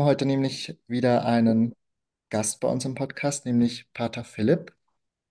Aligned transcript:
haben 0.00 0.06
heute 0.08 0.24
nämlich 0.24 0.78
wieder 0.86 1.26
einen 1.26 1.74
Gast 2.30 2.60
bei 2.60 2.68
uns 2.68 2.86
im 2.86 2.94
Podcast, 2.94 3.44
nämlich 3.44 3.92
Pater 3.92 4.24
Philipp, 4.24 4.74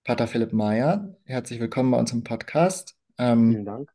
Pater 0.04 0.28
Philipp 0.28 0.52
Meyer. 0.52 1.16
Herzlich 1.24 1.58
willkommen 1.58 1.90
bei 1.90 1.98
uns 1.98 2.12
im 2.12 2.22
Podcast. 2.22 2.96
Vielen 3.48 3.64
Ähm, 3.64 3.64
Dank. 3.64 3.90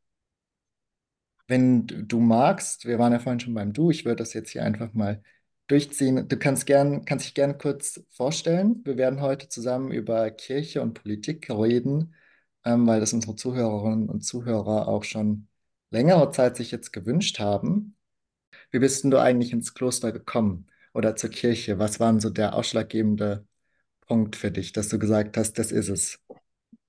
wenn 1.47 1.88
du 1.88 2.03
du 2.03 2.19
magst, 2.19 2.85
wir 2.85 2.99
waren 2.99 3.13
ja 3.13 3.19
vorhin 3.19 3.39
schon 3.39 3.53
beim 3.53 3.71
Du, 3.73 3.89
ich 3.91 4.05
würde 4.05 4.17
das 4.17 4.33
jetzt 4.33 4.49
hier 4.51 4.63
einfach 4.63 4.93
mal 4.93 5.23
durchziehen. 5.67 6.27
Du 6.27 6.38
kannst 6.38 6.66
gern, 6.66 7.05
kannst 7.05 7.25
dich 7.25 7.33
gern 7.35 7.57
kurz 7.57 8.03
vorstellen. 8.11 8.81
Wir 8.85 8.97
werden 8.97 9.21
heute 9.21 9.47
zusammen 9.49 9.91
über 9.91 10.30
Kirche 10.31 10.81
und 10.81 10.94
Politik 10.94 11.49
reden, 11.49 12.16
ähm, 12.66 12.85
weil 12.88 12.99
das 12.99 13.13
unsere 13.13 13.35
Zuhörerinnen 13.35 14.09
und 14.09 14.21
Zuhörer 14.25 14.88
auch 14.89 15.03
schon 15.05 15.47
längere 15.91 16.31
Zeit 16.31 16.57
sich 16.57 16.71
jetzt 16.71 16.91
gewünscht 16.91 17.39
haben. 17.39 17.95
Wie 18.75 18.79
bist 18.79 19.05
denn 19.05 19.11
du 19.11 19.21
eigentlich 19.21 19.53
ins 19.53 19.73
Kloster 19.73 20.11
gekommen 20.11 20.67
oder 20.93 21.16
zur 21.16 21.29
Kirche? 21.29 21.79
Was 21.79 22.02
war 22.02 22.11
denn 22.11 22.20
so 22.20 22.29
der 22.29 22.55
ausschlaggebende 22.55 23.47
Punkt 24.05 24.35
für 24.35 24.52
dich, 24.52 24.73
dass 24.73 24.89
du 24.89 24.99
gesagt 24.99 25.38
hast, 25.38 25.53
das 25.53 25.71
ist 25.71 25.88
es? 25.88 26.20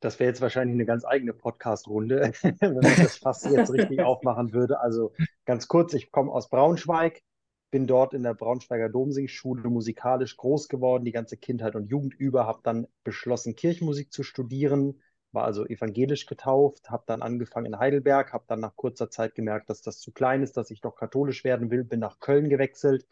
Das 0.00 0.18
wäre 0.18 0.28
jetzt 0.28 0.40
wahrscheinlich 0.40 0.74
eine 0.74 0.84
ganz 0.84 1.04
eigene 1.04 1.32
Podcast-Runde, 1.32 2.32
wenn 2.58 2.74
man 2.74 2.82
das 2.82 3.18
Fass 3.18 3.44
jetzt 3.44 3.72
richtig 3.72 4.00
aufmachen 4.00 4.52
würde. 4.52 4.80
Also 4.80 5.12
ganz 5.44 5.68
kurz, 5.68 5.94
ich 5.94 6.10
komme 6.10 6.32
aus 6.32 6.48
Braunschweig, 6.48 7.22
bin 7.70 7.86
dort 7.86 8.14
in 8.14 8.24
der 8.24 8.34
Braunschweiger 8.34 8.88
Domsingschule 8.88 9.70
musikalisch 9.70 10.36
groß 10.36 10.66
geworden, 10.66 11.04
die 11.04 11.12
ganze 11.12 11.36
Kindheit 11.36 11.76
und 11.76 11.86
Jugend 11.86 12.14
über, 12.14 12.48
habe 12.48 12.62
dann 12.64 12.88
beschlossen, 13.04 13.54
Kirchenmusik 13.54 14.12
zu 14.12 14.24
studieren, 14.24 15.00
war 15.36 15.44
also 15.44 15.64
evangelisch 15.66 16.26
getauft, 16.26 16.90
habe 16.90 17.04
dann 17.06 17.22
angefangen 17.22 17.66
in 17.66 17.78
Heidelberg, 17.78 18.32
habe 18.32 18.44
dann 18.48 18.60
nach 18.60 18.74
kurzer 18.76 19.10
Zeit 19.10 19.36
gemerkt, 19.36 19.70
dass 19.70 19.82
das 19.82 20.00
zu 20.00 20.10
klein 20.12 20.42
ist, 20.42 20.56
dass 20.56 20.70
ich 20.72 20.80
doch 20.80 20.96
katholisch 20.96 21.44
werden 21.44 21.70
will, 21.70 21.84
bin 21.84 22.00
nach 22.00 22.18
Köln 22.18 22.48
gewechselt 22.48 23.06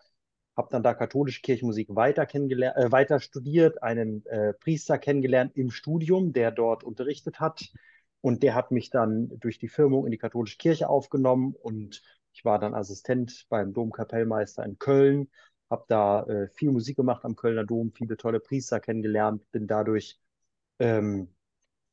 habe 0.56 0.69
dann 0.70 0.83
da 0.83 0.95
katholische 0.95 1.42
Kirchenmusik 1.42 1.95
weiter, 1.95 2.27
kennengelernt, 2.27 2.77
äh, 2.77 2.92
weiter 2.92 3.20
studiert, 3.20 3.83
einen 3.83 4.25
äh, 4.27 4.52
Priester 4.55 4.98
kennengelernt 4.98 5.56
im 5.56 5.70
Studium, 5.70 6.33
der 6.33 6.50
dort 6.50 6.84
unterrichtet 6.84 7.41
hat. 7.41 7.72
Und 8.20 8.42
der 8.42 8.55
hat 8.55 8.70
mich 8.70 8.91
dann 8.91 9.28
durch 9.41 9.58
die 9.58 9.69
Firmung 9.69 10.06
in 10.06 10.12
die 10.12 10.19
katholische 10.19 10.56
Kirche 10.56 10.89
aufgenommen 10.89 11.55
und 11.61 12.02
ich 12.33 12.45
war 12.45 12.58
dann 12.58 12.75
Assistent 12.75 13.47
beim 13.48 13.72
Domkapellmeister 13.75 14.64
in 14.64 14.78
Köln, 14.78 15.28
habe 15.70 15.84
da 15.89 16.22
äh, 16.25 16.48
viel 16.48 16.70
Musik 16.72 16.97
gemacht 16.97 17.25
am 17.25 17.36
Kölner 17.36 17.64
Dom, 17.64 17.92
viele 17.92 18.17
tolle 18.17 18.41
Priester 18.41 18.80
kennengelernt, 18.80 19.50
bin 19.52 19.67
dadurch 19.67 20.19
ähm, 20.78 21.28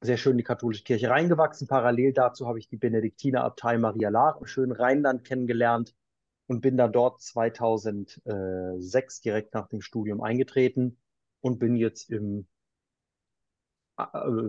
sehr 0.02 0.17
schön 0.17 0.33
in 0.33 0.39
die 0.39 0.44
katholische 0.44 0.83
Kirche 0.83 1.09
reingewachsen. 1.09 1.67
Parallel 1.67 2.13
dazu 2.13 2.47
habe 2.47 2.59
ich 2.59 2.67
die 2.67 2.77
Benediktinerabtei 2.77 3.77
Maria 3.77 4.09
Laach 4.09 4.39
im 4.39 4.47
schönen 4.47 4.71
Rheinland 4.71 5.23
kennengelernt 5.23 5.95
und 6.47 6.61
bin 6.61 6.75
dann 6.75 6.91
dort 6.91 7.21
2006 7.21 9.22
direkt 9.22 9.53
nach 9.53 9.67
dem 9.67 9.81
Studium 9.81 10.22
eingetreten 10.22 10.97
und 11.39 11.59
bin 11.59 11.75
jetzt 11.75 12.09
im, 12.09 12.47
äh, 13.97 14.03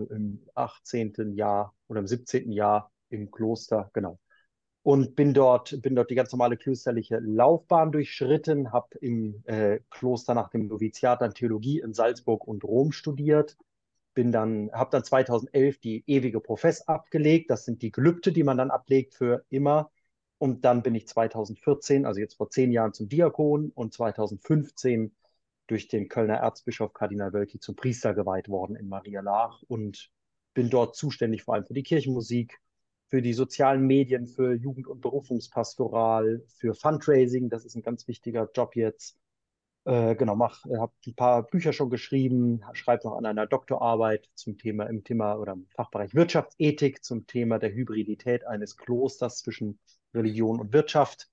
im 0.09 0.43
18. 0.55 1.35
Jahr 1.35 1.75
oder 1.87 1.99
im 1.99 2.07
17. 2.07 2.51
Jahr 2.51 2.91
im 3.09 3.29
Kloster, 3.29 3.91
genau. 3.93 4.19
Und 4.81 5.15
bin 5.15 5.33
dort, 5.33 5.81
bin 5.81 5.95
dort 5.95 6.09
die 6.09 6.15
ganz 6.15 6.31
normale 6.33 6.57
klösterliche 6.57 7.19
Laufbahn 7.19 7.93
durchschritten, 7.93 8.73
habe 8.73 8.97
im 8.99 9.41
äh, 9.45 9.79
Kloster 9.89 10.33
nach 10.33 10.49
dem 10.49 10.67
Noviziat 10.67 11.21
dann 11.21 11.33
Theologie 11.33 11.79
in 11.79 11.93
Salzburg 11.93 12.45
und 12.45 12.65
Rom 12.65 12.91
studiert, 12.91 13.55
bin 14.13 14.31
dann, 14.31 14.71
habe 14.73 14.91
dann 14.91 15.03
2011 15.03 15.79
die 15.79 16.03
ewige 16.07 16.39
Profess 16.39 16.87
abgelegt. 16.87 17.49
Das 17.49 17.65
sind 17.65 17.81
die 17.81 17.91
Gelübde, 17.91 18.31
die 18.31 18.43
man 18.43 18.57
dann 18.57 18.71
ablegt 18.71 19.15
für 19.15 19.45
immer 19.49 19.91
und 20.43 20.65
dann 20.65 20.83
bin 20.83 20.93
ich 20.93 21.07
2014, 21.07 22.05
also 22.05 22.19
jetzt 22.19 22.35
vor 22.35 22.49
zehn 22.49 22.73
Jahren, 22.73 22.91
zum 22.91 23.07
Diakon 23.07 23.71
und 23.73 23.93
2015 23.93 25.15
durch 25.67 25.87
den 25.87 26.09
Kölner 26.09 26.35
Erzbischof 26.35 26.91
Kardinal 26.91 27.31
Wölki 27.31 27.59
zum 27.59 27.77
Priester 27.77 28.13
geweiht 28.13 28.49
worden 28.49 28.75
in 28.75 28.89
Maria 28.89 29.21
Laach 29.21 29.61
und 29.69 30.11
bin 30.53 30.69
dort 30.69 30.97
zuständig 30.97 31.43
vor 31.43 31.53
allem 31.53 31.65
für 31.65 31.73
die 31.73 31.83
Kirchenmusik, 31.83 32.59
für 33.07 33.21
die 33.21 33.31
sozialen 33.31 33.87
Medien, 33.87 34.27
für 34.27 34.53
Jugend- 34.53 34.87
und 34.87 34.99
Berufungspastoral, 34.99 36.43
für 36.47 36.73
Fundraising. 36.73 37.49
Das 37.49 37.63
ist 37.63 37.75
ein 37.75 37.81
ganz 37.81 38.09
wichtiger 38.09 38.49
Job 38.53 38.75
jetzt. 38.75 39.17
Äh, 39.85 40.15
genau, 40.15 40.35
mach, 40.35 40.63
habe 40.63 40.93
ein 41.05 41.15
paar 41.15 41.43
Bücher 41.43 41.73
schon 41.73 41.89
geschrieben, 41.89 42.63
schreibe 42.71 43.07
noch 43.07 43.17
an 43.17 43.25
einer 43.25 43.47
Doktorarbeit 43.47 44.29
zum 44.33 44.57
Thema 44.57 44.85
im 44.85 45.03
Thema 45.03 45.35
oder 45.35 45.53
im 45.53 45.67
Fachbereich 45.75 46.15
Wirtschaftsethik 46.15 47.03
zum 47.03 47.27
Thema 47.27 47.59
der 47.59 47.73
Hybridität 47.73 48.45
eines 48.45 48.77
Klosters 48.77 49.39
zwischen 49.39 49.79
Religion 50.13 50.61
und 50.61 50.71
Wirtschaft 50.71 51.29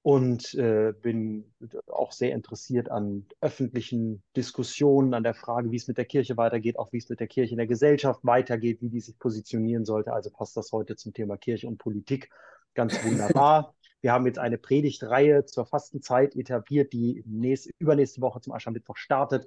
und 0.00 0.54
äh, 0.54 0.92
bin 1.00 1.52
auch 1.86 2.12
sehr 2.12 2.32
interessiert 2.32 2.90
an 2.90 3.26
öffentlichen 3.42 4.22
Diskussionen, 4.34 5.12
an 5.12 5.22
der 5.22 5.34
Frage, 5.34 5.70
wie 5.70 5.76
es 5.76 5.88
mit 5.88 5.98
der 5.98 6.04
Kirche 6.06 6.38
weitergeht, 6.38 6.78
auch 6.78 6.92
wie 6.92 6.98
es 6.98 7.08
mit 7.08 7.20
der 7.20 7.26
Kirche 7.26 7.52
in 7.52 7.58
der 7.58 7.66
Gesellschaft 7.66 8.20
weitergeht, 8.22 8.80
wie 8.80 8.90
die 8.90 9.00
sich 9.00 9.18
positionieren 9.18 9.84
sollte. 9.84 10.12
Also 10.12 10.30
passt 10.30 10.56
das 10.56 10.72
heute 10.72 10.96
zum 10.96 11.12
Thema 11.12 11.36
Kirche 11.36 11.68
und 11.68 11.78
Politik 11.78 12.30
ganz 12.74 13.02
wunderbar. 13.04 13.74
Wir 14.04 14.12
haben 14.12 14.26
jetzt 14.26 14.38
eine 14.38 14.58
Predigtreihe 14.58 15.46
zur 15.46 15.64
Fastenzeit 15.64 16.36
etabliert, 16.36 16.92
die 16.92 17.24
nächste, 17.24 17.70
übernächste 17.78 18.20
Woche 18.20 18.38
zum 18.42 18.52
Aschermittwoch 18.52 18.98
startet. 18.98 19.46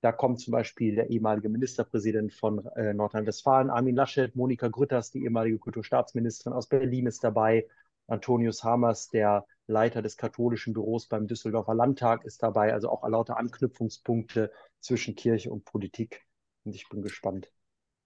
Da 0.00 0.12
kommt 0.12 0.40
zum 0.40 0.52
Beispiel 0.52 0.94
der 0.94 1.10
ehemalige 1.10 1.50
Ministerpräsident 1.50 2.32
von 2.32 2.64
äh, 2.68 2.94
Nordrhein-Westfalen, 2.94 3.68
Armin 3.68 3.94
Laschet, 3.94 4.34
Monika 4.34 4.68
Grütters, 4.68 5.10
die 5.10 5.24
ehemalige 5.24 5.58
Kulturstaatsministerin 5.58 6.54
aus 6.54 6.68
Berlin 6.68 7.04
ist 7.04 7.22
dabei, 7.22 7.68
Antonius 8.06 8.64
Hamers, 8.64 9.10
der 9.10 9.44
Leiter 9.66 10.00
des 10.00 10.16
katholischen 10.16 10.72
Büros 10.72 11.06
beim 11.06 11.26
Düsseldorfer 11.26 11.74
Landtag, 11.74 12.24
ist 12.24 12.42
dabei. 12.42 12.72
Also 12.72 12.88
auch 12.88 13.06
lauter 13.06 13.36
Anknüpfungspunkte 13.36 14.50
zwischen 14.80 15.16
Kirche 15.16 15.50
und 15.50 15.66
Politik. 15.66 16.24
Und 16.64 16.74
ich 16.74 16.88
bin 16.88 17.02
gespannt, 17.02 17.52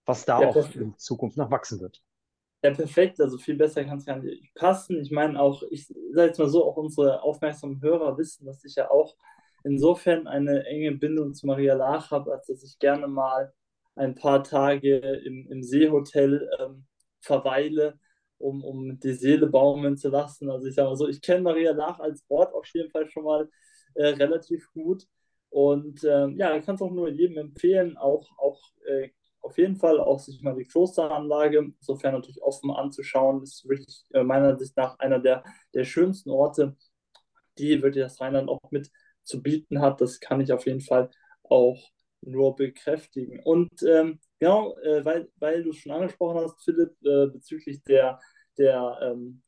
was 0.04 0.24
da 0.24 0.40
Ja, 0.40 0.48
auch 0.48 0.74
in 0.74 0.98
Zukunft 0.98 1.36
noch 1.36 1.52
wachsen 1.52 1.78
wird. 1.78 2.02
Ja, 2.62 2.70
perfekt. 2.72 3.20
Also 3.20 3.38
viel 3.38 3.56
besser 3.56 3.84
kann 3.84 3.98
es 3.98 4.04
gar 4.06 4.18
nicht 4.18 4.54
passen. 4.54 5.00
Ich 5.00 5.10
meine 5.10 5.40
auch, 5.40 5.62
ich 5.70 5.86
sage 6.12 6.28
jetzt 6.28 6.38
mal 6.38 6.48
so, 6.48 6.64
auch 6.64 6.76
unsere 6.76 7.22
aufmerksamen 7.22 7.80
Hörer 7.82 8.16
wissen, 8.18 8.46
dass 8.46 8.64
ich 8.64 8.76
ja 8.76 8.90
auch 8.90 9.16
insofern 9.64 10.26
eine 10.28 10.64
enge 10.66 10.92
Bindung 10.92 11.34
zu 11.34 11.46
Maria 11.46 11.74
Laach 11.74 12.10
habe, 12.12 12.32
als 12.32 12.46
dass 12.46 12.62
ich 12.62 12.78
gerne 12.78 13.08
mal 13.08 13.52
ein 13.96 14.14
paar 14.14 14.44
Tage 14.44 14.96
im, 14.98 15.48
im 15.50 15.62
Seehotel 15.62 16.48
ähm, 16.60 16.86
verweile, 17.20 17.98
um, 18.38 18.62
um 18.64 18.98
die 19.00 19.12
Seele 19.12 19.48
baumeln 19.48 19.96
zu 19.96 20.08
lassen. 20.08 20.48
Also 20.50 20.66
ich 20.68 20.74
sage 20.74 20.88
mal 20.88 20.96
so, 20.96 21.08
ich 21.08 21.20
kenne 21.20 21.42
Maria 21.42 21.72
Laach 21.72 21.98
als 22.00 22.24
Ort 22.28 22.54
auf 22.54 22.66
jeden 22.72 22.90
Fall 22.90 23.08
schon 23.10 23.24
mal 23.24 23.48
äh, 23.94 24.06
relativ 24.08 24.70
gut. 24.72 25.06
Und 25.50 26.02
ähm, 26.04 26.36
ja, 26.38 26.56
ich 26.56 26.64
kann 26.64 26.76
es 26.76 26.82
auch 26.82 26.90
nur 26.92 27.08
jedem 27.10 27.36
empfehlen, 27.38 27.96
auch, 27.96 28.26
auch 28.38 28.60
äh, 28.86 29.10
auf 29.42 29.58
jeden 29.58 29.76
Fall 29.76 30.00
auch 30.00 30.18
sich 30.20 30.42
mal 30.42 30.54
die 30.54 30.64
Klosteranlage, 30.64 31.72
sofern 31.80 32.14
natürlich 32.14 32.42
offen 32.42 32.70
anzuschauen, 32.70 33.42
ist 33.42 33.68
wirklich 33.68 34.04
äh, 34.12 34.22
meiner 34.22 34.56
Sicht 34.58 34.76
nach 34.76 34.98
einer 34.98 35.18
der, 35.18 35.42
der 35.74 35.84
schönsten 35.84 36.30
Orte, 36.30 36.76
die 37.58 37.82
wirklich 37.82 38.04
das 38.04 38.20
Rheinland 38.20 38.48
auch 38.48 38.60
mit 38.70 38.90
zu 39.24 39.42
bieten 39.42 39.80
hat. 39.80 40.00
Das 40.00 40.20
kann 40.20 40.40
ich 40.40 40.52
auf 40.52 40.66
jeden 40.66 40.80
Fall 40.80 41.10
auch 41.42 41.90
nur 42.22 42.56
bekräftigen. 42.56 43.40
Und 43.40 43.82
ähm, 43.82 44.20
genau, 44.38 44.76
äh, 44.78 45.04
weil, 45.04 45.28
weil 45.36 45.64
du 45.64 45.70
es 45.70 45.78
schon 45.78 45.92
angesprochen 45.92 46.40
hast, 46.40 46.62
Philipp, 46.64 46.94
äh, 47.04 47.26
bezüglich 47.26 47.82
der, 47.82 48.20
der 48.58 48.98
ähm, 49.02 49.42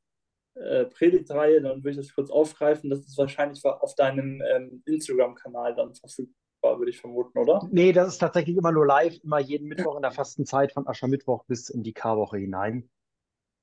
äh, 0.54 0.86
Predigtreihe, 0.86 1.60
dann 1.60 1.78
würde 1.78 1.90
ich 1.90 1.96
das 1.96 2.14
kurz 2.14 2.30
aufgreifen. 2.30 2.90
Das 2.90 3.00
ist 3.00 3.16
wahrscheinlich 3.16 3.64
auf 3.64 3.94
deinem 3.94 4.42
ähm, 4.42 4.82
Instagram-Kanal 4.86 5.74
dann 5.74 5.94
verfügbar, 5.94 6.43
würde 6.64 6.90
ich 6.90 7.00
vermuten, 7.00 7.38
oder? 7.38 7.68
Nee, 7.70 7.92
das 7.92 8.08
ist 8.08 8.18
tatsächlich 8.18 8.56
immer 8.56 8.72
nur 8.72 8.86
live, 8.86 9.18
immer 9.22 9.38
jeden 9.38 9.68
Mittwoch 9.68 9.96
in 9.96 10.02
der 10.02 10.10
Fastenzeit 10.10 10.72
von 10.72 10.86
Aschermittwoch 10.86 11.44
bis 11.44 11.68
in 11.68 11.82
die 11.82 11.92
Karwoche 11.92 12.38
hinein. 12.38 12.88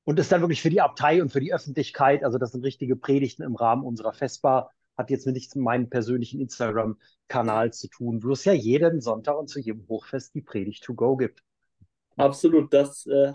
Und 0.04 0.20
ist 0.20 0.32
dann 0.32 0.42
wirklich 0.42 0.62
für 0.62 0.70
die 0.70 0.82
Abtei 0.82 1.22
und 1.22 1.32
für 1.32 1.40
die 1.40 1.54
Öffentlichkeit, 1.54 2.24
also 2.24 2.38
das 2.38 2.52
sind 2.52 2.64
richtige 2.64 2.96
Predigten 2.96 3.44
im 3.44 3.56
Rahmen 3.56 3.84
unserer 3.84 4.14
Festbar, 4.14 4.72
hat 4.98 5.10
jetzt 5.10 5.28
nichts 5.28 5.56
mit 5.56 5.64
meinem 5.64 5.90
persönlichen 5.90 6.42
Instagram-Kanal 6.42 7.74
zu 7.74 7.88
tun, 7.88 8.24
wo 8.24 8.32
es 8.32 8.46
ja 8.46 8.54
jeden 8.54 9.02
Sonntag 9.02 9.38
und 9.38 9.48
zu 9.48 9.60
jedem 9.60 9.88
Hochfest 9.88 10.34
die 10.34 10.42
Predigt 10.42 10.84
to 10.84 10.94
go 10.94 11.18
gibt. 11.18 11.44
Absolut, 12.18 12.74
das, 12.74 13.06
äh, 13.08 13.34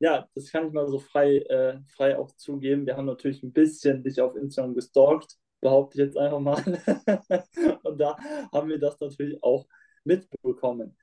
ja, 0.00 0.28
das 0.34 0.50
kann 0.50 0.66
ich 0.66 0.72
mal 0.72 0.88
so 0.88 0.98
frei, 0.98 1.38
äh, 1.38 1.80
frei 1.96 2.18
auch 2.18 2.30
zugeben. 2.32 2.86
Wir 2.86 2.96
haben 2.96 3.06
natürlich 3.06 3.42
ein 3.42 3.52
bisschen 3.52 4.02
dich 4.02 4.20
auf 4.20 4.36
Instagram 4.36 4.74
gestalkt, 4.74 5.36
behaupte 5.60 5.98
ich 5.98 6.06
jetzt 6.06 6.16
einfach 6.16 6.40
mal. 6.40 6.62
Und 7.84 7.98
da 7.98 8.16
haben 8.52 8.68
wir 8.68 8.78
das 8.78 8.98
natürlich 9.00 9.42
auch 9.42 9.66
mitbekommen. 10.04 10.96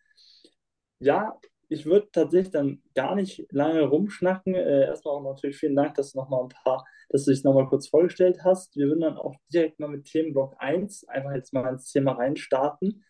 Ja, 0.99 1.39
ich 1.69 1.85
würde 1.85 2.09
tatsächlich 2.11 2.51
dann 2.51 2.81
gar 2.93 3.15
nicht 3.15 3.45
lange 3.51 3.81
rumschnacken. 3.81 4.53
Äh, 4.55 4.85
erstmal 4.85 5.15
auch 5.15 5.23
natürlich 5.23 5.57
vielen 5.57 5.75
Dank, 5.75 5.95
dass 5.95 6.11
du 6.11 6.19
noch 6.19 6.29
mal 6.29 6.43
ein 6.43 6.49
paar, 6.49 6.85
dass 7.09 7.25
du 7.25 7.31
dich 7.31 7.43
nochmal 7.43 7.67
kurz 7.67 7.87
vorgestellt 7.87 8.43
hast. 8.43 8.75
Wir 8.75 8.87
würden 8.87 9.01
dann 9.01 9.17
auch 9.17 9.35
direkt 9.51 9.79
mal 9.79 9.89
mit 9.89 10.05
Themenblock 10.05 10.55
1 10.59 11.07
einfach 11.07 11.33
jetzt 11.33 11.53
mal 11.53 11.73
ins 11.73 11.91
Thema 11.91 12.13
reinstarten 12.13 13.03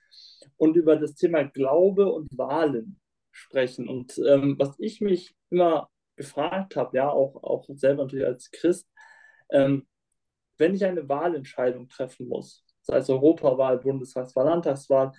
und 0.58 0.76
über 0.76 0.96
das 0.96 1.16
Thema 1.16 1.44
Glaube 1.44 2.12
und 2.12 2.38
Wahlen 2.38 3.00
sprechen. 3.32 3.90
Und 3.90 4.18
ähm, 4.26 4.56
was 4.58 4.76
ich 4.80 5.02
mich 5.02 5.36
immer 5.50 5.90
gefragt 6.16 6.76
habe, 6.76 6.96
ja, 6.98 7.10
auch, 7.10 7.44
auch 7.44 7.66
selber 7.76 8.04
natürlich 8.04 8.26
als 8.26 8.52
Christ, 8.52 8.88
ähm, 9.50 9.86
wenn 10.58 10.76
ich 10.76 10.86
eine 10.86 11.08
Wahlentscheidung 11.08 11.88
treffen 11.88 12.28
muss, 12.28 12.66
sei 12.82 12.98
es 12.98 13.10
Europawahl, 13.10 13.80
Bundestagswahl, 13.80 14.46
Landtagswahl. 14.46 15.12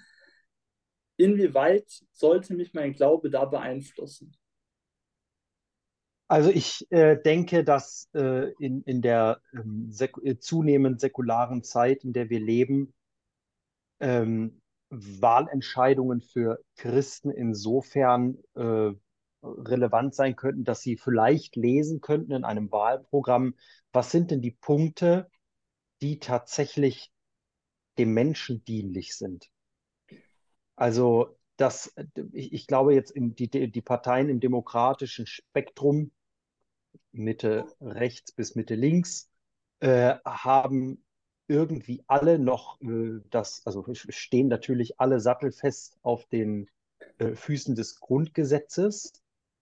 Inwieweit 1.16 1.86
sollte 2.12 2.54
mich 2.54 2.74
mein 2.74 2.92
Glaube 2.92 3.30
da 3.30 3.44
beeinflussen? 3.44 4.36
Also 6.28 6.50
ich 6.50 6.84
äh, 6.90 7.16
denke, 7.22 7.62
dass 7.62 8.08
äh, 8.12 8.52
in, 8.58 8.82
in 8.82 9.00
der 9.00 9.40
ähm, 9.52 9.86
sek 9.90 10.16
äh, 10.24 10.38
zunehmend 10.38 11.00
säkularen 11.00 11.62
Zeit, 11.62 12.02
in 12.02 12.12
der 12.12 12.30
wir 12.30 12.40
leben, 12.40 12.92
ähm, 14.00 14.60
Wahlentscheidungen 14.90 16.20
für 16.20 16.58
Christen 16.76 17.30
insofern 17.30 18.38
äh, 18.54 18.92
relevant 19.58 20.14
sein 20.14 20.36
könnten, 20.36 20.64
dass 20.64 20.80
sie 20.80 20.96
vielleicht 20.96 21.56
lesen 21.56 22.00
könnten 22.00 22.32
in 22.32 22.44
einem 22.44 22.70
Wahlprogramm, 22.70 23.54
was 23.92 24.10
sind 24.10 24.30
denn 24.30 24.40
die 24.40 24.52
Punkte, 24.52 25.30
die 26.02 26.18
tatsächlich 26.18 27.12
dem 27.98 28.12
Menschen 28.12 28.64
dienlich 28.64 29.16
sind. 29.16 29.50
Also 30.76 31.36
das, 31.56 31.94
ich, 32.32 32.66
glaube 32.66 32.94
jetzt 32.94 33.10
im, 33.10 33.34
die, 33.34 33.48
die 33.48 33.82
Parteien 33.82 34.28
im 34.28 34.40
demokratischen 34.40 35.26
Spektrum 35.26 36.10
Mitte 37.12 37.66
rechts 37.80 38.32
bis 38.32 38.54
Mitte 38.54 38.74
links, 38.74 39.30
äh, 39.80 40.16
haben 40.24 41.02
irgendwie 41.48 42.04
alle 42.06 42.38
noch 42.38 42.80
äh, 42.82 43.20
das, 43.30 43.62
also 43.64 43.86
stehen 43.94 44.48
natürlich 44.48 45.00
alle 45.00 45.20
sattelfest 45.20 45.96
auf 46.02 46.26
den 46.26 46.68
äh, 47.18 47.34
Füßen 47.34 47.74
des 47.74 48.00
Grundgesetzes. 48.00 49.12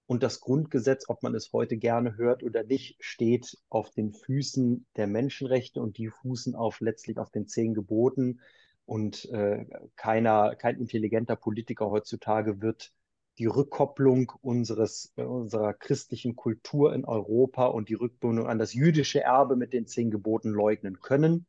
Und 0.06 0.22
das 0.22 0.40
Grundgesetz, 0.40 1.08
ob 1.08 1.22
man 1.22 1.34
es 1.34 1.52
heute 1.52 1.78
gerne 1.78 2.16
hört 2.16 2.42
oder 2.42 2.62
nicht, 2.62 2.96
steht 3.00 3.58
auf 3.70 3.90
den 3.90 4.12
Füßen 4.12 4.86
der 4.96 5.06
Menschenrechte 5.06 5.80
und 5.80 5.96
die 5.96 6.08
fußen 6.08 6.54
auf 6.54 6.80
letztlich 6.80 7.18
auf 7.18 7.30
den 7.30 7.46
zehn 7.48 7.72
Geboten. 7.72 8.40
Und 8.84 9.24
äh, 9.30 9.64
keiner, 9.96 10.56
kein 10.56 10.78
intelligenter 10.78 11.36
Politiker 11.36 11.90
heutzutage 11.90 12.60
wird 12.60 12.92
die 13.38 13.46
Rückkopplung 13.46 14.32
unseres, 14.42 15.12
äh, 15.16 15.22
unserer 15.22 15.72
christlichen 15.72 16.36
Kultur 16.36 16.94
in 16.94 17.06
Europa 17.06 17.66
und 17.66 17.88
die 17.88 17.94
Rückbindung 17.94 18.46
an 18.46 18.58
das 18.58 18.74
jüdische 18.74 19.22
Erbe 19.22 19.56
mit 19.56 19.72
den 19.72 19.86
zehn 19.86 20.10
Geboten 20.10 20.50
leugnen 20.50 21.00
können. 21.00 21.46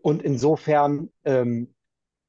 Und 0.00 0.22
insofern 0.22 1.10
ähm, 1.24 1.74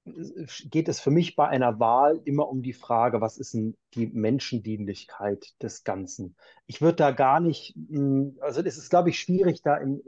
geht 0.06 0.90
es 0.90 1.00
für 1.00 1.12
mich 1.12 1.38
bei 1.38 1.48
einer 1.48 1.80
Wahl 1.80 2.20
immer 2.26 2.50
um 2.50 2.62
die 2.62 2.74
Frage, 2.74 3.22
was 3.22 3.38
ist 3.38 3.54
denn 3.54 3.78
die 3.94 4.08
Menschendienlichkeit 4.08 5.54
des 5.62 5.86
Ganzen? 5.86 6.36
Ich 6.66 6.82
würde 6.82 6.98
da 6.98 7.12
gar 7.12 7.40
nicht, 7.40 7.74
hm, 7.90 8.38
also 8.42 8.62
es 8.62 8.78
ist, 8.78 8.90
glaube 8.90 9.12
ich, 9.12 9.20
schwierig, 9.20 9.62
da 9.62 9.78
in, 9.78 10.02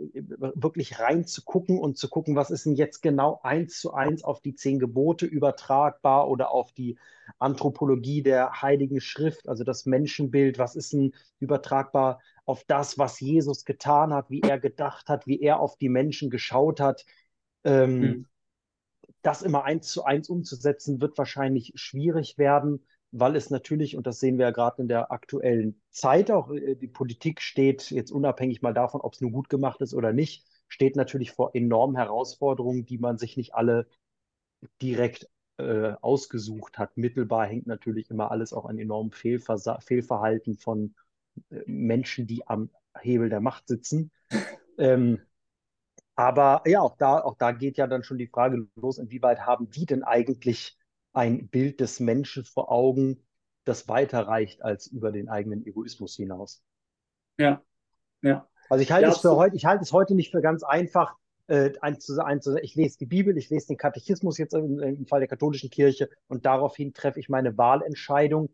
wirklich 0.56 1.00
reinzugucken 1.00 1.80
und 1.80 1.98
zu 1.98 2.10
gucken, 2.10 2.36
was 2.36 2.52
ist 2.52 2.66
denn 2.66 2.76
jetzt 2.76 3.02
genau 3.02 3.40
eins 3.42 3.80
zu 3.80 3.94
eins 3.94 4.26
auf 4.26 4.42
die 4.42 4.54
zehn 4.54 4.80
Gebote 4.80 5.26
übertragbar 5.26 6.28
oder 6.28 6.52
auf 6.52 6.74
die 6.74 6.98
Anthropologie 7.40 8.22
der 8.22 8.62
Heiligen 8.62 9.00
Schrift, 9.00 9.48
also 9.48 9.64
das 9.64 9.86
Menschenbild, 9.86 10.60
was 10.60 10.76
ist 10.76 10.92
denn 10.92 11.14
übertragbar 11.40 12.20
auf 12.44 12.66
das, 12.66 12.98
was 12.98 13.22
Jesus 13.22 13.64
getan 13.64 14.14
hat, 14.14 14.30
wie 14.30 14.42
er 14.42 14.60
gedacht 14.60 15.08
hat, 15.08 15.26
wie 15.26 15.40
er 15.40 15.62
auf 15.62 15.78
die 15.78 15.90
Menschen 15.90 16.30
geschaut 16.30 16.82
hat. 16.82 17.06
Ähm, 17.64 18.02
hm 18.02 18.26
das 19.26 19.42
immer 19.42 19.64
eins 19.64 19.88
zu 19.88 20.04
eins 20.04 20.30
umzusetzen, 20.30 21.02
wird 21.02 21.18
wahrscheinlich 21.18 21.72
schwierig 21.76 22.38
werden, 22.38 22.86
weil 23.12 23.36
es 23.36 23.50
natürlich, 23.50 23.98
und 23.98 24.06
das 24.06 24.20
sehen 24.20 24.38
wir 24.38 24.46
ja 24.46 24.52
gerade 24.52 24.82
in 24.82 24.88
der 24.88 25.12
aktuellen 25.12 25.82
Zeit 25.90 26.30
auch, 26.30 26.52
äh, 26.52 26.76
die 26.76 26.88
Politik 26.88 27.42
steht 27.42 27.90
jetzt 27.90 28.12
unabhängig 28.12 28.62
mal 28.62 28.74
davon, 28.74 29.02
ob 29.02 29.14
es 29.14 29.22
nun 29.22 29.32
gut 29.32 29.50
gemacht 29.50 29.82
ist 29.82 29.94
oder 29.94 30.14
nicht, 30.14 30.46
steht 30.68 30.96
natürlich 30.96 31.32
vor 31.32 31.56
enormen 31.56 31.96
Herausforderungen, 31.96 32.86
die 32.86 32.98
man 33.00 33.18
sich 33.18 33.36
nicht 33.36 33.56
alle 33.56 33.88
direkt 34.82 35.28
äh, 35.58 35.94
ausgesucht 36.02 36.78
hat. 36.78 36.98
Mittelbar 36.98 37.48
hängt 37.48 37.66
natürlich 37.66 38.10
immer 38.12 38.32
alles 38.32 38.54
auch 38.54 38.66
an 38.66 38.78
enormem 38.78 39.12
Fehlver 39.12 39.80
Fehlverhalten 39.82 40.58
von 40.58 40.94
äh, 41.50 41.62
Menschen, 41.66 42.28
die 42.28 42.46
am 42.48 42.70
Hebel 43.00 43.30
der 43.30 43.42
Macht 43.42 43.68
sitzen. 43.68 44.12
Ähm, 44.78 45.22
aber 46.16 46.64
ja, 46.66 46.82
auch 46.82 46.98
da, 46.98 47.20
auch 47.20 47.38
da 47.38 47.52
geht 47.52 47.78
ja 47.78 47.88
dann 47.88 48.04
schon 48.04 48.18
die 48.18 48.28
Frage 48.28 48.68
los, 48.76 48.98
inwieweit 48.98 49.42
haben 49.42 49.70
die 49.70 49.86
denn 49.86 50.04
eigentlich 50.04 50.78
ein 51.14 51.48
Bild 51.48 51.80
des 51.80 52.00
Menschen 52.00 52.46
vor 52.46 52.72
Augen, 52.72 53.26
das 53.66 53.88
weiter 53.88 54.28
reicht 54.28 54.62
als 54.62 54.88
über 54.88 55.12
den 55.12 55.30
eigenen 55.30 55.66
Egoismus 55.66 56.16
hinaus. 56.16 56.62
Ja, 57.38 57.62
ja. 58.22 58.48
Also 58.70 58.82
ich 58.82 58.92
halte 58.92 59.08
ja, 59.08 59.14
es 59.14 59.20
für 59.20 59.36
heute, 59.36 59.56
ich 59.56 59.66
halte 59.66 59.84
es 59.84 59.92
heute 59.92 60.16
nicht 60.16 60.32
für 60.32 60.42
ganz 60.42 60.64
einfach, 60.64 61.16
äh, 61.48 61.72
ein 61.82 62.00
zu, 62.00 62.24
ein 62.24 62.42
zu, 62.42 62.58
ich 62.62 62.76
lese 62.76 62.98
die 62.98 63.06
Bibel, 63.06 63.38
ich 63.38 63.50
lese 63.50 63.68
den 63.68 63.78
Katechismus 63.78 64.38
jetzt 64.38 64.54
im, 64.54 64.80
im 64.80 65.06
Fall 65.06 65.20
der 65.20 65.28
katholischen 65.28 65.70
Kirche 65.70 66.10
und 66.28 66.46
daraufhin 66.46 66.94
treffe 66.94 67.20
ich 67.20 67.30
meine 67.30 67.58
Wahlentscheidung, 67.58 68.50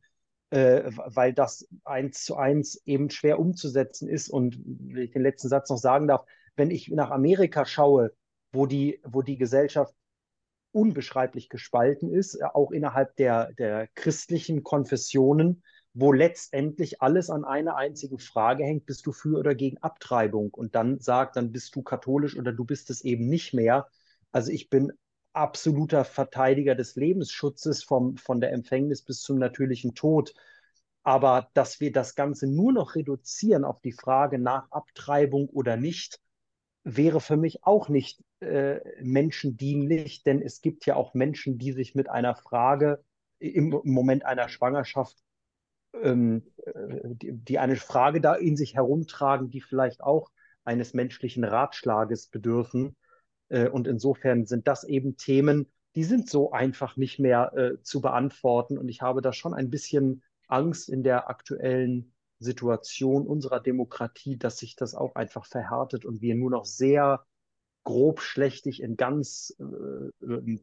äh, 0.50 0.92
weil 1.06 1.34
das 1.34 1.68
eins 1.86 2.26
zu 2.26 2.36
eins 2.36 2.82
eben 2.86 3.10
schwer 3.10 3.40
umzusetzen 3.40 4.10
ist. 4.10 4.30
Und 4.30 4.60
wenn 4.66 5.04
ich 5.04 5.12
den 5.12 5.22
letzten 5.22 5.48
Satz 5.48 5.70
noch 5.70 5.78
sagen 5.78 6.08
darf, 6.08 6.26
wenn 6.62 6.70
ich 6.70 6.90
nach 6.90 7.10
Amerika 7.10 7.66
schaue, 7.66 8.14
wo 8.52 8.68
die, 8.68 9.02
wo 9.04 9.24
die 9.24 9.38
Gesellschaft 9.38 9.96
unbeschreiblich 10.72 11.50
gespalten 11.50 12.14
ist, 12.14 12.36
äh, 12.36 12.44
auch 12.44 12.70
innerhalb 12.70 13.16
der, 13.16 13.52
der 13.54 13.88
christlichen 13.96 14.62
Konfessionen, 14.62 15.64
wo 15.96 16.14
letztendlich 16.14 17.02
alles 17.02 17.32
an 17.32 17.46
einer 17.46 17.78
einzigen 17.78 18.20
Frage 18.20 18.64
hängt, 18.64 18.86
bist 18.86 19.08
du 19.08 19.12
für 19.12 19.40
oder 19.40 19.56
gegen 19.56 19.80
Abtreibung? 19.80 20.54
Und 20.54 20.76
dann 20.76 21.00
sagt, 21.00 21.36
dann 21.36 21.52
bist 21.52 21.76
du 21.76 21.82
katholisch 21.82 22.38
oder 22.38 22.54
du 22.54 22.64
bist 22.64 22.92
es 22.92 23.02
eben 23.02 23.28
nicht 23.28 23.56
mehr. 23.56 23.88
Also 24.32 24.52
ich 24.52 24.70
bin 24.70 24.94
absoluter 25.34 26.06
Verteidiger 26.06 26.76
des 26.76 26.96
Lebensschutzes 26.96 27.84
vom, 27.84 28.18
von 28.18 28.40
der 28.40 28.52
Empfängnis 28.52 29.02
bis 29.02 29.22
zum 29.22 29.40
natürlichen 29.40 29.96
Tod. 29.96 30.36
Aber 31.02 31.50
dass 31.56 31.80
wir 31.80 31.92
das 31.92 32.14
Ganze 32.14 32.46
nur 32.46 32.72
noch 32.72 32.94
reduzieren 32.94 33.66
auf 33.66 33.82
die 33.82 33.94
Frage 33.94 34.38
nach 34.38 34.70
Abtreibung 34.70 35.50
oder 35.50 35.76
nicht, 35.76 36.22
wäre 36.84 37.22
für 37.22 37.38
mich 37.38 37.64
auch 37.64 37.90
nicht 37.90 38.24
äh, 38.40 38.80
menschendienlich, 39.02 40.24
denn 40.24 40.42
es 40.42 40.62
gibt 40.62 40.86
ja 40.86 40.96
auch 40.96 41.14
Menschen, 41.14 41.58
die 41.58 41.74
sich 41.74 41.96
mit 41.96 42.10
einer 42.10 42.36
Frage 42.36 43.04
im 43.40 43.80
Moment 43.84 44.26
einer 44.26 44.50
Schwangerschaft, 44.50 45.18
ähm, 46.02 46.44
äh, 46.66 46.72
die, 47.04 47.34
die, 47.34 47.60
eine 47.60 47.76
Frage 47.76 48.22
da 48.22 48.36
in 48.36 48.56
sich 48.56 48.76
herumtragen, 48.76 49.50
die 49.50 49.62
vielleicht 49.62 50.02
auch 50.02 50.32
eines 50.64 50.94
menschlichen 50.94 51.44
Ratschlages 51.44 52.28
bedürfen. 52.28 52.96
Äh, 53.50 53.70
und 53.70 53.88
insofern 53.88 54.46
sind 54.46 54.68
das 54.68 54.84
eben 54.84 55.18
Themen, 55.18 55.72
die 55.96 56.04
sind 56.04 56.30
so 56.30 56.52
einfach 56.52 56.98
nicht 56.98 57.20
mehr 57.20 57.54
äh, 57.56 57.82
zu 57.82 58.02
beantworten. 58.02 58.78
Und 58.78 58.90
ich 58.90 59.02
habe 59.02 59.22
da 59.22 59.34
schon 59.34 59.54
ein 59.54 59.70
bisschen 59.70 60.24
Angst 60.48 60.90
in 60.90 61.04
der 61.04 61.30
aktuellen 61.30 62.14
Situation 62.42 63.28
unserer 63.28 63.60
Demokratie, 63.60 64.38
dass 64.38 64.58
sich 64.58 64.76
das 64.76 64.96
auch 64.96 65.16
einfach 65.16 65.46
verhärtet 65.46 66.06
und 66.06 66.22
wir 66.22 66.36
nur 66.36 66.50
noch 66.50 66.66
sehr 66.66 67.26
grobschlächtig 67.84 68.82
in 68.82 68.96
ganz, 68.96 69.56
äh, 69.60 70.58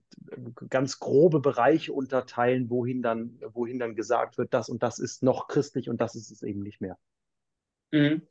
ganz 0.68 0.99
grobe 0.99 1.40
Bereiche 1.40 1.92
unterteilen, 1.92 2.70
wohin 2.70 3.02
dann, 3.02 3.40
wohin 3.52 3.78
dann 3.78 3.97
gesagt 3.97 4.38
wird, 4.38 4.54
das 4.54 4.68
und 4.68 4.82
das 4.82 4.99
ist 4.99 5.23
noch 5.23 5.49
christlich 5.49 5.88
und 5.88 6.00
das 6.00 6.14
ist 6.14 6.30
es 6.30 6.42
eben 6.42 6.62
nicht 6.62 6.80
mehr. 6.80 6.99
Mhm. 7.90 8.23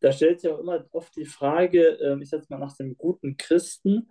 Da 0.00 0.10
stellt 0.10 0.40
sich 0.40 0.50
auch 0.50 0.58
immer 0.58 0.84
oft 0.92 1.14
die 1.16 1.26
Frage, 1.26 1.98
äh, 2.00 2.20
ich 2.20 2.30
sage 2.30 2.46
mal 2.48 2.58
nach 2.58 2.76
dem 2.76 2.96
guten 2.96 3.36
Christen, 3.36 4.08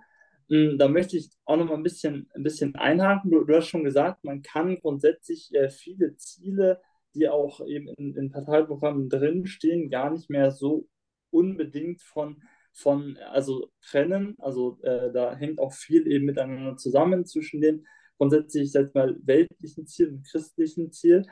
hm, 0.50 0.78
da 0.78 0.88
möchte 0.88 1.18
ich 1.18 1.32
auch 1.46 1.58
noch 1.58 1.66
mal 1.66 1.76
ein 1.76 1.84
bisschen, 1.84 2.30
ein 2.36 2.44
bisschen 2.44 2.76
einhaken. 2.76 3.32
Du, 3.32 3.44
du 3.44 3.56
hast 3.56 3.68
schon 3.68 3.84
gesagt, 3.84 4.24
man 4.24 4.44
kann 4.44 4.80
grundsätzlich 4.80 5.54
äh, 5.56 5.70
viele 5.70 6.16
Ziele 6.18 6.82
die 7.16 7.30
auch 7.30 7.66
eben 7.66 7.88
in, 7.98 8.16
in 8.16 8.32
Parteiprogrammen 8.32 9.10
drinstehen, 9.10 9.90
gar 9.90 10.12
nicht 10.12 10.30
mehr 10.30 10.52
so 10.52 10.88
unbedingt 11.32 12.02
von, 12.02 12.42
von 12.74 13.18
also 13.32 13.72
trennen. 13.82 14.36
Also 14.40 14.80
äh, 14.84 15.12
da 15.12 15.36
hängt 15.36 15.60
auch 15.60 15.74
viel 15.74 16.08
eben 16.08 16.26
miteinander 16.26 16.78
zusammen 16.78 17.26
zwischen 17.26 17.62
den 17.62 17.86
grundsätzlich, 18.18 18.72
sag 18.72 18.94
mal, 18.94 19.18
weltlichen 19.24 19.88
Ziel 19.88 20.10
und 20.10 20.28
christlichen 20.28 20.92
Ziel. 20.92 21.26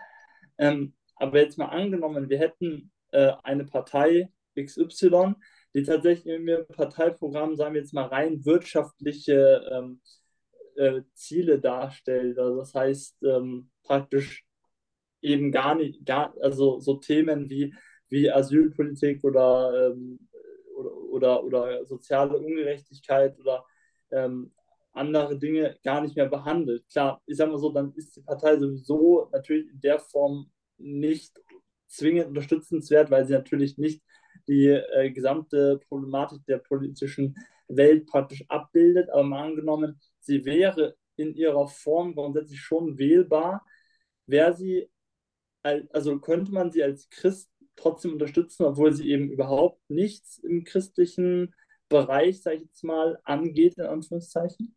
Ähm, 0.57 0.93
aber 1.15 1.39
jetzt 1.39 1.57
mal 1.57 1.67
angenommen, 1.67 2.29
wir 2.29 2.39
hätten 2.39 2.91
äh, 3.11 3.33
eine 3.43 3.65
Partei 3.65 4.29
XY, 4.59 5.35
die 5.73 5.83
tatsächlich 5.83 6.25
ihrem 6.25 6.67
Parteiprogramm, 6.67 7.55
sagen 7.55 7.73
wir 7.73 7.81
jetzt 7.81 7.93
mal, 7.93 8.05
rein 8.05 8.45
wirtschaftliche 8.45 9.63
ähm, 9.71 10.01
äh, 10.75 11.01
Ziele 11.13 11.59
darstellt. 11.59 12.37
Also 12.37 12.57
das 12.59 12.73
heißt 12.73 13.23
ähm, 13.23 13.69
praktisch 13.83 14.45
eben 15.23 15.51
gar 15.51 15.75
nicht, 15.75 16.05
gar, 16.05 16.33
also 16.41 16.79
so 16.79 16.95
Themen 16.95 17.49
wie, 17.49 17.73
wie 18.09 18.31
Asylpolitik 18.31 19.23
oder, 19.23 19.91
ähm, 19.91 20.19
oder, 20.75 20.93
oder, 20.93 21.43
oder, 21.43 21.85
soziale 21.85 22.37
Ungerechtigkeit 22.37 23.39
oder 23.39 23.65
ähm, 24.11 24.51
andere 24.91 25.37
Dinge 25.37 25.77
gar 25.83 26.01
nicht 26.01 26.15
mehr 26.15 26.27
behandelt. 26.27 26.87
Klar, 26.91 27.21
ich 27.25 27.37
sage 27.37 27.51
mal 27.51 27.57
so, 27.57 27.71
dann 27.71 27.93
ist 27.95 28.15
die 28.15 28.21
Partei 28.21 28.57
sowieso 28.57 29.29
natürlich 29.31 29.69
in 29.71 29.79
der 29.81 29.99
Form 29.99 30.51
nicht 30.77 31.39
zwingend 31.87 32.27
unterstützenswert, 32.27 33.09
weil 33.11 33.25
sie 33.25 33.33
natürlich 33.33 33.77
nicht 33.77 34.03
die 34.47 34.67
äh, 34.67 35.11
gesamte 35.11 35.79
Problematik 35.87 36.45
der 36.45 36.57
politischen 36.57 37.35
Welt 37.67 38.07
praktisch 38.07 38.43
abbildet. 38.49 39.09
Aber 39.09 39.23
mal 39.23 39.43
angenommen, 39.43 39.99
sie 40.19 40.43
wäre 40.45 40.95
in 41.15 41.35
ihrer 41.35 41.67
Form 41.67 42.13
grundsätzlich 42.15 42.59
schon 42.59 42.97
wählbar, 42.97 43.65
wäre 44.25 44.53
sie, 44.55 44.89
also 45.63 46.19
könnte 46.19 46.51
man 46.51 46.71
sie 46.71 46.83
als 46.83 47.09
Christ 47.09 47.49
trotzdem 47.75 48.13
unterstützen, 48.13 48.65
obwohl 48.65 48.93
sie 48.93 49.09
eben 49.09 49.29
überhaupt 49.31 49.81
nichts 49.89 50.37
im 50.37 50.63
christlichen 50.63 51.55
Bereich, 51.89 52.41
sage 52.41 52.57
ich 52.57 52.63
jetzt 52.63 52.83
mal, 52.83 53.19
angeht, 53.23 53.77
in 53.77 53.85
Anführungszeichen? 53.85 54.75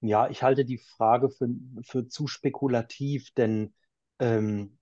Ja, 0.00 0.28
ich 0.28 0.42
halte 0.42 0.64
die 0.64 0.78
Frage 0.78 1.30
für, 1.30 1.48
für 1.82 2.08
zu 2.08 2.26
spekulativ, 2.26 3.30
denn 3.34 3.72
ähm, 4.18 4.78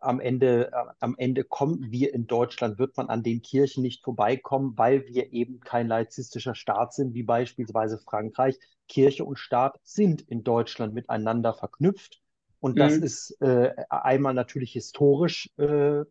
am 0.00 0.20
Ende, 0.20 0.70
am 1.00 1.14
Ende 1.18 1.44
kommen 1.44 1.90
wir 1.90 2.14
in 2.14 2.26
Deutschland, 2.26 2.78
wird 2.78 2.96
man 2.96 3.08
an 3.08 3.22
den 3.22 3.42
Kirchen 3.42 3.82
nicht 3.82 4.02
vorbeikommen, 4.02 4.76
weil 4.76 5.06
wir 5.06 5.32
eben 5.32 5.60
kein 5.60 5.88
laizistischer 5.88 6.54
Staat 6.54 6.94
sind, 6.94 7.14
wie 7.14 7.22
beispielsweise 7.22 7.98
Frankreich. 7.98 8.58
Kirche 8.88 9.24
und 9.24 9.38
Staat 9.38 9.78
sind 9.82 10.22
in 10.22 10.44
Deutschland 10.44 10.94
miteinander 10.94 11.54
verknüpft. 11.54 12.22
Und 12.60 12.78
das 12.78 12.98
mhm. 12.98 13.02
ist 13.04 13.40
äh, 13.40 13.72
einmal 13.90 14.34
natürlich 14.34 14.72
historisch 14.72 15.50
äh, 15.58 16.04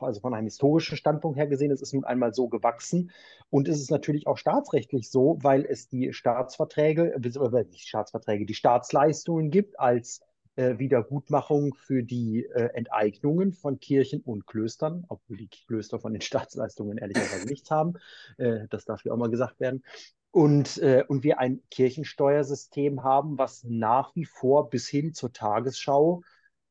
also 0.00 0.20
von 0.20 0.34
einem 0.34 0.46
historischen 0.46 0.96
Standpunkt 0.96 1.38
her 1.38 1.46
gesehen, 1.46 1.70
es 1.70 1.82
ist 1.82 1.94
nun 1.94 2.04
einmal 2.04 2.32
so 2.34 2.48
gewachsen. 2.48 3.10
Und 3.50 3.68
es 3.68 3.80
ist 3.80 3.90
natürlich 3.90 4.26
auch 4.26 4.38
staatsrechtlich 4.38 5.10
so, 5.10 5.38
weil 5.42 5.64
es 5.64 5.88
die 5.88 6.12
Staatsverträge, 6.12 7.14
äh, 7.14 7.64
nicht 7.70 7.88
Staatsverträge, 7.88 8.46
die 8.46 8.54
Staatsleistungen 8.54 9.50
gibt 9.50 9.78
als 9.78 10.20
äh, 10.56 10.78
Wiedergutmachung 10.78 11.74
für 11.74 12.02
die 12.02 12.44
äh, 12.44 12.70
Enteignungen 12.74 13.52
von 13.52 13.80
Kirchen 13.80 14.20
und 14.20 14.46
Klöstern, 14.46 15.04
obwohl 15.08 15.36
die 15.36 15.48
Klöster 15.48 15.98
von 15.98 16.12
den 16.12 16.20
Staatsleistungen 16.22 16.98
ehrlicherweise 16.98 17.46
nichts 17.46 17.70
haben. 17.70 17.94
Äh, 18.38 18.68
das 18.70 18.84
darf 18.84 19.02
hier 19.02 19.12
auch 19.12 19.18
mal 19.18 19.30
gesagt 19.30 19.60
werden. 19.60 19.82
Und, 20.34 20.78
äh, 20.78 21.04
und 21.06 21.22
wir 21.22 21.38
ein 21.38 21.62
Kirchensteuersystem 21.70 23.04
haben, 23.04 23.38
was 23.38 23.62
nach 23.62 24.16
wie 24.16 24.24
vor 24.24 24.68
bis 24.68 24.88
hin 24.88 25.14
zur 25.14 25.32
Tagesschau 25.32 26.22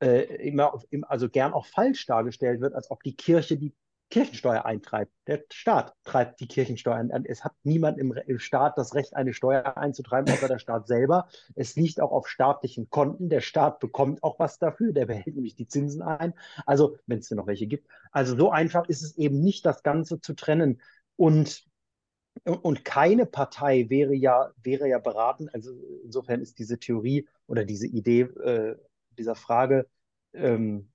äh, 0.02 0.24
immer, 0.50 0.82
also 1.04 1.30
gern 1.30 1.54
auch 1.54 1.66
falsch 1.66 2.06
dargestellt 2.06 2.60
wird, 2.60 2.74
als 2.74 2.92
ob 2.92 3.04
die 3.04 3.16
Kirche 3.16 3.56
die 3.56 3.74
Kirchensteuer 4.10 4.66
eintreibt. 4.66 5.14
Der 5.28 5.46
Staat 5.50 5.94
treibt 6.04 6.42
die 6.42 6.50
Kirchensteuer 6.50 6.98
ein. 6.98 7.24
Es 7.24 7.46
hat 7.46 7.54
niemand 7.64 8.00
im, 8.00 8.12
im, 8.12 8.38
Staat 8.38 8.78
das 8.78 8.96
Recht, 8.96 9.16
eine 9.16 9.32
Steuer 9.34 9.78
einzutreiben, 9.78 10.34
außer 10.34 10.50
der 10.50 10.60
Staat 10.60 10.88
selber. 10.88 11.30
Es 11.56 11.78
liegt 11.78 12.02
auch 12.02 12.12
auf 12.12 12.28
staatlichen 12.28 12.90
Konten. 12.90 13.30
Der 13.30 13.40
Staat 13.40 13.80
bekommt 13.80 14.24
auch 14.24 14.40
was 14.40 14.60
dafür. 14.60 14.92
Der 14.92 15.06
behält 15.06 15.38
nämlich 15.38 15.56
die 15.56 15.70
Zinsen 15.70 16.02
ein. 16.02 16.34
Also, 16.66 16.98
wenn 17.08 17.20
es 17.20 17.30
denn 17.30 17.38
noch 17.38 17.48
welche 17.48 17.68
gibt. 17.68 17.88
Also, 18.12 18.36
so 18.36 18.52
einfach 18.52 18.90
ist 18.90 19.04
es 19.04 19.16
eben 19.16 19.40
nicht, 19.40 19.66
das 19.66 19.84
Ganze 19.84 20.20
zu 20.20 20.34
trennen. 20.34 20.82
Und 21.16 21.64
und 22.46 22.84
keine 22.84 23.26
Partei 23.26 23.90
wäre 23.90 24.14
ja, 24.14 24.52
wäre 24.62 24.88
ja 24.88 25.00
beraten. 25.00 25.50
Also 25.50 25.72
insofern 26.04 26.42
ist 26.42 26.60
diese 26.60 26.80
Theorie 26.80 27.28
oder 27.48 27.64
diese 27.64 27.88
Idee 27.88 28.22
äh, 28.22 28.76
dieser 29.18 29.36
Frage 29.36 29.88
ähm, 30.34 30.90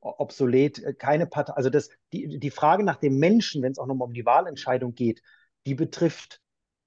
obsolet. 0.00 0.98
Keine 0.98 1.26
Partei, 1.26 1.54
also 1.54 1.70
das, 1.70 1.90
die, 2.12 2.38
die 2.38 2.50
Frage 2.50 2.84
nach 2.84 2.96
dem 2.96 3.18
Menschen, 3.18 3.62
wenn 3.62 3.72
es 3.72 3.78
auch 3.78 3.86
nochmal 3.86 4.08
um 4.08 4.14
die 4.14 4.26
Wahlentscheidung 4.26 4.94
geht, 4.94 5.22
die 5.66 5.74
betrifft 5.74 6.40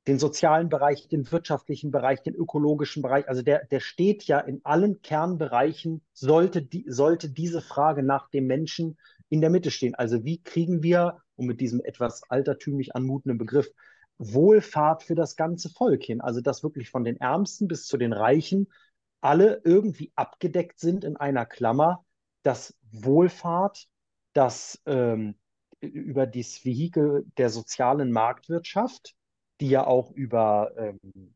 den 0.08 0.20
sozialen 0.20 0.70
Bereich, 0.70 1.08
den 1.08 1.32
wirtschaftlichen 1.32 1.92
Bereich, 1.92 2.22
den 2.22 2.36
ökologischen 2.36 3.02
Bereich. 3.02 3.28
Also 3.30 3.42
der, 3.42 3.66
der 3.66 3.80
steht 3.80 4.26
ja 4.26 4.40
in 4.40 4.60
allen 4.64 5.02
Kernbereichen, 5.02 6.02
sollte, 6.12 6.62
die, 6.62 6.86
sollte 6.88 7.30
diese 7.30 7.62
Frage 7.62 8.04
nach 8.04 8.30
dem 8.30 8.46
Menschen 8.48 8.98
in 9.30 9.40
der 9.40 9.50
Mitte 9.50 9.72
stehen. 9.72 9.96
Also 9.96 10.26
wie 10.26 10.42
kriegen 10.42 10.84
wir, 10.84 11.23
um 11.36 11.46
mit 11.46 11.62
diesem 11.62 11.82
etwas 11.82 12.24
altertümlich 12.30 12.96
anmutenden 12.96 13.38
Begriff, 13.38 13.70
Wohlfahrt 14.18 15.04
für 15.04 15.16
das 15.16 15.36
ganze 15.36 15.70
Volk 15.70 16.04
hin? 16.04 16.22
Also 16.22 16.42
dass 16.42 16.64
wirklich 16.64 16.90
von 16.90 17.04
den 17.04 17.18
Ärmsten 17.18 17.68
bis 17.68 17.86
zu 17.86 17.98
den 17.98 18.14
Reichen 18.14 18.68
alle 19.22 19.62
irgendwie 19.64 20.12
abgedeckt 20.16 20.80
sind 20.80 21.04
in 21.04 21.18
einer 21.18 21.46
Klammer, 21.46 22.04
dass 22.44 22.76
Wohlfahrt, 22.92 23.88
dass 24.34 24.82
ähm, 24.86 25.36
über 25.80 26.28
das 26.28 26.66
Vehikel 26.66 27.26
der 27.38 27.50
sozialen 27.50 28.12
Marktwirtschaft, 28.12 29.16
die 29.62 29.70
ja 29.70 29.86
auch 29.86 30.12
über 30.12 30.72
ähm, 30.78 31.34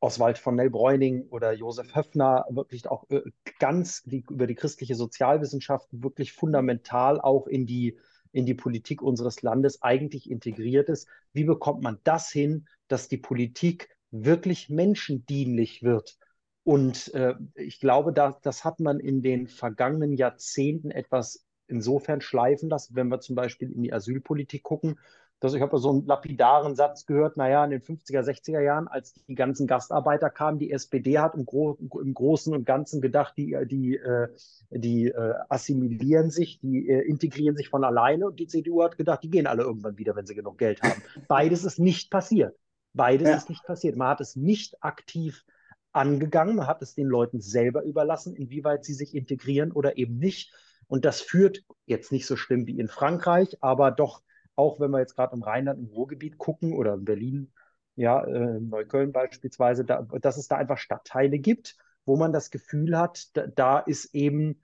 Oswald 0.00 0.38
von 0.38 0.54
Nell-Bräuning 0.54 1.28
oder 1.28 1.52
Josef 1.52 1.94
Höffner 1.94 2.46
wirklich 2.50 2.88
auch 2.88 3.08
äh, 3.10 3.22
ganz 3.58 4.02
die, 4.04 4.24
über 4.30 4.46
die 4.46 4.54
christliche 4.54 4.94
Sozialwissenschaft 4.94 5.88
wirklich 5.90 6.32
fundamental 6.32 7.20
auch 7.20 7.46
in 7.46 7.66
die, 7.66 7.98
in 8.32 8.46
die 8.46 8.54
Politik 8.54 9.02
unseres 9.02 9.42
Landes 9.42 9.82
eigentlich 9.82 10.30
integriert 10.30 10.88
ist. 10.88 11.08
Wie 11.32 11.44
bekommt 11.44 11.82
man 11.82 11.98
das 12.04 12.30
hin, 12.30 12.66
dass 12.88 13.08
die 13.08 13.18
Politik 13.18 13.88
wirklich 14.10 14.68
menschendienlich 14.68 15.82
wird? 15.82 16.18
Und 16.64 17.14
äh, 17.14 17.34
ich 17.54 17.80
glaube, 17.80 18.12
da, 18.12 18.38
das 18.42 18.64
hat 18.64 18.80
man 18.80 19.00
in 19.00 19.22
den 19.22 19.46
vergangenen 19.48 20.12
Jahrzehnten 20.12 20.90
etwas 20.90 21.46
insofern 21.66 22.20
schleifen 22.20 22.68
lassen, 22.68 22.94
wenn 22.94 23.08
wir 23.08 23.20
zum 23.20 23.36
Beispiel 23.36 23.70
in 23.72 23.82
die 23.82 23.92
Asylpolitik 23.92 24.62
gucken. 24.62 24.98
Dass 25.40 25.54
ich 25.54 25.62
habe 25.62 25.78
so 25.78 25.90
einen 25.90 26.04
lapidaren 26.04 26.74
Satz 26.74 27.06
gehört, 27.06 27.36
naja, 27.36 27.64
in 27.64 27.70
den 27.70 27.80
50er, 27.80 28.22
60er 28.22 28.60
Jahren, 28.60 28.88
als 28.88 29.14
die 29.28 29.36
ganzen 29.36 29.66
Gastarbeiter 29.68 30.30
kamen, 30.30 30.58
die 30.58 30.72
SPD 30.72 31.18
hat 31.18 31.36
im, 31.36 31.46
Gro 31.46 31.78
im 31.80 32.14
Großen 32.14 32.52
und 32.52 32.64
Ganzen 32.64 33.00
gedacht, 33.00 33.34
die, 33.36 33.56
die, 33.66 33.96
äh, 33.96 34.28
die 34.70 35.08
äh, 35.08 35.34
assimilieren 35.48 36.30
sich, 36.30 36.58
die 36.60 36.88
äh, 36.88 37.02
integrieren 37.02 37.56
sich 37.56 37.68
von 37.68 37.84
alleine 37.84 38.26
und 38.26 38.40
die 38.40 38.48
CDU 38.48 38.82
hat 38.82 38.98
gedacht, 38.98 39.22
die 39.22 39.30
gehen 39.30 39.46
alle 39.46 39.62
irgendwann 39.62 39.96
wieder, 39.96 40.16
wenn 40.16 40.26
sie 40.26 40.34
genug 40.34 40.58
Geld 40.58 40.82
haben. 40.82 41.00
Beides 41.28 41.64
ist 41.64 41.78
nicht 41.78 42.10
passiert. 42.10 42.56
Beides 42.94 43.28
ja. 43.28 43.36
ist 43.36 43.48
nicht 43.48 43.64
passiert. 43.64 43.96
Man 43.96 44.08
hat 44.08 44.20
es 44.20 44.34
nicht 44.34 44.82
aktiv 44.82 45.44
angegangen. 45.92 46.56
Man 46.56 46.66
hat 46.66 46.82
es 46.82 46.94
den 46.94 47.06
Leuten 47.06 47.40
selber 47.40 47.84
überlassen, 47.84 48.34
inwieweit 48.34 48.84
sie 48.84 48.94
sich 48.94 49.14
integrieren 49.14 49.72
oder 49.72 49.96
eben 49.98 50.18
nicht. 50.18 50.52
Und 50.88 51.04
das 51.04 51.20
führt 51.20 51.62
jetzt 51.86 52.12
nicht 52.12 52.26
so 52.26 52.36
schlimm 52.36 52.66
wie 52.66 52.78
in 52.78 52.88
Frankreich, 52.88 53.56
aber 53.60 53.90
doch, 53.90 54.22
auch 54.58 54.80
wenn 54.80 54.90
wir 54.90 54.98
jetzt 54.98 55.14
gerade 55.14 55.34
im 55.34 55.42
Rheinland, 55.42 55.78
im 55.78 55.86
Ruhrgebiet 55.86 56.36
gucken 56.36 56.72
oder 56.72 56.94
in 56.94 57.04
Berlin, 57.04 57.52
ja, 57.94 58.24
äh, 58.24 58.60
Neukölln 58.60 59.12
beispielsweise, 59.12 59.84
da, 59.84 60.02
dass 60.02 60.36
es 60.36 60.48
da 60.48 60.56
einfach 60.56 60.78
Stadtteile 60.78 61.38
gibt, 61.38 61.76
wo 62.04 62.16
man 62.16 62.32
das 62.32 62.50
Gefühl 62.50 62.98
hat, 62.98 63.36
da, 63.36 63.46
da 63.46 63.78
ist 63.78 64.14
eben, 64.14 64.60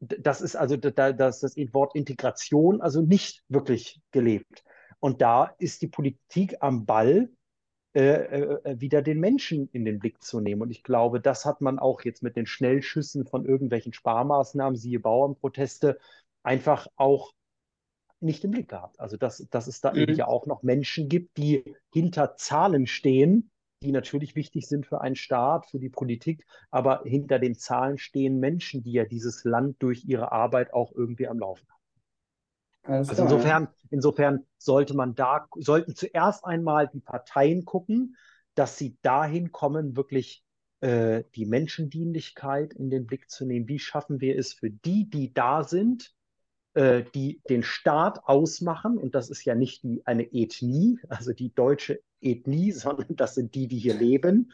das 0.00 0.40
ist 0.40 0.56
also 0.56 0.76
da, 0.76 1.12
das, 1.12 1.40
das 1.40 1.56
Wort 1.72 1.94
Integration 1.94 2.80
also 2.80 3.02
nicht 3.02 3.42
wirklich 3.48 4.00
gelebt. 4.12 4.64
Und 4.98 5.20
da 5.20 5.54
ist 5.58 5.82
die 5.82 5.88
Politik 5.88 6.56
am 6.60 6.86
Ball, 6.86 7.28
äh, 7.94 8.00
äh, 8.00 8.80
wieder 8.80 9.02
den 9.02 9.20
Menschen 9.20 9.68
in 9.72 9.84
den 9.84 9.98
Blick 9.98 10.22
zu 10.22 10.40
nehmen. 10.40 10.62
Und 10.62 10.70
ich 10.70 10.82
glaube, 10.82 11.20
das 11.20 11.44
hat 11.44 11.60
man 11.60 11.78
auch 11.78 12.02
jetzt 12.02 12.22
mit 12.22 12.34
den 12.34 12.46
Schnellschüssen 12.46 13.26
von 13.26 13.44
irgendwelchen 13.44 13.92
Sparmaßnahmen, 13.92 14.76
siehe 14.76 15.00
Bauernproteste, 15.00 15.98
einfach 16.42 16.88
auch 16.96 17.34
nicht 18.24 18.44
im 18.44 18.50
Blick 18.50 18.68
gehabt. 18.68 18.98
Also, 18.98 19.16
dass, 19.16 19.46
dass 19.50 19.66
es 19.66 19.80
da 19.80 19.92
mhm. 19.92 19.98
eben 19.98 20.14
ja 20.16 20.26
auch 20.26 20.46
noch 20.46 20.62
Menschen 20.62 21.08
gibt, 21.08 21.36
die 21.36 21.76
hinter 21.92 22.36
Zahlen 22.36 22.86
stehen, 22.86 23.50
die 23.82 23.92
natürlich 23.92 24.34
wichtig 24.34 24.66
sind 24.66 24.86
für 24.86 25.00
einen 25.00 25.16
Staat, 25.16 25.66
für 25.66 25.78
die 25.78 25.90
Politik, 25.90 26.46
aber 26.70 27.02
hinter 27.04 27.38
den 27.38 27.54
Zahlen 27.54 27.98
stehen 27.98 28.40
Menschen, 28.40 28.82
die 28.82 28.92
ja 28.92 29.04
dieses 29.04 29.44
Land 29.44 29.76
durch 29.80 30.04
ihre 30.06 30.32
Arbeit 30.32 30.72
auch 30.72 30.92
irgendwie 30.92 31.28
am 31.28 31.38
Laufen 31.38 31.66
haben. 31.68 31.74
Alles 32.84 33.08
also 33.10 33.22
insofern, 33.22 33.68
insofern 33.90 34.46
sollte 34.58 34.94
man 34.94 35.14
da, 35.14 35.46
sollten 35.56 35.94
zuerst 35.94 36.44
einmal 36.44 36.88
die 36.88 37.00
Parteien 37.00 37.64
gucken, 37.64 38.16
dass 38.54 38.78
sie 38.78 38.96
dahin 39.02 39.52
kommen, 39.52 39.96
wirklich 39.96 40.44
äh, 40.80 41.24
die 41.34 41.46
Menschendienlichkeit 41.46 42.74
in 42.74 42.90
den 42.90 43.06
Blick 43.06 43.30
zu 43.30 43.46
nehmen. 43.46 43.68
Wie 43.68 43.78
schaffen 43.78 44.20
wir 44.20 44.38
es 44.38 44.52
für 44.52 44.70
die, 44.70 45.08
die 45.08 45.32
da 45.32 45.64
sind, 45.64 46.13
äh, 46.74 47.04
die 47.14 47.40
den 47.48 47.62
Staat 47.62 48.24
ausmachen? 48.24 48.98
Und 48.98 49.14
das 49.14 49.30
ist 49.30 49.44
ja 49.44 49.54
nicht 49.54 49.82
die, 49.82 50.02
eine 50.06 50.24
Ethnie, 50.32 50.98
also 51.08 51.32
die 51.32 51.52
deutsche 51.54 52.00
Ethnie, 52.20 52.72
sondern 52.72 53.16
das 53.16 53.34
sind 53.34 53.54
die, 53.54 53.68
die 53.68 53.78
hier 53.78 53.94
leben. 53.94 54.52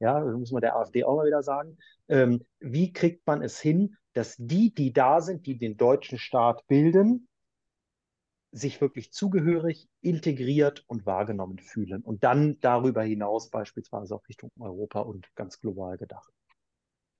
Ja, 0.00 0.24
das 0.24 0.36
muss 0.36 0.52
man 0.52 0.60
der 0.60 0.76
AfD 0.76 1.04
auch 1.04 1.16
mal 1.16 1.26
wieder 1.26 1.42
sagen. 1.42 1.76
Ähm, 2.08 2.44
wie 2.60 2.92
kriegt 2.92 3.26
man 3.26 3.42
es 3.42 3.60
hin, 3.60 3.96
dass 4.12 4.36
die, 4.38 4.72
die 4.72 4.92
da 4.92 5.20
sind, 5.20 5.46
die 5.46 5.58
den 5.58 5.76
deutschen 5.76 6.18
Staat 6.18 6.66
bilden, 6.66 7.28
sich 8.50 8.80
wirklich 8.80 9.12
zugehörig, 9.12 9.88
integriert 10.00 10.84
und 10.86 11.04
wahrgenommen 11.04 11.58
fühlen 11.58 12.02
und 12.02 12.24
dann 12.24 12.58
darüber 12.60 13.02
hinaus 13.02 13.50
beispielsweise 13.50 14.14
auch 14.14 14.26
Richtung 14.28 14.50
Europa 14.58 15.00
und 15.00 15.26
ganz 15.34 15.60
global 15.60 15.98
gedacht. 15.98 16.32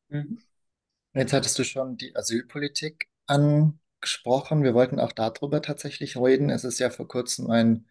Mhm. 0.09 0.39
Jetzt 1.15 1.33
hattest 1.33 1.59
du 1.59 1.65
schon 1.65 1.97
die 1.97 2.15
Asylpolitik 2.15 3.09
angesprochen. 4.01 4.63
Wir 4.63 4.75
wollten 4.75 5.01
auch 5.01 5.13
darüber 5.13 5.63
tatsächlich 5.63 6.17
reden. 6.17 6.51
Es 6.51 6.65
ist 6.65 6.79
ja 6.79 6.91
vor 6.91 7.09
kurzem 7.09 7.51
ein 7.51 7.87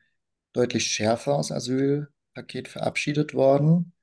deutlich 0.54 0.88
schärferes 0.88 1.52
Asylpaket 1.52 2.68
verabschiedet 2.68 3.34
worden. 3.34 3.94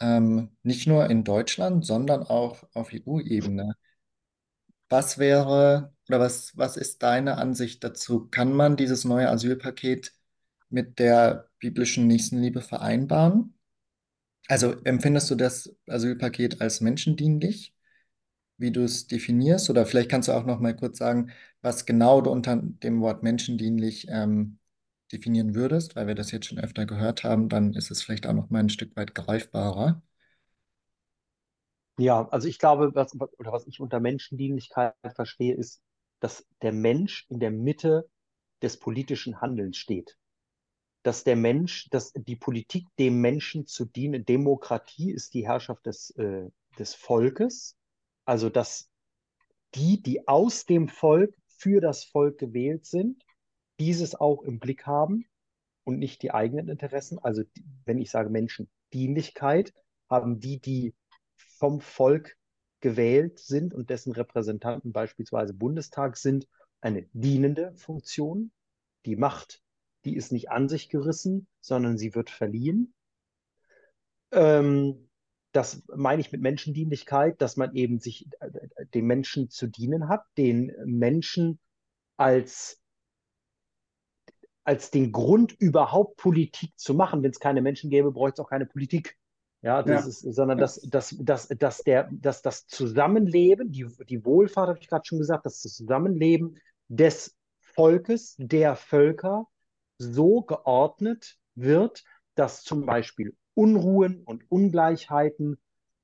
Ähm, 0.00 0.56
nicht 0.62 0.86
nur 0.86 1.08
in 1.10 1.24
Deutschland, 1.24 1.86
sondern 1.86 2.22
auch 2.22 2.64
auf 2.74 2.92
EU-Ebene. 2.92 3.76
Was 4.88 5.18
wäre 5.18 5.92
oder 6.08 6.20
was, 6.20 6.56
was 6.56 6.76
ist 6.76 7.02
deine 7.02 7.38
Ansicht 7.38 7.82
dazu? 7.82 8.28
Kann 8.28 8.52
man 8.52 8.76
dieses 8.76 9.04
neue 9.04 9.28
Asylpaket 9.28 10.12
mit 10.68 10.98
der 10.98 11.50
biblischen 11.58 12.06
Nächstenliebe 12.06 12.60
vereinbaren? 12.60 13.54
Also 14.48 14.72
empfindest 14.84 15.30
du 15.30 15.34
das 15.34 15.74
Asylpaket 15.88 16.60
als 16.60 16.80
menschendienlich, 16.80 17.75
wie 18.58 18.70
du 18.72 18.82
es 18.84 19.06
definierst? 19.06 19.70
Oder 19.70 19.86
vielleicht 19.86 20.10
kannst 20.10 20.28
du 20.28 20.32
auch 20.32 20.44
noch 20.46 20.60
mal 20.60 20.76
kurz 20.76 20.98
sagen, 20.98 21.30
was 21.62 21.86
genau 21.86 22.20
du 22.20 22.30
unter 22.30 22.56
dem 22.56 23.00
Wort 23.00 23.22
menschendienlich 23.22 24.06
ähm, 24.10 24.58
definieren 25.12 25.54
würdest, 25.54 25.96
weil 25.96 26.06
wir 26.06 26.14
das 26.14 26.30
jetzt 26.32 26.46
schon 26.46 26.58
öfter 26.58 26.86
gehört 26.86 27.24
haben, 27.24 27.48
dann 27.48 27.74
ist 27.74 27.90
es 27.90 28.02
vielleicht 28.02 28.26
auch 28.26 28.32
noch 28.34 28.50
mal 28.50 28.60
ein 28.60 28.70
Stück 28.70 28.96
weit 28.96 29.14
greifbarer. 29.14 30.02
Ja, 31.98 32.28
also 32.28 32.48
ich 32.48 32.58
glaube, 32.58 32.94
was, 32.94 33.14
oder 33.38 33.52
was 33.52 33.66
ich 33.66 33.80
unter 33.80 34.00
Menschendienlichkeit 34.00 34.94
verstehe, 35.14 35.54
ist, 35.54 35.82
dass 36.20 36.46
der 36.62 36.72
Mensch 36.72 37.26
in 37.28 37.40
der 37.40 37.50
Mitte 37.50 38.08
des 38.62 38.78
politischen 38.78 39.40
Handelns 39.40 39.78
steht. 39.78 40.16
Dass 41.02 41.24
der 41.24 41.36
Mensch, 41.36 41.88
dass 41.90 42.12
die 42.12 42.36
Politik 42.36 42.86
dem 42.98 43.20
Menschen 43.20 43.66
zu 43.66 43.84
dienen, 43.86 44.24
Demokratie 44.26 45.12
ist 45.12 45.34
die 45.34 45.46
Herrschaft 45.46 45.86
des, 45.86 46.10
äh, 46.16 46.50
des 46.78 46.94
Volkes. 46.94 47.76
Also, 48.26 48.50
dass 48.50 48.90
die, 49.74 50.02
die 50.02 50.28
aus 50.28 50.66
dem 50.66 50.88
Volk 50.88 51.34
für 51.46 51.80
das 51.80 52.04
Volk 52.04 52.38
gewählt 52.38 52.84
sind, 52.84 53.22
dieses 53.80 54.14
auch 54.14 54.42
im 54.42 54.58
Blick 54.58 54.86
haben 54.86 55.24
und 55.84 55.98
nicht 55.98 56.22
die 56.22 56.32
eigenen 56.32 56.68
Interessen. 56.68 57.18
Also, 57.18 57.44
wenn 57.84 57.98
ich 57.98 58.10
sage 58.10 58.28
Menschendienlichkeit, 58.28 59.72
haben 60.10 60.40
die, 60.40 60.60
die 60.60 60.94
vom 61.36 61.80
Volk 61.80 62.36
gewählt 62.80 63.38
sind 63.38 63.74
und 63.74 63.90
dessen 63.90 64.12
Repräsentanten 64.12 64.92
beispielsweise 64.92 65.54
Bundestag 65.54 66.16
sind, 66.16 66.46
eine 66.80 67.06
dienende 67.12 67.74
Funktion. 67.74 68.52
Die 69.06 69.16
Macht, 69.16 69.62
die 70.04 70.16
ist 70.16 70.32
nicht 70.32 70.50
an 70.50 70.68
sich 70.68 70.88
gerissen, 70.88 71.46
sondern 71.60 71.96
sie 71.96 72.14
wird 72.14 72.30
verliehen. 72.30 72.94
Ähm, 74.32 75.05
das 75.56 75.82
meine 75.94 76.20
ich 76.20 76.30
mit 76.32 76.42
Menschendienlichkeit, 76.42 77.40
dass 77.40 77.56
man 77.56 77.74
eben 77.74 77.98
sich 77.98 78.28
äh, 78.40 78.50
dem 78.94 79.06
Menschen 79.06 79.48
zu 79.48 79.66
dienen 79.66 80.08
hat, 80.08 80.24
den 80.36 80.72
Menschen 80.84 81.58
als, 82.16 82.80
als 84.64 84.90
den 84.90 85.12
Grund 85.12 85.52
überhaupt 85.52 86.18
Politik 86.18 86.72
zu 86.76 86.94
machen. 86.94 87.22
Wenn 87.22 87.30
es 87.30 87.40
keine 87.40 87.62
Menschen 87.62 87.88
gäbe, 87.88 88.12
bräuchte 88.12 88.42
es 88.42 88.44
auch 88.44 88.50
keine 88.50 88.66
Politik. 88.66 89.16
Ja, 89.62 89.82
das 89.82 90.04
ja. 90.04 90.08
ist, 90.08 90.34
sondern 90.34 90.58
dass, 90.58 90.80
dass, 90.82 91.16
dass, 91.18 91.48
dass, 91.48 91.78
der, 91.78 92.08
dass 92.12 92.42
das 92.42 92.66
Zusammenleben, 92.66 93.72
die, 93.72 93.86
die 94.08 94.24
Wohlfahrt, 94.24 94.68
habe 94.68 94.78
ich 94.78 94.88
gerade 94.88 95.06
schon 95.06 95.18
gesagt, 95.18 95.46
das 95.46 95.60
Zusammenleben 95.60 96.58
des 96.88 97.34
Volkes, 97.60 98.36
der 98.38 98.76
Völker 98.76 99.46
so 99.98 100.42
geordnet 100.42 101.38
wird, 101.54 102.04
dass 102.34 102.62
zum 102.62 102.84
Beispiel 102.84 103.34
Unruhen 103.56 104.22
und 104.22 104.44
Ungleichheiten 104.50 105.58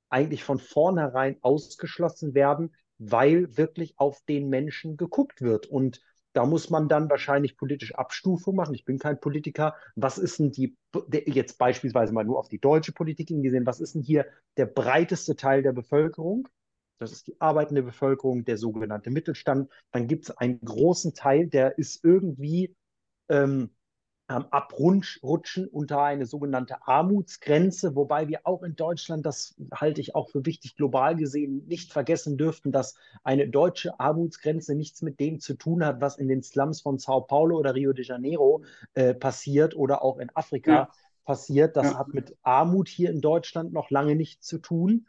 eigentlich 0.09 0.43
von 0.43 0.59
vornherein 0.59 1.37
ausgeschlossen 1.41 2.33
werden, 2.33 2.75
weil 2.97 3.57
wirklich 3.57 3.93
auf 3.97 4.21
den 4.27 4.49
Menschen 4.49 4.97
geguckt 4.97 5.41
wird. 5.41 5.67
Und 5.67 6.01
da 6.33 6.45
muss 6.45 6.69
man 6.69 6.89
dann 6.89 7.09
wahrscheinlich 7.09 7.57
politische 7.57 7.97
Abstufung 7.97 8.55
machen. 8.55 8.73
Ich 8.73 8.85
bin 8.85 8.97
kein 8.97 9.19
Politiker. 9.19 9.75
Was 9.95 10.17
ist 10.17 10.39
denn 10.39 10.51
die, 10.51 10.75
jetzt 11.25 11.57
beispielsweise 11.59 12.11
mal 12.11 12.25
nur 12.25 12.39
auf 12.39 12.49
die 12.49 12.59
deutsche 12.59 12.91
Politik 12.91 13.27
gesehen, 13.27 13.67
was 13.67 13.79
ist 13.79 13.93
denn 13.93 14.01
hier 14.01 14.25
der 14.57 14.65
breiteste 14.65 15.35
Teil 15.35 15.61
der 15.61 15.73
Bevölkerung? 15.73 16.47
Das 16.97 17.11
ist 17.11 17.27
die 17.27 17.39
arbeitende 17.39 17.83
Bevölkerung, 17.83 18.45
der 18.45 18.57
sogenannte 18.57 19.11
Mittelstand. 19.11 19.69
Dann 19.91 20.07
gibt 20.07 20.25
es 20.25 20.37
einen 20.37 20.59
großen 20.61 21.13
Teil, 21.13 21.47
der 21.47 21.77
ist 21.77 22.03
irgendwie 22.03 22.75
ähm, 23.29 23.69
am 24.27 24.47
Abrutschen 24.51 25.67
unter 25.67 26.01
eine 26.01 26.25
sogenannte 26.25 26.87
Armutsgrenze, 26.87 27.95
wobei 27.95 28.29
wir 28.29 28.41
auch 28.45 28.63
in 28.63 28.75
Deutschland, 28.75 29.25
das 29.25 29.55
halte 29.73 29.99
ich 29.99 30.15
auch 30.15 30.29
für 30.29 30.45
wichtig, 30.45 30.75
global 30.75 31.15
gesehen 31.15 31.65
nicht 31.67 31.91
vergessen 31.91 32.37
dürften, 32.37 32.71
dass 32.71 32.95
eine 33.23 33.49
deutsche 33.49 33.99
Armutsgrenze 33.99 34.75
nichts 34.75 35.01
mit 35.01 35.19
dem 35.19 35.39
zu 35.39 35.55
tun 35.55 35.85
hat, 35.85 35.99
was 35.99 36.17
in 36.17 36.29
den 36.29 36.41
Slums 36.41 36.81
von 36.81 36.99
Sao 36.99 37.21
Paulo 37.21 37.57
oder 37.57 37.75
Rio 37.75 37.91
de 37.91 38.05
Janeiro 38.05 38.63
äh, 38.93 39.13
passiert 39.13 39.75
oder 39.75 40.03
auch 40.03 40.19
in 40.19 40.29
Afrika 40.33 40.71
ja. 40.71 40.89
passiert. 41.25 41.75
Das 41.75 41.91
ja. 41.91 41.99
hat 41.99 42.13
mit 42.13 42.35
Armut 42.43 42.87
hier 42.87 43.09
in 43.09 43.19
Deutschland 43.19 43.73
noch 43.73 43.89
lange 43.89 44.15
nichts 44.15 44.47
zu 44.47 44.57
tun. 44.57 45.05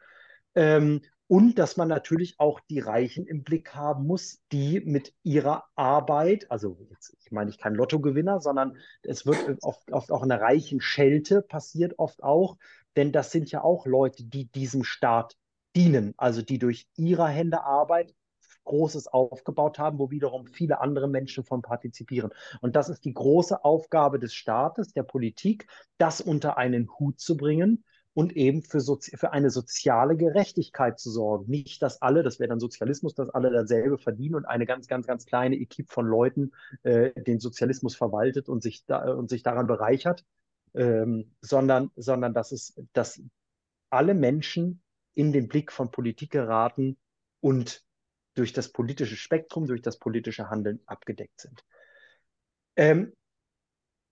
Ähm, 0.57 1.03
und 1.35 1.59
dass 1.59 1.77
man 1.77 1.89
natürlich 1.89 2.37
auch 2.39 2.61
die 2.71 2.79
Reichen 2.79 3.27
im 3.27 3.43
Blick 3.43 3.75
haben 3.75 4.07
muss, 4.07 4.39
die 4.53 4.81
mit 4.83 5.13
ihrer 5.25 5.65
Arbeit, 5.75 6.49
also 6.49 6.79
jetzt, 6.91 7.17
ich 7.19 7.33
meine, 7.33 7.51
ich 7.51 7.59
kein 7.59 7.75
Lottogewinner, 7.75 8.41
sondern 8.41 8.77
es 9.03 9.27
wird 9.27 9.59
oft, 9.65 9.91
oft 9.91 10.13
auch 10.13 10.23
eine 10.23 10.41
reichen 10.41 10.81
Schelte, 10.81 11.43
passiert 11.43 11.99
oft 11.99 12.23
auch, 12.23 12.57
denn 12.95 13.11
das 13.11 13.33
sind 13.33 13.51
ja 13.51 13.65
auch 13.65 13.85
Leute, 13.85 14.23
die 14.23 14.45
diesem 14.45 14.85
Staat 14.85 15.37
dienen, 15.75 16.15
also 16.19 16.41
die 16.41 16.61
durch 16.61 16.87
ihre 16.95 17.27
Hände 17.27 17.65
Arbeit 17.65 18.15
Großes 18.63 19.09
aufgebaut 19.09 19.81
haben, 19.81 19.99
wo 19.99 20.13
wiederum 20.13 20.47
viele 20.47 20.81
andere 20.81 21.09
Menschen 21.09 21.43
von 21.43 21.63
partizipieren. 21.63 22.31
Und 22.61 22.77
das 22.77 22.89
ist 22.89 23.05
die 23.05 23.13
große 23.13 23.65
Aufgabe 23.65 24.21
des 24.21 24.35
Staates, 24.35 24.93
der 24.93 25.03
Politik, 25.03 25.67
das 25.99 26.21
unter 26.21 26.59
einen 26.59 26.89
Hut 26.97 27.19
zu 27.19 27.37
bringen 27.37 27.83
und 28.15 28.37
eben 28.37 28.63
für, 28.63 28.81
für 28.81 29.33
eine 29.33 29.51
soziale 29.51 30.17
Gerechtigkeit 30.17 30.99
zu 30.99 31.11
sorgen. 31.11 31.51
Nicht, 31.51 31.83
dass 31.83 32.01
alle, 32.01 32.23
das 32.23 32.39
wäre 32.39 32.49
dann 32.49 32.61
Sozialismus, 32.61 33.15
dass 33.15 33.29
alle 33.29 33.51
dasselbe 33.51 33.99
verdienen 33.99 34.37
und 34.37 34.45
eine 34.45 34.67
ganz, 34.67 34.87
ganz, 34.87 35.07
ganz 35.07 35.27
kleine 35.27 35.57
Equipe 35.57 35.93
von 35.93 36.07
Leuten 36.07 36.53
äh, 36.85 37.11
den 37.23 37.41
Sozialismus 37.41 37.97
verwaltet 37.97 38.49
und 38.49 38.63
sich, 38.63 38.87
da, 38.87 39.13
und 39.13 39.29
sich 39.29 39.43
daran 39.43 39.67
bereichert, 39.67 40.25
ähm, 40.75 41.35
sondern, 41.41 41.91
sondern 41.97 42.33
dass, 42.35 42.53
es, 42.53 42.81
dass 42.93 43.21
alle 43.91 44.15
Menschen 44.15 44.81
in 45.15 45.33
den 45.33 45.49
Blick 45.49 45.73
von 45.73 45.91
Politik 45.91 46.31
geraten 46.31 46.97
und 47.41 47.85
durch 48.35 48.53
das 48.53 48.71
politische 48.71 49.17
Spektrum, 49.17 49.67
durch 49.67 49.83
das 49.83 49.99
politische 49.99 50.51
Handeln 50.51 50.81
abgedeckt 50.87 51.41
sind. 51.41 51.65
Ähm, 52.77 53.13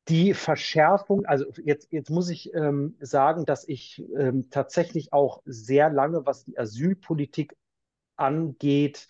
die 0.08 0.34
Verschärfung, 0.34 1.26
also 1.26 1.46
jetzt, 1.64 1.92
jetzt 1.92 2.10
muss 2.10 2.28
ich 2.28 2.52
ähm, 2.54 2.96
sagen, 3.00 3.44
dass 3.44 3.66
ich 3.66 4.04
ähm, 4.16 4.50
tatsächlich 4.50 5.12
auch 5.12 5.42
sehr 5.44 5.90
lange, 5.90 6.26
was 6.26 6.44
die 6.44 6.58
Asylpolitik 6.58 7.56
angeht, 8.16 9.08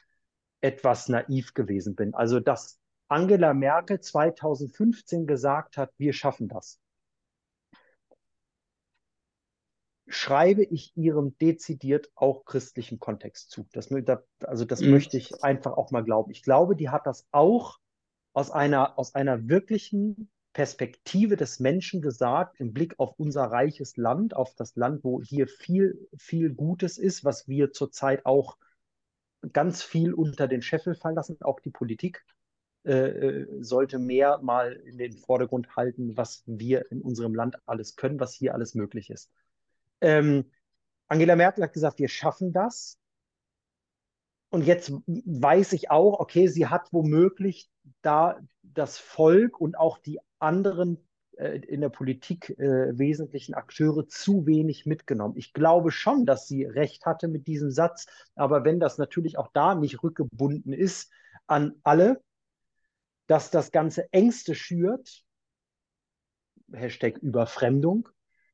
etwas 0.60 1.08
naiv 1.08 1.54
gewesen 1.54 1.94
bin. 1.94 2.14
Also, 2.14 2.40
dass 2.40 2.78
Angela 3.08 3.54
Merkel 3.54 4.00
2015 4.00 5.26
gesagt 5.26 5.76
hat, 5.76 5.92
wir 5.96 6.12
schaffen 6.12 6.48
das, 6.48 6.78
schreibe 10.06 10.62
ich 10.62 10.94
ihrem 10.96 11.36
dezidiert 11.38 12.10
auch 12.14 12.44
christlichen 12.44 12.98
Kontext 12.98 13.50
zu. 13.50 13.66
Das, 13.72 13.90
also 14.44 14.64
das 14.66 14.80
mhm. 14.80 14.90
möchte 14.90 15.16
ich 15.16 15.42
einfach 15.42 15.72
auch 15.72 15.90
mal 15.90 16.04
glauben. 16.04 16.30
Ich 16.30 16.42
glaube, 16.42 16.76
die 16.76 16.90
hat 16.90 17.06
das 17.06 17.26
auch 17.32 17.78
aus 18.34 18.50
einer, 18.50 18.98
aus 18.98 19.14
einer 19.14 19.48
wirklichen 19.48 20.30
Perspektive 20.52 21.36
des 21.36 21.60
Menschen 21.60 22.02
gesagt, 22.02 22.60
im 22.60 22.72
Blick 22.72 22.98
auf 22.98 23.14
unser 23.18 23.44
reiches 23.44 23.96
Land, 23.96 24.36
auf 24.36 24.54
das 24.54 24.76
Land, 24.76 25.02
wo 25.02 25.22
hier 25.22 25.48
viel, 25.48 26.08
viel 26.16 26.52
Gutes 26.52 26.98
ist, 26.98 27.24
was 27.24 27.48
wir 27.48 27.72
zurzeit 27.72 28.26
auch 28.26 28.58
ganz 29.52 29.82
viel 29.82 30.12
unter 30.12 30.48
den 30.48 30.62
Scheffel 30.62 30.94
fallen 30.94 31.16
lassen. 31.16 31.40
Auch 31.40 31.60
die 31.60 31.70
Politik 31.70 32.24
äh, 32.84 32.92
äh, 32.92 33.62
sollte 33.62 33.98
mehr 33.98 34.40
mal 34.42 34.72
in 34.72 34.98
den 34.98 35.16
Vordergrund 35.16 35.74
halten, 35.76 36.16
was 36.16 36.42
wir 36.46 36.90
in 36.90 37.00
unserem 37.00 37.34
Land 37.34 37.56
alles 37.66 37.96
können, 37.96 38.20
was 38.20 38.34
hier 38.34 38.54
alles 38.54 38.74
möglich 38.74 39.08
ist. 39.08 39.30
Ähm, 40.00 40.50
Angela 41.08 41.36
Merkel 41.36 41.64
hat 41.64 41.72
gesagt, 41.72 41.98
wir 41.98 42.08
schaffen 42.08 42.52
das. 42.52 42.98
Und 44.50 44.66
jetzt 44.66 44.92
weiß 45.06 45.72
ich 45.72 45.90
auch, 45.90 46.20
okay, 46.20 46.46
sie 46.48 46.66
hat 46.66 46.92
womöglich 46.92 47.70
da 48.02 48.38
das 48.62 48.98
Volk 48.98 49.60
und 49.60 49.78
auch 49.78 49.98
die 49.98 50.18
anderen 50.42 50.98
äh, 51.36 51.58
in 51.58 51.80
der 51.80 51.88
Politik 51.88 52.50
äh, 52.58 52.98
wesentlichen 52.98 53.54
Akteure 53.54 54.06
zu 54.06 54.46
wenig 54.46 54.84
mitgenommen. 54.86 55.36
Ich 55.36 55.52
glaube 55.52 55.90
schon, 55.90 56.26
dass 56.26 56.46
sie 56.46 56.64
recht 56.64 57.06
hatte 57.06 57.28
mit 57.28 57.46
diesem 57.46 57.70
Satz, 57.70 58.06
aber 58.34 58.64
wenn 58.64 58.80
das 58.80 58.98
natürlich 58.98 59.38
auch 59.38 59.48
da 59.52 59.74
nicht 59.74 60.02
rückgebunden 60.02 60.72
ist 60.72 61.10
an 61.46 61.74
alle, 61.84 62.22
dass 63.26 63.50
das 63.50 63.72
Ganze 63.72 64.12
Ängste 64.12 64.54
schürt, 64.54 65.24
Hashtag 66.72 67.18
Überfremdung, 67.18 68.08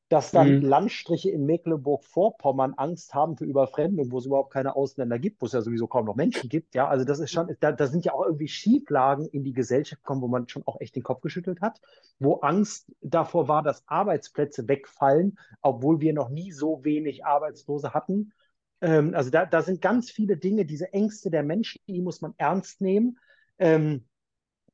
dass 0.09 0.31
dann 0.31 0.57
mhm. 0.57 0.61
Landstriche 0.63 1.29
in 1.29 1.45
Mecklenburg-Vorpommern 1.45 2.73
Angst 2.73 3.13
haben 3.13 3.37
für 3.37 3.45
Überfremdung, 3.45 4.11
wo 4.11 4.17
es 4.17 4.25
überhaupt 4.25 4.51
keine 4.51 4.75
Ausländer 4.75 5.19
gibt, 5.19 5.39
wo 5.39 5.45
es 5.45 5.51
ja 5.51 5.61
sowieso 5.61 5.85
kaum 5.85 6.05
noch 6.05 6.15
Menschen 6.15 6.49
gibt. 6.49 6.73
Ja, 6.73 6.87
also 6.87 7.05
das 7.05 7.19
ist 7.19 7.31
schon, 7.31 7.55
da, 7.59 7.71
da 7.71 7.85
sind 7.85 8.05
ja 8.05 8.13
auch 8.13 8.25
irgendwie 8.25 8.47
Schieflagen 8.47 9.27
in 9.27 9.43
die 9.43 9.53
Gesellschaft 9.53 10.01
gekommen, 10.01 10.23
wo 10.23 10.27
man 10.27 10.49
schon 10.49 10.63
auch 10.65 10.81
echt 10.81 10.95
den 10.95 11.03
Kopf 11.03 11.21
geschüttelt 11.21 11.61
hat, 11.61 11.79
wo 12.17 12.35
Angst 12.37 12.91
davor 13.01 13.47
war, 13.47 13.61
dass 13.61 13.87
Arbeitsplätze 13.87 14.67
wegfallen, 14.67 15.37
obwohl 15.61 16.01
wir 16.01 16.13
noch 16.13 16.29
nie 16.29 16.51
so 16.51 16.83
wenig 16.83 17.23
Arbeitslose 17.23 17.93
hatten. 17.93 18.33
Ähm, 18.81 19.13
also 19.13 19.29
da, 19.29 19.45
da 19.45 19.61
sind 19.61 19.79
ganz 19.79 20.09
viele 20.09 20.37
Dinge, 20.37 20.65
diese 20.65 20.91
Ängste 20.91 21.29
der 21.29 21.43
Menschen, 21.43 21.81
die 21.87 22.01
muss 22.01 22.21
man 22.21 22.33
ernst 22.37 22.81
nehmen. 22.81 23.19
Ähm, 23.59 24.05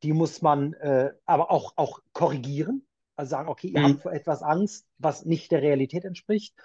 die 0.01 0.13
muss 0.13 0.41
man 0.41 0.73
äh, 0.73 1.11
aber 1.25 1.51
auch, 1.51 1.73
auch 1.75 1.99
korrigieren 2.13 2.85
Also 3.15 3.29
sagen, 3.29 3.49
okay, 3.49 3.67
ihr 3.67 3.79
mhm. 3.79 3.93
habt 3.93 4.01
vor 4.01 4.13
etwas 4.13 4.43
Angst, 4.43 4.85
was 4.97 5.25
nicht 5.25 5.51
der 5.51 5.61
Realität 5.61 6.05
entspricht. 6.05 6.55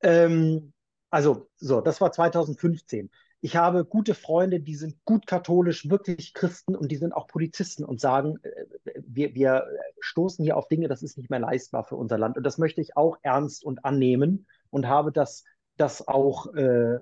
Ähm, 0.00 0.72
also, 1.10 1.48
so, 1.56 1.80
das 1.80 2.00
war 2.00 2.12
2015. 2.12 3.10
Ich 3.40 3.56
habe 3.56 3.84
gute 3.84 4.14
Freunde, 4.14 4.60
die 4.60 4.74
sind 4.74 5.04
gut 5.04 5.26
katholisch, 5.26 5.88
wirklich 5.88 6.34
Christen 6.34 6.74
und 6.74 6.90
die 6.90 6.96
sind 6.96 7.12
auch 7.12 7.26
Polizisten 7.28 7.84
und 7.84 8.00
sagen, 8.00 8.38
äh, 8.42 8.64
wir, 9.06 9.34
wir 9.34 9.66
stoßen 10.00 10.44
hier 10.44 10.56
auf 10.56 10.68
Dinge, 10.68 10.88
das 10.88 11.02
ist 11.02 11.16
nicht 11.16 11.30
mehr 11.30 11.38
leistbar 11.38 11.84
für 11.84 11.96
unser 11.96 12.18
Land. 12.18 12.36
Und 12.36 12.44
das 12.44 12.58
möchte 12.58 12.80
ich 12.80 12.96
auch 12.96 13.16
ernst 13.22 13.64
und 13.64 13.84
annehmen 13.84 14.46
und 14.70 14.88
habe 14.88 15.12
das, 15.12 15.44
das 15.76 16.06
auch 16.08 16.52
äh, 16.54 16.98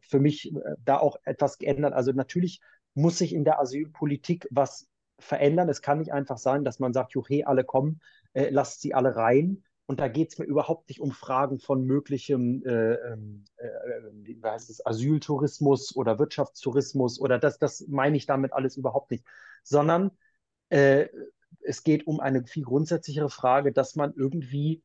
für 0.00 0.20
mich 0.20 0.54
äh, 0.54 0.74
da 0.84 0.98
auch 0.98 1.16
etwas 1.24 1.58
geändert. 1.58 1.92
Also 1.92 2.12
natürlich 2.12 2.60
muss 2.94 3.18
sich 3.18 3.34
in 3.34 3.44
der 3.44 3.60
Asylpolitik 3.60 4.48
was 4.50 4.88
verändern. 5.18 5.68
Es 5.68 5.82
kann 5.82 5.98
nicht 5.98 6.12
einfach 6.12 6.38
sein, 6.38 6.64
dass 6.64 6.78
man 6.78 6.92
sagt, 6.92 7.12
juche, 7.12 7.46
alle 7.46 7.64
kommen, 7.64 8.00
äh, 8.32 8.50
lasst 8.50 8.80
sie 8.80 8.94
alle 8.94 9.16
rein. 9.16 9.62
Und 9.86 10.00
da 10.00 10.08
geht 10.08 10.32
es 10.32 10.38
mir 10.38 10.44
überhaupt 10.46 10.88
nicht 10.88 11.00
um 11.00 11.12
Fragen 11.12 11.60
von 11.60 11.84
möglichem 11.84 12.62
äh, 12.66 12.94
ähm, 12.94 13.44
äh, 13.56 13.68
wie 14.12 14.40
heißt 14.42 14.68
es, 14.68 14.84
Asyltourismus 14.84 15.94
oder 15.94 16.18
Wirtschaftstourismus 16.18 17.20
oder 17.20 17.38
das, 17.38 17.58
das 17.58 17.86
meine 17.86 18.16
ich 18.16 18.26
damit 18.26 18.52
alles 18.52 18.76
überhaupt 18.76 19.12
nicht, 19.12 19.24
sondern 19.62 20.10
äh, 20.70 21.06
es 21.60 21.84
geht 21.84 22.06
um 22.06 22.18
eine 22.20 22.44
viel 22.44 22.64
grundsätzlichere 22.64 23.30
Frage, 23.30 23.72
dass 23.72 23.94
man 23.94 24.12
irgendwie 24.16 24.82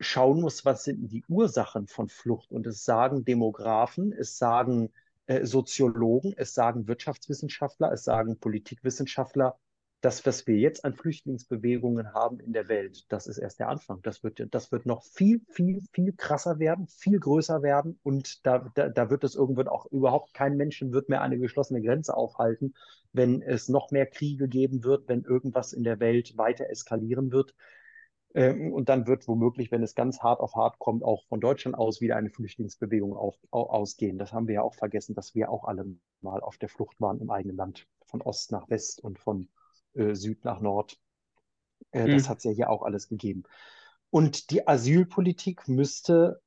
schauen 0.00 0.40
muss, 0.40 0.64
was 0.64 0.84
sind 0.84 1.08
die 1.08 1.24
Ursachen 1.28 1.86
von 1.86 2.08
Flucht. 2.08 2.50
Und 2.50 2.66
es 2.66 2.84
sagen 2.84 3.24
Demografen, 3.24 4.12
es 4.12 4.38
sagen 4.38 4.92
äh, 5.26 5.44
Soziologen, 5.44 6.34
es 6.36 6.54
sagen 6.54 6.86
Wirtschaftswissenschaftler, 6.86 7.92
es 7.92 8.04
sagen 8.04 8.38
Politikwissenschaftler, 8.38 9.58
das, 10.04 10.26
was 10.26 10.46
wir 10.46 10.56
jetzt 10.56 10.84
an 10.84 10.92
Flüchtlingsbewegungen 10.92 12.12
haben 12.12 12.38
in 12.38 12.52
der 12.52 12.68
Welt, 12.68 13.10
das 13.10 13.26
ist 13.26 13.38
erst 13.38 13.58
der 13.58 13.70
Anfang. 13.70 14.02
Das 14.02 14.22
wird, 14.22 14.46
das 14.50 14.70
wird 14.70 14.84
noch 14.84 15.02
viel, 15.02 15.40
viel, 15.48 15.80
viel 15.92 16.12
krasser 16.12 16.58
werden, 16.58 16.88
viel 16.88 17.18
größer 17.18 17.62
werden. 17.62 17.98
Und 18.02 18.44
da, 18.46 18.70
da, 18.74 18.90
da 18.90 19.08
wird 19.08 19.24
es 19.24 19.34
irgendwann 19.34 19.68
auch 19.68 19.86
überhaupt 19.86 20.34
kein 20.34 20.58
Menschen 20.58 20.92
wird 20.92 21.08
mehr 21.08 21.22
eine 21.22 21.38
geschlossene 21.38 21.80
Grenze 21.80 22.14
aufhalten, 22.14 22.74
wenn 23.14 23.40
es 23.40 23.70
noch 23.70 23.92
mehr 23.92 24.04
Kriege 24.04 24.46
geben 24.46 24.84
wird, 24.84 25.08
wenn 25.08 25.22
irgendwas 25.22 25.72
in 25.72 25.84
der 25.84 26.00
Welt 26.00 26.36
weiter 26.36 26.68
eskalieren 26.68 27.32
wird. 27.32 27.54
Ähm, 28.34 28.72
und 28.72 28.88
dann 28.88 29.06
wird 29.06 29.28
womöglich, 29.28 29.70
wenn 29.70 29.82
es 29.82 29.94
ganz 29.94 30.20
hart 30.20 30.40
auf 30.40 30.56
hart 30.56 30.78
kommt, 30.78 31.04
auch 31.04 31.24
von 31.28 31.40
Deutschland 31.40 31.76
aus 31.78 32.00
wieder 32.00 32.16
eine 32.16 32.30
Flüchtlingsbewegung 32.30 33.16
auf, 33.16 33.36
ausgehen. 33.50 34.18
Das 34.18 34.32
haben 34.32 34.48
wir 34.48 34.56
ja 34.56 34.62
auch 34.62 34.74
vergessen, 34.74 35.14
dass 35.14 35.34
wir 35.34 35.50
auch 35.50 35.64
alle 35.64 35.86
mal 36.20 36.40
auf 36.40 36.58
der 36.58 36.68
Flucht 36.68 37.00
waren 37.00 37.20
im 37.20 37.30
eigenen 37.30 37.56
Land, 37.56 37.86
von 38.06 38.20
Ost 38.22 38.50
nach 38.50 38.68
West 38.68 39.02
und 39.02 39.18
von 39.18 39.48
äh, 39.94 40.14
Süd 40.14 40.44
nach 40.44 40.60
Nord. 40.60 40.98
Äh, 41.92 42.08
mhm. 42.08 42.12
Das 42.12 42.28
hat 42.28 42.38
es 42.38 42.44
ja 42.44 42.50
hier 42.50 42.70
auch 42.70 42.82
alles 42.82 43.08
gegeben. 43.08 43.44
Und 44.10 44.50
die 44.50 44.66
Asylpolitik 44.66 45.68
müsste 45.68 46.40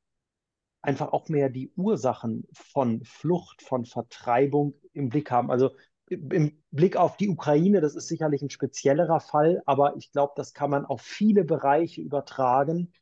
einfach 0.82 1.12
auch 1.12 1.30
mehr 1.30 1.50
die 1.50 1.72
Ursachen 1.76 2.48
von 2.52 3.04
Flucht, 3.04 3.62
von 3.62 3.86
Vertreibung 3.86 4.74
im 4.94 5.10
Blick 5.10 5.32
haben. 5.32 5.52
Also 5.52 5.72
im 6.10 6.64
Blick 6.72 6.96
auf 6.96 7.18
die 7.18 7.30
Ukraine, 7.30 7.82
das 7.82 7.96
ist 7.96 8.08
sicherlich 8.08 8.42
ein 8.42 8.50
speziellerer 8.50 9.20
Fall, 9.20 9.62
aber 9.66 9.96
ich 9.98 10.12
glaube, 10.12 10.34
das 10.36 10.54
kann 10.54 10.70
man 10.70 10.86
auf 10.86 11.02
viele 11.02 11.44
Bereiche 11.44 12.02
übertragen. 12.02 12.94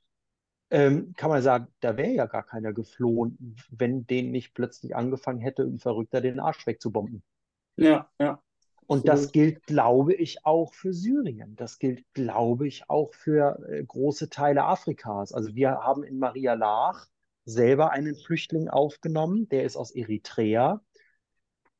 Ähm, 0.72 1.13
kann 1.15 1.30
man 1.30 1.44
sagen, 1.44 1.68
da 1.80 1.96
wäre 1.96 2.12
ja 2.12 2.26
gar 2.26 2.44
keiner 2.44 2.74
geflohen, 2.74 3.56
wenn 3.70 4.08
den 4.08 4.32
nicht 4.32 4.56
plötzlich 4.56 4.96
angefangen 4.96 5.39
hätte, 5.39 5.63
ein 5.63 5.80
Verrückter 5.80 6.22
den 6.22 6.39
Arsch 6.39 6.65
wegzubomben. 6.65 7.22
Ja, 7.78 8.10
ja. 8.20 8.41
Und 8.88 9.08
das 9.08 9.32
gilt, 9.32 9.63
glaube 9.63 10.13
ich, 10.13 10.46
auch 10.46 10.74
für 10.74 10.94
Syrien. 10.94 11.56
Das 11.56 11.80
gilt, 11.80 12.06
glaube 12.13 12.68
ich, 12.68 12.89
auch 12.89 13.13
für 13.13 13.60
äh, 13.68 13.84
große 13.84 14.30
Teile 14.30 14.63
Afrikas. 14.63 15.34
Also 15.34 15.56
wir 15.56 15.72
haben 15.72 16.04
in 16.04 16.20
Maria 16.20 16.54
Laach 16.54 17.08
selber 17.46 17.91
einen 17.91 18.15
Flüchtling 18.15 18.70
aufgenommen, 18.70 19.50
der 19.50 19.63
ist 19.63 19.76
aus 19.76 19.91
Eritrea 19.91 20.82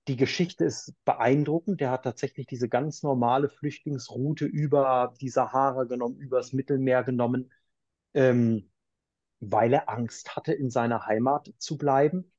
die 0.08 0.18
Geschichte 0.18 0.66
ist 0.66 0.94
beeindruckend. 1.06 1.82
Der 1.82 1.92
hat 1.92 2.04
tatsächlich 2.04 2.48
diese 2.48 2.70
ganz 2.70 3.04
normale 3.04 3.50
Flüchtlingsroute 3.50 4.46
über 4.46 5.14
die 5.22 5.30
Sahara 5.30 5.84
genommen, 5.86 6.18
übers 6.18 6.54
Mittelmeer 6.54 7.04
genommen, 7.04 7.52
ähm, 8.14 8.70
weil 9.40 9.74
er 9.74 9.90
Angst 9.90 10.36
hatte, 10.36 10.54
in 10.54 10.70
seiner 10.70 11.06
Heimat 11.06 11.54
zu 11.58 11.78
bleiben. 11.78 12.32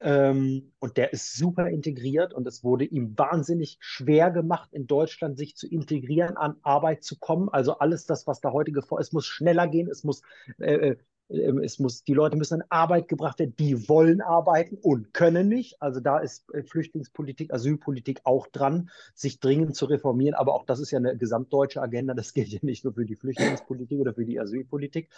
Ähm, 0.00 0.72
und 0.80 0.96
der 0.96 1.12
ist 1.12 1.36
super 1.36 1.68
integriert 1.68 2.34
und 2.34 2.46
es 2.48 2.64
wurde 2.64 2.84
ihm 2.84 3.16
wahnsinnig 3.16 3.76
schwer 3.80 4.32
gemacht, 4.32 4.72
in 4.72 4.88
Deutschland 4.88 5.38
sich 5.38 5.56
zu 5.56 5.68
integrieren, 5.68 6.36
an 6.36 6.56
Arbeit 6.62 7.04
zu 7.04 7.18
kommen. 7.18 7.48
Also 7.48 7.78
alles 7.78 8.04
das, 8.06 8.26
was 8.26 8.40
da 8.40 8.52
heute 8.52 8.72
vor, 8.82 8.98
es 8.98 9.12
muss 9.12 9.26
schneller 9.26 9.68
gehen, 9.68 9.88
es 9.88 10.02
muss 10.02 10.22
äh, 10.58 10.74
äh 10.74 10.96
es 11.32 11.78
muss, 11.78 12.04
die 12.04 12.14
Leute 12.14 12.36
müssen 12.36 12.60
in 12.60 12.66
Arbeit 12.68 13.08
gebracht 13.08 13.38
werden, 13.38 13.56
die 13.56 13.88
wollen 13.88 14.20
arbeiten 14.20 14.76
und 14.76 15.14
können 15.14 15.48
nicht. 15.48 15.80
Also 15.80 16.00
da 16.00 16.18
ist 16.18 16.52
äh, 16.52 16.62
Flüchtlingspolitik, 16.62 17.52
Asylpolitik 17.52 18.20
auch 18.24 18.46
dran, 18.48 18.90
sich 19.14 19.40
dringend 19.40 19.74
zu 19.74 19.86
reformieren. 19.86 20.34
Aber 20.34 20.54
auch 20.54 20.66
das 20.66 20.80
ist 20.80 20.90
ja 20.90 20.98
eine 20.98 21.16
gesamtdeutsche 21.16 21.80
Agenda. 21.80 22.14
Das 22.14 22.32
gilt 22.34 22.48
ja 22.48 22.58
nicht 22.62 22.84
nur 22.84 22.94
für 22.94 23.06
die 23.06 23.16
Flüchtlingspolitik 23.16 23.98
oder 23.98 24.14
für 24.14 24.24
die 24.24 24.38
Asylpolitik. 24.38 25.10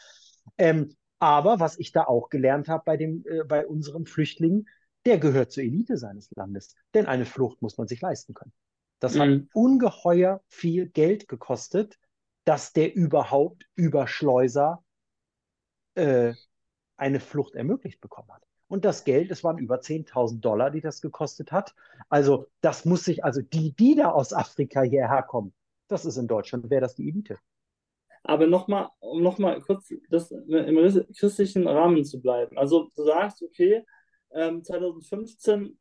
Ähm, 0.58 0.94
aber 1.18 1.58
was 1.58 1.78
ich 1.78 1.90
da 1.90 2.04
auch 2.04 2.28
gelernt 2.28 2.68
habe 2.68 2.82
bei, 2.84 2.96
dem, 2.96 3.24
äh, 3.26 3.44
bei 3.44 3.66
unseren 3.66 4.06
Flüchtlingen, 4.06 4.68
der 5.06 5.18
gehört 5.18 5.52
zur 5.52 5.64
Elite 5.64 5.96
seines 5.96 6.30
Landes. 6.36 6.74
Denn 6.94 7.06
eine 7.06 7.24
Flucht 7.24 7.60
muss 7.60 7.76
man 7.76 7.88
sich 7.88 8.00
leisten 8.00 8.34
können. 8.34 8.52
Das 9.00 9.14
mhm. 9.14 9.20
hat 9.20 9.42
ungeheuer 9.52 10.42
viel 10.48 10.86
Geld 10.86 11.28
gekostet, 11.28 11.98
dass 12.44 12.72
der 12.72 12.94
überhaupt 12.94 13.66
über 13.74 14.06
Schleuser 14.06 14.83
äh, 15.94 16.34
eine 16.96 17.20
Flucht 17.20 17.54
ermöglicht 17.54 18.00
bekommen 18.00 18.32
hat. 18.32 18.42
Und 18.68 18.84
das 18.84 19.04
Geld, 19.04 19.30
es 19.30 19.44
waren 19.44 19.58
über 19.58 19.76
10.000 19.76 20.40
Dollar, 20.40 20.70
die 20.70 20.80
das 20.80 21.00
gekostet 21.00 21.52
hat. 21.52 21.74
Also 22.08 22.46
das 22.60 22.84
muss 22.84 23.04
sich, 23.04 23.24
also 23.24 23.40
die, 23.42 23.72
die 23.72 23.94
da 23.94 24.10
aus 24.10 24.32
Afrika 24.32 24.82
hierher 24.82 25.22
kommen, 25.22 25.52
das 25.88 26.04
ist 26.04 26.16
in 26.16 26.26
Deutschland, 26.26 26.70
wäre 26.70 26.80
das 26.80 26.94
die 26.94 27.08
Elite. 27.08 27.38
Aber 28.22 28.46
nochmal, 28.46 28.88
um 29.00 29.22
nochmal 29.22 29.60
kurz 29.60 29.92
das 30.08 30.30
im 30.30 31.04
christlichen 31.14 31.68
Rahmen 31.68 32.04
zu 32.04 32.20
bleiben. 32.22 32.56
Also 32.56 32.88
du 32.96 33.04
sagst, 33.04 33.42
okay, 33.42 33.84
ähm, 34.32 34.64
2015 34.64 35.78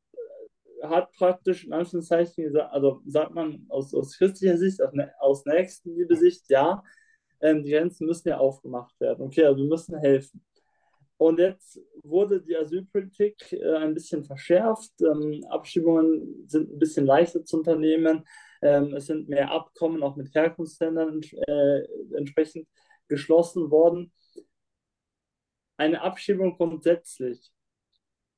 äh, 0.81 0.87
hat 0.87 1.09
praktisch 1.13 1.65
in 1.65 1.71
Anführungszeichen 1.71 2.43
gesagt, 2.43 2.73
also 2.73 3.01
sagt 3.07 3.33
man 3.33 3.65
aus, 3.69 3.93
aus 3.93 4.17
christlicher 4.17 4.57
Sicht, 4.57 4.81
aus, 4.81 4.91
aus 5.19 5.45
Nächstenliebe-Sicht, 5.45 6.49
ja, 6.49 6.83
ähm, 7.43 7.63
die 7.63 7.71
Grenzen 7.71 8.07
müssen 8.07 8.29
ja 8.29 8.37
aufgemacht 8.37 8.99
werden. 8.99 9.25
Okay, 9.25 9.43
also 9.43 9.61
wir 9.61 9.69
müssen 9.69 9.97
helfen. 9.99 10.43
Und 11.17 11.39
jetzt 11.39 11.79
wurde 12.03 12.41
die 12.41 12.55
Asylpolitik 12.55 13.53
äh, 13.53 13.75
ein 13.75 13.93
bisschen 13.93 14.23
verschärft. 14.23 14.91
Ähm, 15.01 15.43
Abschiebungen 15.49 16.47
sind 16.47 16.71
ein 16.71 16.79
bisschen 16.79 17.05
leichter 17.05 17.45
zu 17.45 17.57
unternehmen. 17.57 18.25
Ähm, 18.61 18.93
es 18.93 19.07
sind 19.07 19.29
mehr 19.29 19.51
Abkommen 19.51 20.03
auch 20.03 20.15
mit 20.15 20.33
Herkunftsländern 20.33 21.21
äh, 21.47 21.81
entsprechend 22.15 22.67
geschlossen 23.07 23.69
worden. 23.69 24.11
Eine 25.77 26.01
Abschiebung 26.01 26.55
grundsätzlich 26.55 27.51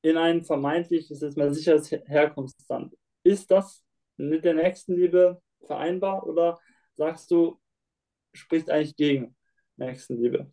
in 0.02 0.16
ein 0.16 0.44
vermeintlich, 0.44 1.10
ist 1.10 1.22
jetzt 1.22 1.36
mal 1.36 1.52
sicheres 1.52 1.90
Herkunftsland, 1.90 2.94
ist 3.24 3.50
das 3.50 3.84
mit 4.16 4.44
der 4.44 4.54
Nächstenliebe 4.54 5.40
vereinbar 5.66 6.26
oder 6.26 6.58
sagst 6.94 7.30
du, 7.30 7.58
spricht 8.36 8.70
eigentlich 8.70 8.96
gegen 8.96 9.34
Nächstenliebe? 9.76 10.50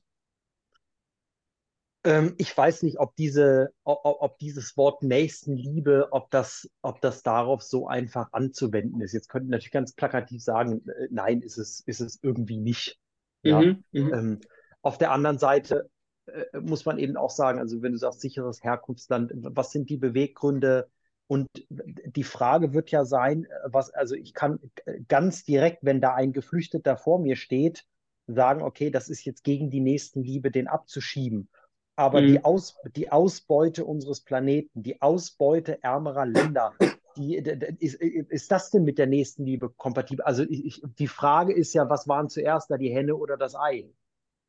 Ähm, 2.05 2.35
ich 2.37 2.55
weiß 2.55 2.83
nicht, 2.83 2.99
ob, 2.99 3.15
diese, 3.15 3.73
ob, 3.83 4.01
ob, 4.03 4.37
dieses 4.39 4.75
Wort 4.75 5.03
Nächstenliebe, 5.03 6.09
ob 6.11 6.29
das, 6.31 6.69
ob 6.81 6.99
das 6.99 7.23
darauf 7.23 7.61
so 7.61 7.87
einfach 7.87 8.27
anzuwenden 8.33 8.99
ist. 9.01 9.13
Jetzt 9.13 9.29
könnten 9.29 9.49
natürlich 9.49 9.71
ganz 9.71 9.93
plakativ 9.93 10.43
sagen, 10.43 10.85
äh, 10.87 11.07
nein, 11.11 11.41
ist 11.41 11.57
es, 11.57 11.79
ist 11.85 12.01
es 12.01 12.19
irgendwie 12.21 12.57
nicht. 12.57 12.99
Ja? 13.41 13.61
Mhm, 13.61 13.83
mhm. 13.91 14.13
ähm, 14.13 14.39
auf 14.81 14.97
der 14.97 15.11
anderen 15.11 15.37
Seite 15.37 15.89
äh, 16.25 16.59
muss 16.59 16.85
man 16.85 16.99
eben 16.99 17.15
auch 17.15 17.29
sagen, 17.29 17.59
also 17.59 17.81
wenn 17.81 17.93
du 17.93 17.97
sagst 17.97 18.19
sicheres 18.19 18.63
Herkunftsland, 18.63 19.31
was 19.35 19.71
sind 19.71 19.89
die 19.89 19.97
Beweggründe, 19.97 20.89
und 21.33 21.49
die 21.71 22.23
Frage 22.23 22.75
wird 22.75 22.91
ja 22.91 23.05
sein, 23.05 23.47
was, 23.65 23.89
also 23.89 24.13
ich 24.13 24.35
kann 24.35 24.59
ganz 25.07 25.43
direkt, 25.43 25.79
wenn 25.81 25.99
da 25.99 26.13
ein 26.13 26.31
Geflüchteter 26.31 26.95
vor 26.95 27.17
mir 27.17 27.37
steht, 27.37 27.87
sagen, 28.27 28.61
okay, 28.61 28.91
das 28.91 29.09
ist 29.09 29.25
jetzt 29.25 29.43
gegen 29.43 29.71
die 29.71 29.79
Nächstenliebe, 29.79 30.51
den 30.51 30.67
abzuschieben. 30.67 31.49
Aber 31.95 32.21
mhm. 32.21 32.27
die, 32.27 32.43
Aus, 32.45 32.77
die 32.95 33.11
Ausbeute 33.11 33.83
unseres 33.83 34.21
Planeten, 34.21 34.83
die 34.83 35.01
Ausbeute 35.01 35.81
ärmerer 35.81 36.27
Länder, 36.27 36.75
die, 37.17 37.37
ist, 37.79 37.95
ist 37.95 38.51
das 38.51 38.69
denn 38.69 38.83
mit 38.83 38.99
der 38.99 39.07
Nächstenliebe 39.07 39.71
kompatibel? 39.71 40.23
Also 40.23 40.43
ich, 40.47 40.83
die 40.99 41.07
Frage 41.07 41.53
ist 41.53 41.73
ja, 41.73 41.89
was 41.89 42.07
waren 42.07 42.29
zuerst 42.29 42.69
da, 42.69 42.77
die 42.77 42.93
Henne 42.93 43.15
oder 43.15 43.37
das 43.37 43.55
Ei? 43.55 43.89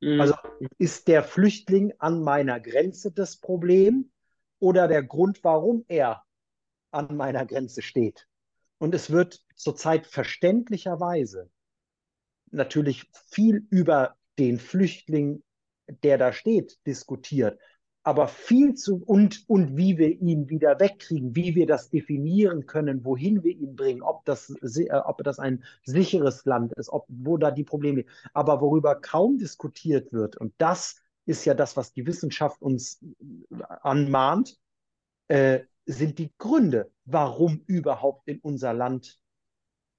Mhm. 0.03 0.21
Also 0.21 0.35
ist 0.77 1.09
der 1.09 1.23
Flüchtling 1.23 1.95
an 1.97 2.23
meiner 2.23 2.61
Grenze 2.61 3.11
das 3.11 3.39
Problem 3.39 4.11
oder 4.59 4.87
der 4.87 5.03
Grund, 5.03 5.43
warum 5.45 5.87
er 5.89 6.23
an 6.95 7.17
meiner 7.17 7.45
Grenze 7.47 7.83
steht. 7.83 8.27
Und 8.79 8.95
es 8.95 9.11
wird 9.11 9.43
zurzeit 9.55 10.07
verständlicherweise 10.07 11.51
natürlich 12.51 13.11
viel 13.31 13.67
über 13.71 14.17
den 14.39 14.59
Flüchtling, 14.59 15.43
der 16.03 16.19
da 16.19 16.33
steht, 16.33 16.79
diskutiert 16.87 17.59
aber 18.05 18.29
viel 18.29 18.75
zu 18.75 19.03
und, 19.03 19.45
und 19.49 19.79
wie 19.79 19.97
wir 19.97 20.21
ihn 20.21 20.51
wieder 20.51 20.79
wegkriegen, 20.79 21.35
wie 21.35 21.55
wir 21.55 21.67
das 21.67 21.89
definieren 21.89 22.67
können, 22.67 23.03
wohin 23.05 23.43
wir 23.43 23.53
ihn 23.53 23.75
bringen, 23.75 24.03
ob 24.03 24.27
das, 24.27 24.51
äh, 24.51 24.93
ob 24.93 25.25
das 25.25 25.39
ein 25.39 25.65
sicheres 25.85 26.45
Land 26.45 26.75
ist, 26.75 26.91
ob, 26.91 27.07
wo 27.09 27.39
da 27.39 27.51
die 27.51 27.65
Probleme, 27.65 28.05
aber 28.35 28.61
worüber 28.61 28.95
kaum 28.95 29.39
diskutiert 29.39 30.13
wird, 30.13 30.37
und 30.37 30.53
das 30.59 30.97
ist 31.25 31.47
ja 31.47 31.55
das, 31.55 31.79
was 31.79 31.95
die 31.95 32.07
Wissenschaft 32.07 32.61
uns 32.61 33.03
äh, 33.03 33.63
anmahnt, 33.81 34.59
äh, 35.29 35.61
sind 35.87 36.19
die 36.19 36.33
Gründe, 36.39 36.91
warum 37.05 37.63
überhaupt 37.67 38.29
in 38.29 38.39
unser 38.41 38.73
Land 38.73 39.21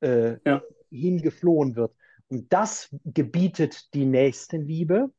äh, 0.02 0.38
ja. 0.46 0.62
hingeflohen 0.90 1.76
wird. 1.76 1.96
Und 2.28 2.52
das 2.52 2.90
gebietet 3.06 3.94
die 3.94 4.06
Nächstenliebe, 4.06 5.12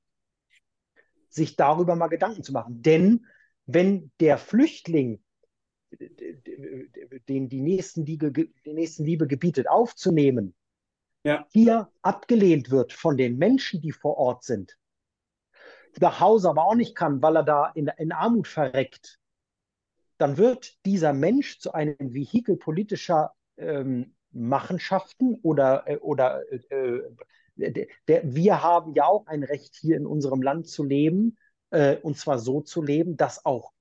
sich 1.28 1.56
darüber 1.56 1.94
mal 1.94 2.08
Gedanken 2.08 2.42
zu 2.42 2.52
machen. 2.52 2.82
Denn 2.82 3.26
wenn 3.66 4.10
der 4.20 4.38
Flüchtling 4.38 5.22
den 7.28 7.48
die 7.48 7.60
Nächstenliebe, 7.60 8.32
die 8.32 8.72
Nächstenliebe 8.72 9.26
gebietet, 9.26 9.68
aufzunehmen, 9.68 10.54
ja. 11.24 11.46
hier 11.50 11.90
abgelehnt 12.02 12.70
wird 12.70 12.92
von 12.92 13.16
den 13.16 13.38
Menschen, 13.38 13.80
die 13.80 13.92
vor 13.92 14.16
Ort 14.16 14.44
sind, 14.44 14.76
nach 15.98 16.20
Hause 16.20 16.50
aber 16.50 16.64
auch 16.66 16.74
nicht 16.74 16.94
kann, 16.94 17.22
weil 17.22 17.36
er 17.36 17.42
da 17.42 17.70
in, 17.74 17.90
in 17.96 18.12
Armut 18.12 18.48
verreckt, 18.48 19.18
dann 20.18 20.36
wird 20.36 20.84
dieser 20.84 21.12
Mensch 21.12 21.58
zu 21.58 21.72
einem 21.72 22.14
Vehikel 22.14 22.56
politischer 22.56 23.32
ähm, 23.56 24.14
Machenschaften 24.30 25.38
oder, 25.42 25.84
äh, 25.86 25.96
oder 25.96 26.42
äh, 26.52 27.00
der, 27.56 27.86
der, 28.08 28.34
wir 28.34 28.62
haben 28.62 28.94
ja 28.94 29.06
auch 29.06 29.26
ein 29.26 29.42
Recht, 29.42 29.74
hier 29.74 29.96
in 29.96 30.06
unserem 30.06 30.42
Land 30.42 30.68
zu 30.68 30.84
leben, 30.84 31.38
äh, 31.70 31.96
und 31.96 32.18
zwar 32.18 32.38
so 32.38 32.60
zu 32.60 32.82
leben, 32.82 33.16
dass 33.16 33.44
auch 33.44 33.72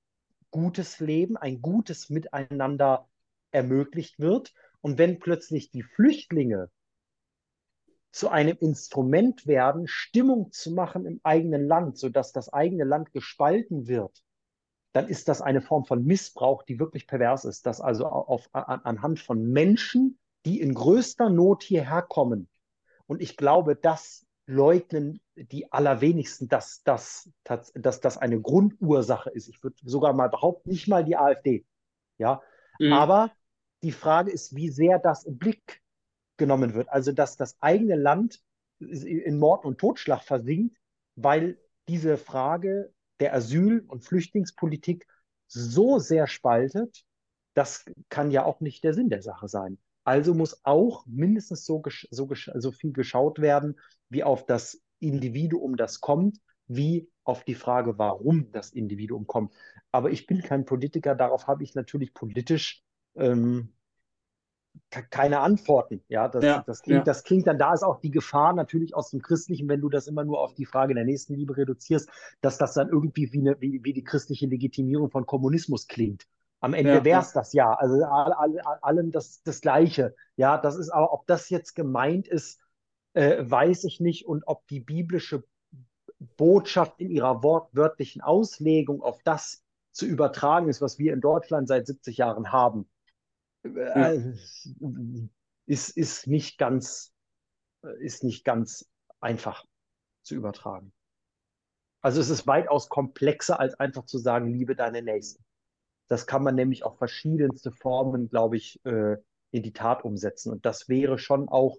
gutes 0.50 1.00
Leben, 1.00 1.36
ein 1.36 1.60
gutes 1.60 2.08
Miteinander 2.08 3.08
ermöglicht 3.50 4.18
wird. 4.18 4.54
Und 4.80 4.98
wenn 4.98 5.18
plötzlich 5.18 5.70
die 5.70 5.82
Flüchtlinge 5.82 6.70
zu 8.10 8.30
einem 8.30 8.56
Instrument 8.60 9.46
werden, 9.46 9.86
Stimmung 9.86 10.50
zu 10.52 10.70
machen 10.70 11.04
im 11.04 11.20
eigenen 11.22 11.66
Land, 11.66 11.98
sodass 11.98 12.32
das 12.32 12.50
eigene 12.50 12.84
Land 12.84 13.12
gespalten 13.12 13.88
wird, 13.88 14.22
dann 14.96 15.08
ist 15.08 15.28
das 15.28 15.42
eine 15.42 15.60
Form 15.60 15.84
von 15.84 16.06
Missbrauch, 16.06 16.62
die 16.62 16.78
wirklich 16.78 17.06
pervers 17.06 17.44
ist. 17.44 17.66
Dass 17.66 17.82
also 17.82 18.06
auf, 18.06 18.48
an, 18.52 18.80
anhand 18.82 19.20
von 19.20 19.52
Menschen, 19.52 20.18
die 20.46 20.58
in 20.58 20.72
größter 20.72 21.28
Not 21.28 21.62
hierher 21.62 22.00
kommen, 22.00 22.48
und 23.06 23.20
ich 23.20 23.36
glaube, 23.36 23.76
das 23.76 24.26
leugnen 24.46 25.20
die 25.34 25.70
allerwenigsten, 25.70 26.48
dass 26.48 26.82
das, 26.82 27.30
dass, 27.44 27.72
dass 27.74 28.00
das 28.00 28.16
eine 28.16 28.40
Grundursache 28.40 29.28
ist. 29.28 29.48
Ich 29.48 29.62
würde 29.62 29.76
sogar 29.84 30.14
mal 30.14 30.30
behaupten, 30.30 30.70
nicht 30.70 30.88
mal 30.88 31.04
die 31.04 31.16
AfD. 31.16 31.66
Ja, 32.16 32.40
mhm. 32.78 32.94
aber 32.94 33.30
die 33.82 33.92
Frage 33.92 34.30
ist, 34.30 34.56
wie 34.56 34.70
sehr 34.70 34.98
das 34.98 35.24
im 35.24 35.36
Blick 35.36 35.82
genommen 36.38 36.72
wird. 36.72 36.88
Also, 36.88 37.12
dass 37.12 37.36
das 37.36 37.60
eigene 37.60 37.96
Land 37.96 38.40
in 38.78 39.38
Mord 39.38 39.66
und 39.66 39.76
Totschlag 39.78 40.22
versinkt, 40.22 40.78
weil 41.16 41.58
diese 41.86 42.16
Frage 42.16 42.94
der 43.20 43.34
Asyl- 43.34 43.84
und 43.86 44.04
Flüchtlingspolitik 44.04 45.06
so 45.48 45.98
sehr 45.98 46.26
spaltet, 46.26 47.04
das 47.54 47.84
kann 48.08 48.30
ja 48.30 48.44
auch 48.44 48.60
nicht 48.60 48.84
der 48.84 48.94
Sinn 48.94 49.08
der 49.08 49.22
Sache 49.22 49.48
sein. 49.48 49.78
Also 50.04 50.34
muss 50.34 50.60
auch 50.64 51.04
mindestens 51.06 51.64
so, 51.64 51.82
so, 52.10 52.28
so 52.54 52.72
viel 52.72 52.92
geschaut 52.92 53.40
werden, 53.40 53.78
wie 54.08 54.22
auf 54.22 54.46
das 54.46 54.80
Individuum, 55.00 55.76
das 55.76 56.00
kommt, 56.00 56.38
wie 56.68 57.10
auf 57.24 57.44
die 57.44 57.54
Frage, 57.54 57.98
warum 57.98 58.50
das 58.52 58.70
Individuum 58.72 59.26
kommt. 59.26 59.52
Aber 59.90 60.10
ich 60.10 60.26
bin 60.26 60.42
kein 60.42 60.64
Politiker, 60.64 61.14
darauf 61.14 61.46
habe 61.46 61.64
ich 61.64 61.74
natürlich 61.74 62.14
politisch 62.14 62.82
ähm, 63.16 63.72
keine 64.90 65.40
Antworten. 65.40 66.02
Ja, 66.08 66.28
das, 66.28 66.44
ja, 66.44 66.62
das, 66.66 66.82
klingt, 66.82 66.98
ja. 66.98 67.04
das 67.04 67.24
klingt 67.24 67.46
dann, 67.46 67.58
da 67.58 67.72
ist 67.72 67.82
auch 67.82 68.00
die 68.00 68.10
Gefahr 68.10 68.52
natürlich 68.52 68.94
aus 68.94 69.10
dem 69.10 69.22
Christlichen, 69.22 69.68
wenn 69.68 69.80
du 69.80 69.88
das 69.88 70.06
immer 70.06 70.24
nur 70.24 70.40
auf 70.40 70.54
die 70.54 70.66
Frage 70.66 70.94
der 70.94 71.04
Nächstenliebe 71.04 71.56
reduzierst, 71.56 72.08
dass 72.40 72.58
das 72.58 72.74
dann 72.74 72.88
irgendwie 72.88 73.32
wie, 73.32 73.40
eine, 73.40 73.60
wie, 73.60 73.82
wie 73.84 73.92
die 73.92 74.04
christliche 74.04 74.46
Legitimierung 74.46 75.10
von 75.10 75.26
Kommunismus 75.26 75.86
klingt. 75.86 76.26
Am 76.60 76.74
Ende 76.74 76.94
ja, 76.94 77.04
wäre 77.04 77.20
es 77.20 77.34
ja. 77.34 77.40
das 77.40 77.52
ja. 77.52 77.74
Also 77.74 78.04
all, 78.04 78.60
allem 78.82 79.10
das, 79.10 79.42
das 79.42 79.60
Gleiche. 79.60 80.14
Ja, 80.36 80.58
das 80.58 80.76
ist 80.76 80.90
aber, 80.90 81.12
ob 81.12 81.26
das 81.26 81.50
jetzt 81.50 81.74
gemeint 81.74 82.28
ist, 82.28 82.60
äh, 83.12 83.44
weiß 83.48 83.84
ich 83.84 84.00
nicht. 84.00 84.26
Und 84.26 84.44
ob 84.46 84.66
die 84.68 84.80
biblische 84.80 85.44
Botschaft 86.36 87.00
in 87.00 87.10
ihrer 87.10 87.42
wortwörtlichen 87.42 88.22
Auslegung 88.22 89.02
auf 89.02 89.22
das 89.22 89.62
zu 89.92 90.06
übertragen 90.06 90.68
ist, 90.68 90.80
was 90.80 90.98
wir 90.98 91.12
in 91.12 91.20
Deutschland 91.20 91.68
seit 91.68 91.86
70 91.86 92.18
Jahren 92.18 92.52
haben, 92.52 92.88
äh, 93.74 94.32
ist, 95.66 95.96
ist, 95.96 96.26
nicht 96.26 96.58
ganz, 96.58 97.12
ist 98.00 98.24
nicht 98.24 98.44
ganz 98.44 98.88
einfach 99.20 99.64
zu 100.22 100.34
übertragen. 100.34 100.92
Also 102.00 102.20
es 102.20 102.30
ist 102.30 102.46
weitaus 102.46 102.88
komplexer, 102.88 103.58
als 103.58 103.74
einfach 103.74 104.04
zu 104.04 104.18
sagen, 104.18 104.52
liebe 104.52 104.76
deine 104.76 105.02
Nächsten. 105.02 105.44
Das 106.08 106.26
kann 106.26 106.42
man 106.42 106.54
nämlich 106.54 106.84
auf 106.84 106.98
verschiedenste 106.98 107.72
Formen, 107.72 108.28
glaube 108.28 108.56
ich, 108.56 108.80
äh, 108.84 109.16
in 109.50 109.62
die 109.62 109.72
Tat 109.72 110.04
umsetzen. 110.04 110.52
Und 110.52 110.64
das 110.64 110.88
wäre 110.88 111.18
schon 111.18 111.48
auch 111.48 111.76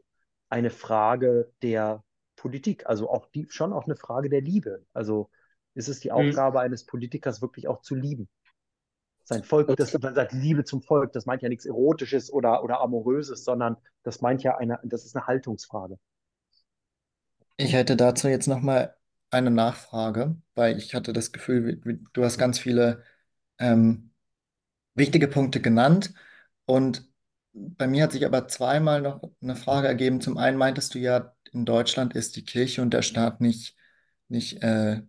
eine 0.50 0.70
Frage 0.70 1.54
der 1.62 2.04
Politik, 2.36 2.86
also 2.88 3.10
auch 3.10 3.28
die, 3.28 3.48
schon 3.50 3.74
auch 3.74 3.86
eine 3.86 3.96
Frage 3.96 4.30
der 4.30 4.42
Liebe. 4.42 4.86
Also 4.94 5.30
ist 5.74 5.88
es 5.88 6.00
die 6.00 6.10
mhm. 6.10 6.16
Aufgabe 6.16 6.58
mhm. 6.58 6.66
eines 6.66 6.86
Politikers, 6.86 7.42
wirklich 7.42 7.68
auch 7.68 7.82
zu 7.82 7.96
lieben? 7.96 8.28
Sein 9.28 9.44
Volk, 9.44 9.76
das, 9.76 9.92
man 10.00 10.16
sagt 10.16 10.32
Liebe 10.32 10.64
zum 10.64 10.82
Volk, 10.82 11.12
das 11.12 11.26
meint 11.26 11.42
ja 11.42 11.50
nichts 11.50 11.66
Erotisches 11.66 12.32
oder, 12.32 12.64
oder 12.64 12.80
Amoröses, 12.80 13.44
sondern 13.44 13.76
das 14.04 14.22
meint 14.22 14.42
ja 14.42 14.58
eine, 14.58 14.80
das 14.84 15.04
ist 15.04 15.18
eine 15.18 15.28
Haltungsfrage. 15.28 16.00
Ich 17.58 17.74
hätte 17.74 17.98
dazu 17.98 18.30
jetzt 18.30 18.48
nochmal 18.48 18.96
eine 19.30 19.52
Nachfrage, 19.52 20.38
weil 20.56 20.78
ich 20.78 20.96
hatte 20.96 21.12
das 21.12 21.34
Gefühl, 21.34 22.00
du 22.14 22.24
hast 22.24 22.38
ganz 22.38 22.58
viele 22.58 23.04
ähm, 23.60 24.12
wichtige 24.96 25.28
Punkte 25.28 25.60
genannt. 25.60 26.14
Und 26.66 27.10
bei 27.52 27.86
mir 27.86 28.04
hat 28.04 28.14
sich 28.14 28.26
aber 28.26 28.48
zweimal 28.48 29.02
noch 29.02 29.22
eine 29.42 29.58
Frage 29.58 29.90
ergeben. 29.90 30.22
Zum 30.22 30.38
einen 30.38 30.58
meintest 30.58 30.94
du 30.96 31.00
ja, 31.00 31.36
in 31.52 31.66
Deutschland 31.66 32.16
ist 32.16 32.38
die 32.38 32.46
Kirche 32.46 32.82
und 32.82 32.94
der 32.94 33.02
Staat 33.02 33.42
nicht, 33.42 33.76
nicht 34.30 34.64
äh, 34.64 35.02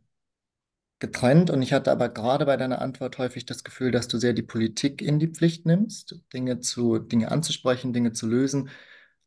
getrennt. 1.01 1.51
Und 1.51 1.63
ich 1.63 1.73
hatte 1.73 1.91
aber 1.93 2.09
gerade 2.09 2.47
bei 2.47 2.57
deiner 2.57 2.81
Antwort 2.83 3.19
häufig 3.19 3.47
das 3.47 3.65
Gefühl, 3.65 3.91
dass 3.91 4.09
du 4.09 4.19
sehr 4.19 4.33
die 4.33 4.43
Politik 4.43 5.03
in 5.03 5.19
die 5.19 5.29
Pflicht 5.29 5.67
nimmst, 5.67 6.17
Dinge 6.33 6.61
zu, 6.61 6.99
Dinge 6.99 7.31
anzusprechen, 7.31 7.93
Dinge 7.93 8.13
zu 8.13 8.27
lösen. 8.29 8.71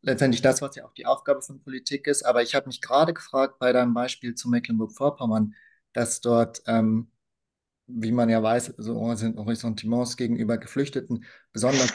Letztendlich 0.01 0.41
das, 0.41 0.61
was 0.61 0.75
ja 0.75 0.85
auch 0.85 0.93
die 0.93 1.05
Aufgabe 1.05 1.41
von 1.41 1.61
Politik 1.61 2.07
ist. 2.07 2.23
Aber 2.23 2.41
ich 2.43 2.55
habe 2.55 2.67
mich 2.67 2.81
gerade 2.81 3.13
gefragt 3.13 3.59
bei 3.59 3.71
deinem 3.73 3.93
Beispiel 3.93 4.35
zu 4.35 4.49
Mecklenburg-Vorpommern, 4.49 5.53
dass 5.93 6.21
dort 6.21 6.61
ähm, 6.67 7.11
wie 7.87 8.11
man 8.11 8.29
ja 8.29 8.41
weiß, 8.41 8.73
so 8.77 9.03
Ressentiments 9.09 10.17
gegenüber 10.17 10.57
Geflüchteten 10.57 11.25
besonders 11.51 11.93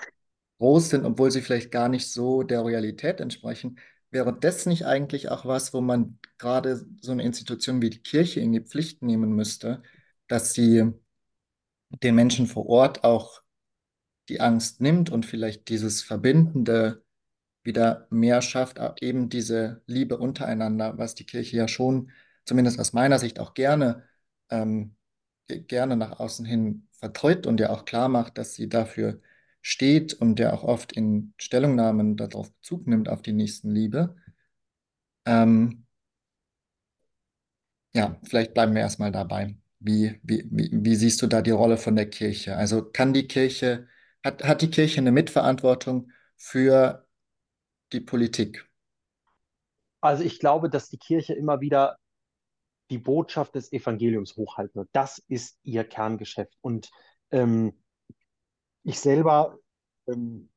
groß 0.59 0.91
sind, 0.91 1.05
obwohl 1.05 1.31
sie 1.31 1.43
vielleicht 1.43 1.71
gar 1.73 1.89
nicht 1.89 2.11
so 2.11 2.43
der 2.43 2.65
Realität 2.65 3.21
entsprechen. 3.21 3.79
Wäre 4.17 4.33
das 4.35 4.65
nicht 4.65 4.87
eigentlich 4.87 5.31
auch 5.31 5.45
was, 5.45 5.75
wo 5.75 5.83
man 5.83 6.19
gerade 6.39 6.87
so 7.03 7.13
eine 7.13 7.23
Institution 7.23 7.83
wie 7.83 7.91
die 7.91 8.03
Kirche 8.03 8.41
in 8.41 8.51
die 8.51 8.63
Pflicht 8.63 9.03
nehmen 9.03 9.33
müsste, 9.37 9.83
dass 10.27 10.55
sie 10.55 10.91
den 12.03 12.15
Menschen 12.15 12.47
vor 12.47 12.67
Ort 12.67 13.05
auch 13.05 13.43
die 14.31 14.41
Angst 14.41 14.81
nimmt 14.81 15.11
und 15.11 15.27
vielleicht 15.27 15.69
dieses 15.69 16.01
Verbindende 16.03 17.05
wieder 17.63 18.07
mehr 18.09 18.41
schafft, 18.41 18.81
eben 19.03 19.29
diese 19.29 19.83
Liebe 19.85 20.17
untereinander, 20.17 20.97
was 20.97 21.15
die 21.15 21.27
Kirche 21.27 21.59
ja 21.59 21.69
schon, 21.69 22.11
zumindest 22.47 22.81
aus 22.81 22.95
meiner 22.95 23.19
Sicht, 23.19 23.39
auch 23.39 23.53
gerne 23.53 24.03
ähm, 24.49 24.97
gerne 25.49 25.95
nach 25.99 26.21
außen 26.21 26.47
hin 26.47 26.89
vertritt 26.93 27.47
und 27.47 27.61
ja 27.61 27.69
auch 27.69 27.85
klar 27.85 28.09
macht, 28.09 28.39
dass 28.39 28.55
sie 28.55 28.71
dafür 28.71 29.21
steht 29.67 30.15
und 30.15 30.39
der 30.39 30.55
auch 30.55 30.63
oft 30.63 30.93
in 30.93 31.35
Stellungnahmen 31.39 32.17
darauf 32.17 32.53
Bezug 32.53 32.87
nimmt, 32.87 33.09
auf 33.09 33.21
die 33.21 33.33
Nächstenliebe. 33.33 34.15
Ähm, 35.25 35.87
ja, 37.93 38.17
vielleicht 38.23 38.55
bleiben 38.55 38.75
wir 38.77 38.83
erstmal 38.83 39.11
dabei. 39.11 39.57
Wie, 39.81 40.21
wie, 40.23 40.47
wie, 40.53 40.71
wie 40.73 40.95
siehst 40.95 41.21
du 41.21 41.27
da 41.27 41.43
die 41.43 41.51
Rolle 41.51 41.79
von 41.79 41.97
der 41.97 42.09
Kirche? 42.09 42.57
Also 42.57 42.85
kann 42.85 43.13
die 43.13 43.27
Kirche, 43.27 43.89
hat, 44.23 44.45
hat 44.45 44.63
die 44.63 44.71
Kirche 44.71 45.01
eine 45.01 45.11
Mitverantwortung 45.11 46.13
für 46.37 47.05
die 47.93 48.01
Politik? 48.01 48.71
Also 50.01 50.23
ich 50.23 50.39
glaube, 50.39 50.71
dass 50.71 50.91
die 50.91 50.99
Kirche 50.99 51.35
immer 51.35 51.61
wieder 51.61 51.99
die 52.91 52.99
Botschaft 52.99 53.57
des 53.57 53.73
Evangeliums 53.73 54.37
hochhalten. 54.37 54.83
Und 54.83 54.89
das 54.93 55.21
ist 55.27 55.59
ihr 55.65 55.83
Kerngeschäft. 55.83 56.57
Und 56.61 56.89
ähm, 57.33 57.73
ich 58.87 59.01
selber, 59.01 59.59
ähm, 60.07 60.49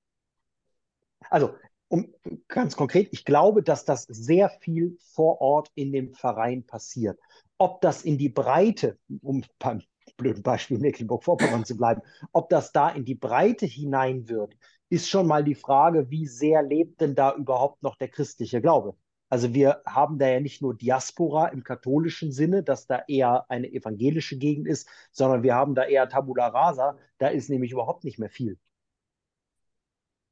also 1.30 1.56
um, 1.88 2.14
ganz 2.48 2.76
konkret, 2.76 3.10
ich 3.12 3.26
glaube, 3.26 3.64
dass 3.64 3.86
das 3.86 4.04
sehr 4.04 4.50
viel 4.50 4.98
vor 5.00 5.42
Ort 5.42 5.72
in 5.74 5.92
dem 5.92 6.14
Verein 6.14 6.64
passiert. 6.64 7.20
Ob 7.58 7.82
das 7.82 8.04
in 8.04 8.20
die 8.20 8.30
Breite, 8.30 9.00
um 9.22 9.44
beim 9.58 9.82
blöden 10.16 10.44
Beispiel 10.44 10.78
Mecklenburg-Vorpommern 10.78 11.66
zu 11.66 11.76
bleiben, 11.76 12.02
ob 12.32 12.50
das 12.50 12.72
da 12.72 12.90
in 12.90 13.04
die 13.04 13.16
Breite 13.16 13.66
hinein 13.66 14.30
wird, 14.30 14.56
ist 14.90 15.10
schon 15.10 15.28
mal 15.28 15.44
die 15.44 15.56
Frage, 15.56 16.10
wie 16.10 16.28
sehr 16.28 16.62
lebt 16.62 17.02
denn 17.02 17.16
da 17.16 17.34
überhaupt 17.36 17.82
noch 17.82 17.96
der 17.96 18.10
christliche 18.10 18.62
Glaube? 18.62 18.96
Also 19.30 19.54
wir 19.54 19.82
haben 19.86 20.18
da 20.18 20.28
ja 20.28 20.40
nicht 20.40 20.62
nur 20.62 20.76
Diaspora 20.76 21.48
im 21.50 21.64
katholischen 21.64 22.32
Sinne, 22.32 22.64
dass 22.64 22.88
da 22.88 23.04
eher 23.08 23.50
eine 23.50 23.72
evangelische 23.72 24.38
Gegend 24.38 24.68
ist, 24.68 24.90
sondern 25.12 25.44
wir 25.44 25.54
haben 25.54 25.76
da 25.76 25.86
eher 25.86 26.10
Tabula 26.10 26.48
rasa, 26.48 26.98
da 27.20 27.28
ist 27.28 27.50
nämlich 27.50 27.72
überhaupt 27.72 28.04
nicht 28.04 28.18
mehr 28.18 28.30
viel. 28.30 28.58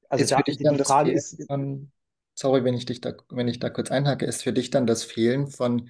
Also 0.10 0.24
ist 0.24 0.32
da, 0.32 0.42
die 0.42 0.84
Frage 0.84 1.12
ist, 1.12 1.46
von, 1.46 1.92
sorry, 2.34 2.64
wenn 2.64 2.74
ich 2.74 2.86
dich 2.86 3.02
da, 3.02 3.14
wenn 3.30 3.48
ich 3.48 3.60
da 3.60 3.70
kurz 3.70 3.92
einhacke, 3.92 4.26
ist 4.26 4.42
für 4.42 4.54
dich 4.54 4.72
dann 4.72 4.88
das 4.88 5.04
Fehlen 5.04 5.48
von 5.48 5.90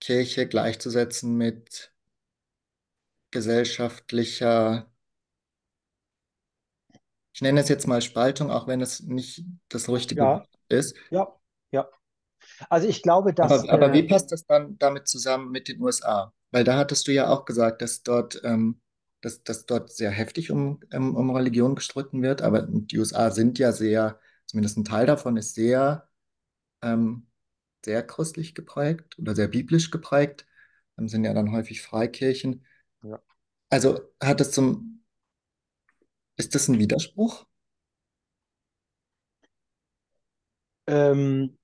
Kirche 0.00 0.46
gleichzusetzen 0.46 1.36
mit 1.36 1.92
gesellschaftlicher, 3.30 4.90
ich 7.32 7.42
nenne 7.42 7.60
es 7.60 7.68
jetzt 7.68 7.86
mal 7.86 8.00
Spaltung, 8.00 8.50
auch 8.50 8.66
wenn 8.66 8.80
es 8.80 9.00
nicht 9.00 9.44
das 9.68 9.88
richtige 9.88 10.22
ja, 10.22 10.44
ist. 10.68 10.96
Ja, 11.10 11.36
ja. 11.72 11.88
Also 12.68 12.88
ich 12.88 13.02
glaube, 13.02 13.34
dass. 13.34 13.52
Aber, 13.52 13.72
aber 13.72 13.92
wie 13.92 14.00
äh, 14.00 14.08
passt 14.08 14.32
das 14.32 14.46
dann 14.46 14.78
damit 14.78 15.08
zusammen 15.08 15.50
mit 15.50 15.68
den 15.68 15.80
USA? 15.80 16.32
Weil 16.50 16.64
da 16.64 16.76
hattest 16.76 17.06
du 17.06 17.12
ja 17.12 17.28
auch 17.28 17.44
gesagt, 17.44 17.82
dass 17.82 18.02
dort, 18.02 18.40
ähm, 18.44 18.80
dass, 19.20 19.42
dass 19.42 19.66
dort 19.66 19.92
sehr 19.92 20.10
heftig 20.10 20.50
um, 20.50 20.80
um, 20.92 21.14
um 21.14 21.30
Religion 21.30 21.74
gestritten 21.74 22.22
wird, 22.22 22.42
aber 22.42 22.62
die 22.62 22.98
USA 22.98 23.30
sind 23.30 23.58
ja 23.58 23.72
sehr, 23.72 24.18
zumindest 24.46 24.78
ein 24.78 24.84
Teil 24.84 25.06
davon 25.06 25.36
ist 25.36 25.54
sehr, 25.54 26.08
ähm, 26.82 27.26
sehr 27.84 28.02
christlich 28.06 28.54
geprägt 28.54 29.18
oder 29.18 29.34
sehr 29.34 29.48
biblisch 29.48 29.90
geprägt. 29.90 30.46
Dann 30.96 31.08
sind 31.08 31.24
ja 31.24 31.34
dann 31.34 31.52
häufig 31.52 31.82
Freikirchen. 31.82 32.64
Ja. 33.02 33.20
Also 33.70 34.00
hat 34.20 34.40
es 34.40 34.50
zum, 34.50 35.04
ist 36.36 36.54
das 36.54 36.68
ein 36.68 36.78
Widerspruch? 36.78 37.46
Ähm, 40.86 41.57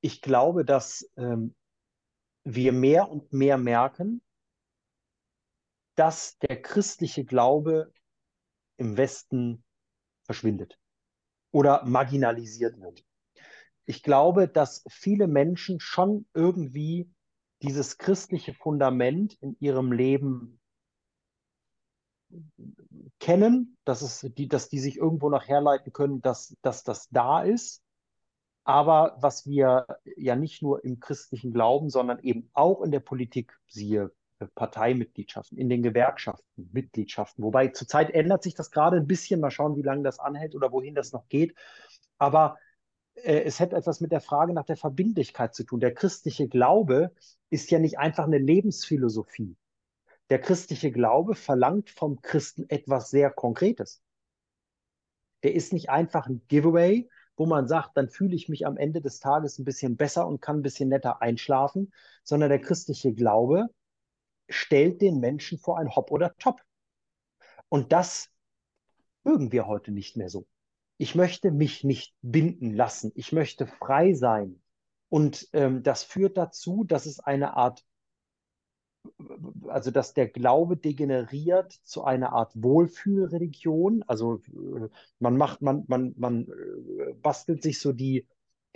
ich 0.00 0.20
glaube, 0.20 0.64
dass 0.64 1.08
ähm, 1.16 1.54
wir 2.44 2.72
mehr 2.72 3.08
und 3.10 3.32
mehr 3.32 3.58
merken, 3.58 4.22
dass 5.94 6.38
der 6.38 6.60
christliche 6.60 7.24
Glaube 7.24 7.92
im 8.78 8.96
Westen 8.96 9.62
verschwindet 10.24 10.78
oder 11.50 11.84
marginalisiert 11.84 12.80
wird. 12.80 13.04
Ich 13.84 14.02
glaube, 14.02 14.48
dass 14.48 14.84
viele 14.88 15.26
Menschen 15.26 15.80
schon 15.80 16.26
irgendwie 16.34 17.10
dieses 17.62 17.98
christliche 17.98 18.54
Fundament 18.54 19.34
in 19.40 19.56
ihrem 19.60 19.92
Leben 19.92 20.61
kennen, 23.18 23.76
dass, 23.84 24.02
es 24.02 24.20
die, 24.36 24.48
dass 24.48 24.68
die 24.68 24.80
sich 24.80 24.96
irgendwo 24.96 25.30
noch 25.30 25.46
herleiten 25.46 25.92
können, 25.92 26.22
dass, 26.22 26.56
dass 26.62 26.84
das 26.84 27.08
da 27.10 27.42
ist. 27.42 27.82
Aber 28.64 29.16
was 29.20 29.46
wir 29.46 29.86
ja 30.16 30.36
nicht 30.36 30.62
nur 30.62 30.84
im 30.84 31.00
christlichen 31.00 31.52
Glauben, 31.52 31.90
sondern 31.90 32.20
eben 32.20 32.48
auch 32.52 32.82
in 32.82 32.90
der 32.92 33.00
Politik, 33.00 33.58
siehe 33.66 34.12
Parteimitgliedschaften, 34.54 35.58
in 35.58 35.68
den 35.68 35.82
Gewerkschaften, 35.82 36.70
Mitgliedschaften. 36.72 37.44
Wobei 37.44 37.68
zurzeit 37.68 38.10
ändert 38.10 38.42
sich 38.42 38.54
das 38.54 38.70
gerade 38.70 38.96
ein 38.96 39.06
bisschen. 39.06 39.40
Mal 39.40 39.50
schauen, 39.50 39.76
wie 39.76 39.82
lange 39.82 40.02
das 40.02 40.18
anhält 40.18 40.54
oder 40.54 40.72
wohin 40.72 40.94
das 40.94 41.12
noch 41.12 41.28
geht. 41.28 41.54
Aber 42.18 42.58
äh, 43.14 43.42
es 43.42 43.60
hätte 43.60 43.76
etwas 43.76 44.00
mit 44.00 44.12
der 44.12 44.20
Frage 44.20 44.52
nach 44.52 44.64
der 44.64 44.76
Verbindlichkeit 44.76 45.54
zu 45.54 45.64
tun. 45.64 45.80
Der 45.80 45.94
christliche 45.94 46.48
Glaube 46.48 47.12
ist 47.50 47.70
ja 47.70 47.78
nicht 47.78 47.98
einfach 47.98 48.24
eine 48.24 48.38
Lebensphilosophie. 48.38 49.56
Der 50.32 50.40
christliche 50.40 50.90
Glaube 50.90 51.34
verlangt 51.34 51.90
vom 51.90 52.22
Christen 52.22 52.64
etwas 52.70 53.10
sehr 53.10 53.30
Konkretes. 53.30 54.00
Der 55.42 55.54
ist 55.54 55.74
nicht 55.74 55.90
einfach 55.90 56.26
ein 56.26 56.40
Giveaway, 56.48 57.06
wo 57.36 57.44
man 57.44 57.68
sagt, 57.68 57.98
dann 57.98 58.08
fühle 58.08 58.34
ich 58.34 58.48
mich 58.48 58.64
am 58.66 58.78
Ende 58.78 59.02
des 59.02 59.20
Tages 59.20 59.58
ein 59.58 59.66
bisschen 59.66 59.98
besser 59.98 60.26
und 60.26 60.40
kann 60.40 60.60
ein 60.60 60.62
bisschen 60.62 60.88
netter 60.88 61.20
einschlafen, 61.20 61.92
sondern 62.24 62.48
der 62.48 62.62
christliche 62.62 63.12
Glaube 63.12 63.66
stellt 64.48 65.02
den 65.02 65.20
Menschen 65.20 65.58
vor 65.58 65.78
ein 65.78 65.94
Hop 65.94 66.10
oder 66.10 66.34
Top. 66.38 66.62
Und 67.68 67.92
das 67.92 68.30
mögen 69.24 69.52
wir 69.52 69.66
heute 69.66 69.90
nicht 69.90 70.16
mehr 70.16 70.30
so. 70.30 70.46
Ich 70.96 71.14
möchte 71.14 71.50
mich 71.50 71.84
nicht 71.84 72.14
binden 72.22 72.72
lassen. 72.72 73.12
Ich 73.16 73.32
möchte 73.32 73.66
frei 73.66 74.14
sein. 74.14 74.62
Und 75.10 75.46
ähm, 75.52 75.82
das 75.82 76.04
führt 76.04 76.38
dazu, 76.38 76.84
dass 76.84 77.04
es 77.04 77.20
eine 77.20 77.54
Art, 77.54 77.84
also 79.68 79.90
dass 79.90 80.14
der 80.14 80.28
Glaube 80.28 80.76
degeneriert 80.76 81.72
zu 81.72 82.04
einer 82.04 82.32
Art 82.32 82.52
Wohlfühlreligion. 82.54 84.04
Also 84.06 84.42
äh, 84.48 84.88
man 85.18 85.36
macht, 85.36 85.62
man, 85.62 85.84
man, 85.88 86.14
man 86.16 86.46
äh, 86.46 87.12
bastelt 87.14 87.62
sich 87.62 87.80
so 87.80 87.92
die, 87.92 88.26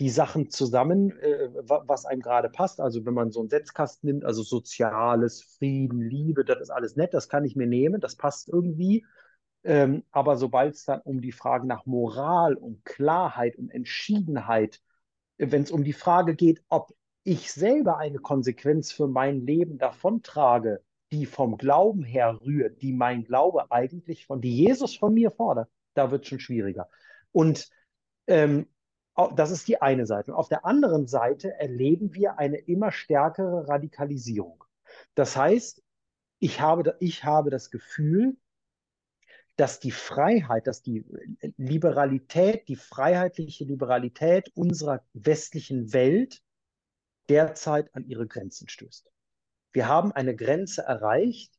die 0.01 0.11
Sachen 0.11 0.51
zusammen, 0.51 1.11
äh, 1.19 1.49
was 1.69 2.05
einem 2.05 2.21
gerade 2.21 2.49
passt. 2.51 2.81
Also 2.81 3.05
wenn 3.07 3.15
man 3.15 3.31
so 3.31 3.41
einen 3.41 3.51
Setzkasten 3.51 4.09
nimmt, 4.09 4.25
also 4.25 4.43
Soziales, 4.43 5.43
Frieden, 5.43 6.01
Liebe, 6.01 6.45
das 6.45 6.61
ist 6.61 6.71
alles 6.71 6.97
nett, 6.97 7.15
das 7.15 7.29
kann 7.29 7.45
ich 7.45 7.57
mir 7.57 7.67
nehmen, 7.67 8.01
das 8.01 8.17
passt 8.17 8.49
irgendwie. 8.49 9.05
Ähm, 9.65 10.05
aber 10.13 10.37
sobald 10.37 10.75
es 10.75 10.85
dann 10.85 11.01
um 11.01 11.21
die 11.21 11.33
Frage 11.33 11.67
nach 11.67 11.87
Moral, 11.87 12.55
um 12.55 12.83
Klarheit, 12.85 13.57
um 13.57 13.69
Entschiedenheit, 13.71 14.81
wenn 15.39 15.63
es 15.63 15.71
um 15.71 15.85
die 15.85 15.93
Frage 15.93 16.35
geht, 16.35 16.63
ob 16.69 16.95
ich 17.27 17.53
selber 17.53 17.99
eine 17.99 18.19
Konsequenz 18.19 18.93
für 18.93 19.09
mein 19.09 19.45
Leben 19.45 19.79
davontrage, 19.79 20.81
die 21.11 21.27
vom 21.27 21.57
Glauben 21.57 22.05
her 22.05 22.39
rührt, 22.41 22.81
die 22.83 22.93
mein 22.93 23.25
Glaube 23.25 23.71
eigentlich 23.73 24.27
von, 24.27 24.41
die 24.41 24.57
Jesus 24.57 24.97
von 24.97 25.13
mir 25.13 25.33
fordert, 25.33 25.69
da 25.95 26.13
wird 26.13 26.23
es 26.23 26.29
schon 26.29 26.39
schwieriger. 26.39 26.89
Und 27.33 27.69
ähm, 28.29 28.69
das 29.35 29.51
ist 29.51 29.67
die 29.67 29.83
eine 29.83 30.07
Seite. 30.07 30.31
Und 30.31 30.39
auf 30.39 30.49
der 30.49 30.65
anderen 30.65 31.09
Seite 31.09 31.53
erleben 31.59 32.15
wir 32.15 32.39
eine 32.39 32.59
immer 32.59 32.93
stärkere 32.93 33.67
Radikalisierung. 33.67 34.63
Das 35.17 35.37
heißt, 35.37 35.83
ich 36.39 36.61
habe, 36.61 36.97
ich 37.01 37.25
habe 37.25 37.51
das 37.51 37.73
Gefühl, 37.73 38.37
dass 39.57 39.81
die 39.81 39.91
Freiheit, 39.91 40.69
dass 40.69 40.83
die 40.83 41.05
Liberalität, 41.57 42.69
die 42.69 42.77
freiheitliche 42.77 43.65
Liberalität 43.65 44.53
unserer 44.55 45.03
westlichen 45.13 45.93
Welt 45.93 46.43
derzeit 47.29 47.95
an 47.95 48.05
ihre 48.07 48.27
Grenzen 48.27 48.69
stößt. 48.69 49.11
Wir 49.73 49.89
haben 49.89 50.13
eine 50.13 50.35
Grenze 50.35 50.83
erreicht, 50.83 51.53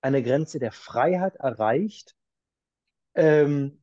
eine 0.00 0.22
Grenze 0.22 0.58
der 0.58 0.72
Freiheit 0.72 1.36
erreicht, 1.36 2.14
ähm, 3.14 3.82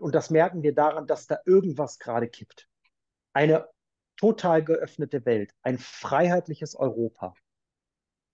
und 0.00 0.14
das 0.14 0.30
merken 0.30 0.62
wir 0.62 0.74
daran, 0.74 1.06
dass 1.06 1.26
da 1.26 1.38
irgendwas 1.44 1.98
gerade 1.98 2.28
kippt. 2.28 2.68
Eine 3.32 3.68
total 4.16 4.64
geöffnete 4.64 5.24
Welt, 5.26 5.52
ein 5.62 5.78
freiheitliches 5.78 6.74
Europa 6.74 7.34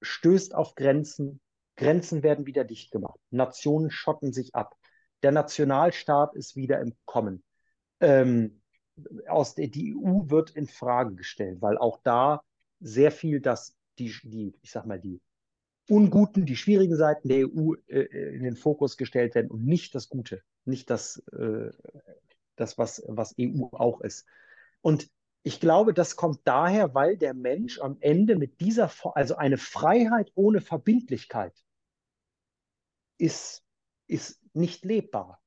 stößt 0.03 0.55
auf 0.55 0.75
Grenzen. 0.75 1.41
Grenzen 1.77 2.23
werden 2.23 2.47
wieder 2.47 2.65
dicht 2.65 2.91
gemacht. 2.91 3.19
Nationen 3.31 3.91
schotten 3.91 4.33
sich 4.33 4.55
ab. 4.55 4.77
Der 5.23 5.33
Nationalstaat 5.33 6.35
ist 6.35 6.57
wieder 6.57 6.81
im 6.81 6.95
Kommen. 7.05 7.43
Ähm, 8.01 8.62
aus 9.29 9.55
der, 9.55 9.69
die 9.69 9.95
EU 9.97 10.31
wird 10.31 10.51
in 10.51 10.67
Frage 10.67 11.15
gestellt, 11.15 11.63
weil 11.63 11.79
auch 11.79 12.01
da 12.03 12.43
sehr 12.81 13.11
viel 13.13 13.41
das, 13.41 13.77
die, 13.99 14.15
die, 14.23 14.55
ich 14.63 14.71
sag 14.71 14.87
mal, 14.87 15.01
die 15.01 15.21
unguten, 15.89 16.47
die 16.47 16.57
schwierigen 16.57 16.97
Seiten 16.97 17.29
der 17.29 17.47
EU 17.47 17.75
äh, 17.89 18.37
in 18.37 18.43
den 18.43 18.57
Fokus 18.57 18.97
gestellt 18.97 19.35
werden 19.35 19.51
und 19.51 19.65
nicht 19.65 19.95
das 19.95 20.09
Gute 20.09 20.43
nicht 20.65 20.91
das, 20.91 21.19
äh, 21.33 21.71
das 22.57 22.79
was, 22.79 23.03
was 23.07 23.35
EU 23.41 23.67
auch 23.73 24.01
ist. 24.01 24.27
Und 24.81 25.11
ich 25.43 25.61
glaube, 25.61 25.93
das 25.93 26.17
kommt 26.17 26.41
daher, 26.45 26.95
weil 26.95 27.17
der 27.17 27.35
Mensch 27.35 27.81
am 27.81 27.97
Ende 28.01 28.37
mit 28.37 28.61
dieser, 28.61 28.91
also 29.17 29.37
eine 29.37 29.59
Freiheit 29.59 30.31
ohne 30.35 30.61
Verbindlichkeit 30.61 31.55
ist, 33.19 33.65
ist 34.07 34.41
nicht 34.53 34.85
lebbar. 34.85 35.42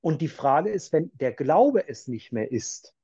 Und 0.00 0.20
die 0.20 0.28
Frage 0.28 0.70
ist, 0.70 0.92
wenn 0.92 1.10
der 1.14 1.32
Glaube 1.32 1.88
es 1.88 2.08
nicht 2.08 2.32
mehr 2.32 2.50
ist, 2.50 2.94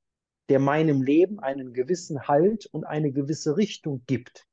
der 0.49 0.59
meinem 0.59 1.01
Leben 1.01 1.39
einen 1.39 1.73
gewissen 1.73 2.27
Halt 2.27 2.65
und 2.67 2.85
eine 2.85 3.11
gewisse 3.11 3.57
Richtung 3.57 4.03
gibt, 4.07 4.45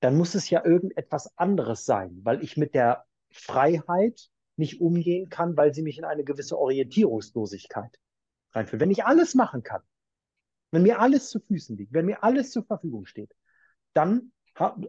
dann 0.00 0.16
muss 0.16 0.34
es 0.34 0.48
ja 0.48 0.64
irgendetwas 0.64 1.36
anderes 1.36 1.84
sein, 1.84 2.20
weil 2.22 2.42
ich 2.42 2.56
mit 2.56 2.74
der 2.74 3.04
Freiheit 3.30 4.30
nicht 4.56 4.80
umgehen 4.80 5.28
kann, 5.28 5.56
weil 5.56 5.74
sie 5.74 5.82
mich 5.82 5.98
in 5.98 6.04
eine 6.04 6.24
gewisse 6.24 6.58
Orientierungslosigkeit 6.58 7.98
reinführt. 8.52 8.80
Wenn 8.80 8.90
ich 8.90 9.04
alles 9.04 9.34
machen 9.34 9.62
kann, 9.62 9.82
wenn 10.70 10.82
mir 10.82 11.00
alles 11.00 11.28
zu 11.28 11.40
Füßen 11.40 11.76
liegt, 11.76 11.92
wenn 11.92 12.06
mir 12.06 12.22
alles 12.22 12.50
zur 12.50 12.64
Verfügung 12.64 13.04
steht, 13.04 13.34
dann 13.92 14.32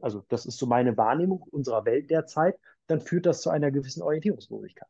also 0.01 0.25
das 0.27 0.45
ist 0.45 0.57
so 0.57 0.65
meine 0.65 0.97
Wahrnehmung 0.97 1.43
unserer 1.43 1.85
Welt 1.85 2.09
derzeit, 2.09 2.57
dann 2.87 2.99
führt 2.99 3.25
das 3.25 3.41
zu 3.41 3.49
einer 3.49 3.71
gewissen 3.71 4.01
Orientierungslosigkeit. 4.01 4.89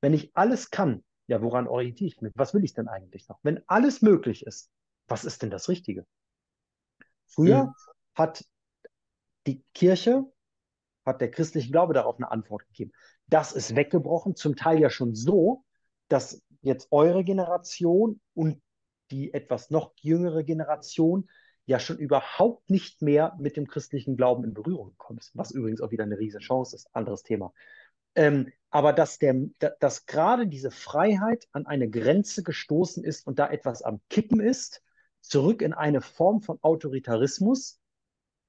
Wenn 0.00 0.14
ich 0.14 0.30
alles 0.34 0.70
kann, 0.70 1.04
ja, 1.26 1.40
woran 1.42 1.66
orientiere 1.66 2.08
ich 2.08 2.20
mich? 2.20 2.32
Was 2.34 2.54
will 2.54 2.64
ich 2.64 2.74
denn 2.74 2.88
eigentlich 2.88 3.28
noch? 3.28 3.38
Wenn 3.42 3.62
alles 3.66 4.02
möglich 4.02 4.44
ist, 4.46 4.70
was 5.06 5.24
ist 5.24 5.42
denn 5.42 5.50
das 5.50 5.68
Richtige? 5.68 6.06
Früher 7.26 7.64
mhm. 7.64 7.74
hat 8.14 8.44
die 9.46 9.62
Kirche, 9.74 10.24
hat 11.04 11.20
der 11.20 11.30
christliche 11.30 11.70
Glaube 11.70 11.94
darauf 11.94 12.16
eine 12.16 12.30
Antwort 12.30 12.66
gegeben. 12.66 12.92
Das 13.26 13.52
ist 13.52 13.74
weggebrochen, 13.74 14.36
zum 14.36 14.56
Teil 14.56 14.80
ja 14.80 14.90
schon 14.90 15.14
so, 15.14 15.64
dass 16.08 16.42
jetzt 16.60 16.88
eure 16.90 17.24
Generation 17.24 18.20
und 18.34 18.62
die 19.10 19.32
etwas 19.34 19.70
noch 19.70 19.92
jüngere 20.00 20.44
Generation 20.44 21.28
ja 21.66 21.78
schon 21.78 21.98
überhaupt 21.98 22.68
nicht 22.68 23.00
mehr 23.00 23.34
mit 23.38 23.56
dem 23.56 23.66
christlichen 23.66 24.16
Glauben 24.16 24.44
in 24.44 24.54
Berührung 24.54 24.90
gekommen 24.90 25.18
ist, 25.18 25.34
was 25.34 25.50
übrigens 25.50 25.80
auch 25.80 25.90
wieder 25.90 26.04
eine 26.04 26.18
riesige 26.18 26.42
Chance 26.42 26.76
ist, 26.76 26.94
anderes 26.94 27.22
Thema. 27.22 27.52
Ähm, 28.14 28.52
aber 28.70 28.92
dass, 28.92 29.18
der, 29.18 29.34
dass 29.80 30.06
gerade 30.06 30.48
diese 30.48 30.70
Freiheit 30.70 31.46
an 31.52 31.66
eine 31.66 31.88
Grenze 31.88 32.42
gestoßen 32.42 33.04
ist 33.04 33.26
und 33.26 33.38
da 33.38 33.48
etwas 33.48 33.82
am 33.82 34.00
Kippen 34.10 34.40
ist, 34.40 34.82
zurück 35.20 35.62
in 35.62 35.72
eine 35.72 36.00
Form 36.00 36.42
von 36.42 36.58
Autoritarismus, 36.60 37.80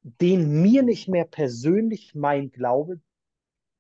den 0.02 0.62
mir 0.62 0.84
nicht 0.84 1.08
mehr 1.08 1.26
persönlich 1.26 2.16
mein 2.16 2.52
Glaube 2.52 3.00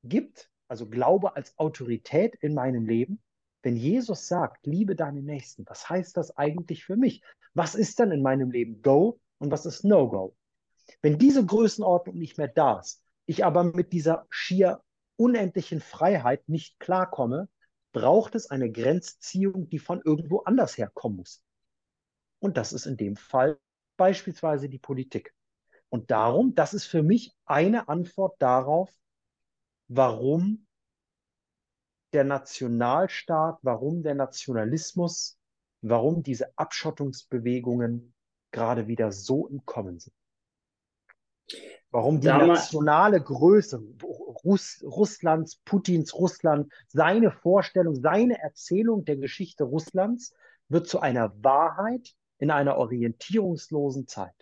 gibt, 0.03 0.49
also 0.67 0.87
Glaube 0.87 1.35
als 1.35 1.57
Autorität 1.57 2.35
in 2.35 2.53
meinem 2.53 2.85
Leben. 2.85 3.21
Wenn 3.63 3.75
Jesus 3.75 4.27
sagt, 4.27 4.65
liebe 4.65 4.95
deine 4.95 5.21
Nächsten, 5.21 5.65
was 5.67 5.89
heißt 5.89 6.15
das 6.15 6.37
eigentlich 6.37 6.85
für 6.85 6.95
mich? 6.95 7.23
Was 7.53 7.73
ist 7.73 7.99
dann 7.99 8.11
in 8.11 8.21
meinem 8.21 8.51
Leben 8.51 8.81
Go 8.81 9.19
und 9.39 9.51
was 9.51 9.65
ist 9.65 9.83
No-Go. 9.83 10.35
Wenn 11.01 11.17
diese 11.17 11.45
Größenordnung 11.45 12.17
nicht 12.17 12.37
mehr 12.37 12.47
da 12.47 12.79
ist, 12.79 13.03
ich 13.25 13.43
aber 13.43 13.63
mit 13.63 13.91
dieser 13.91 14.27
schier 14.29 14.81
unendlichen 15.17 15.81
Freiheit 15.81 16.47
nicht 16.49 16.79
klarkomme, 16.79 17.49
braucht 17.91 18.35
es 18.35 18.49
eine 18.49 18.71
Grenzziehung, 18.71 19.69
die 19.69 19.79
von 19.79 20.01
irgendwo 20.01 20.39
anders 20.39 20.77
herkommen 20.77 21.17
muss. 21.17 21.41
Und 22.39 22.57
das 22.57 22.73
ist 22.73 22.85
in 22.85 22.97
dem 22.97 23.15
Fall 23.15 23.57
beispielsweise 23.97 24.69
die 24.69 24.79
Politik. 24.79 25.33
Und 25.89 26.11
darum, 26.11 26.55
das 26.55 26.73
ist 26.73 26.85
für 26.85 27.03
mich 27.03 27.33
eine 27.45 27.87
Antwort 27.87 28.35
darauf, 28.41 28.93
warum 29.87 30.67
der 32.13 32.23
Nationalstaat, 32.23 33.59
warum 33.61 34.03
der 34.03 34.15
Nationalismus, 34.15 35.37
warum 35.81 36.23
diese 36.23 36.57
Abschottungsbewegungen 36.57 38.13
gerade 38.51 38.87
wieder 38.87 39.11
so 39.11 39.47
im 39.47 39.65
Kommen 39.65 39.99
sind. 39.99 40.15
Warum 41.91 42.19
die 42.19 42.27
Damals, 42.27 42.71
nationale 42.73 43.21
Größe 43.21 43.81
Russ, 44.45 44.83
Russlands, 44.83 45.57
Putins 45.65 46.13
Russland, 46.13 46.71
seine 46.87 47.31
Vorstellung, 47.31 47.95
seine 47.95 48.39
Erzählung 48.39 49.03
der 49.03 49.17
Geschichte 49.17 49.63
Russlands 49.63 50.33
wird 50.69 50.87
zu 50.87 50.99
einer 50.99 51.33
Wahrheit 51.43 52.13
in 52.37 52.51
einer 52.51 52.77
orientierungslosen 52.77 54.07
Zeit. 54.07 54.35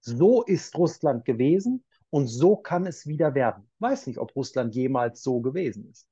So 0.00 0.42
ist 0.42 0.76
Russland 0.76 1.24
gewesen 1.24 1.84
und 2.10 2.26
so 2.26 2.56
kann 2.56 2.86
es 2.86 3.06
wieder 3.06 3.34
werden. 3.34 3.70
Weiß 3.78 4.06
nicht, 4.06 4.18
ob 4.18 4.34
Russland 4.36 4.74
jemals 4.74 5.22
so 5.22 5.40
gewesen 5.40 5.88
ist. 5.90 6.06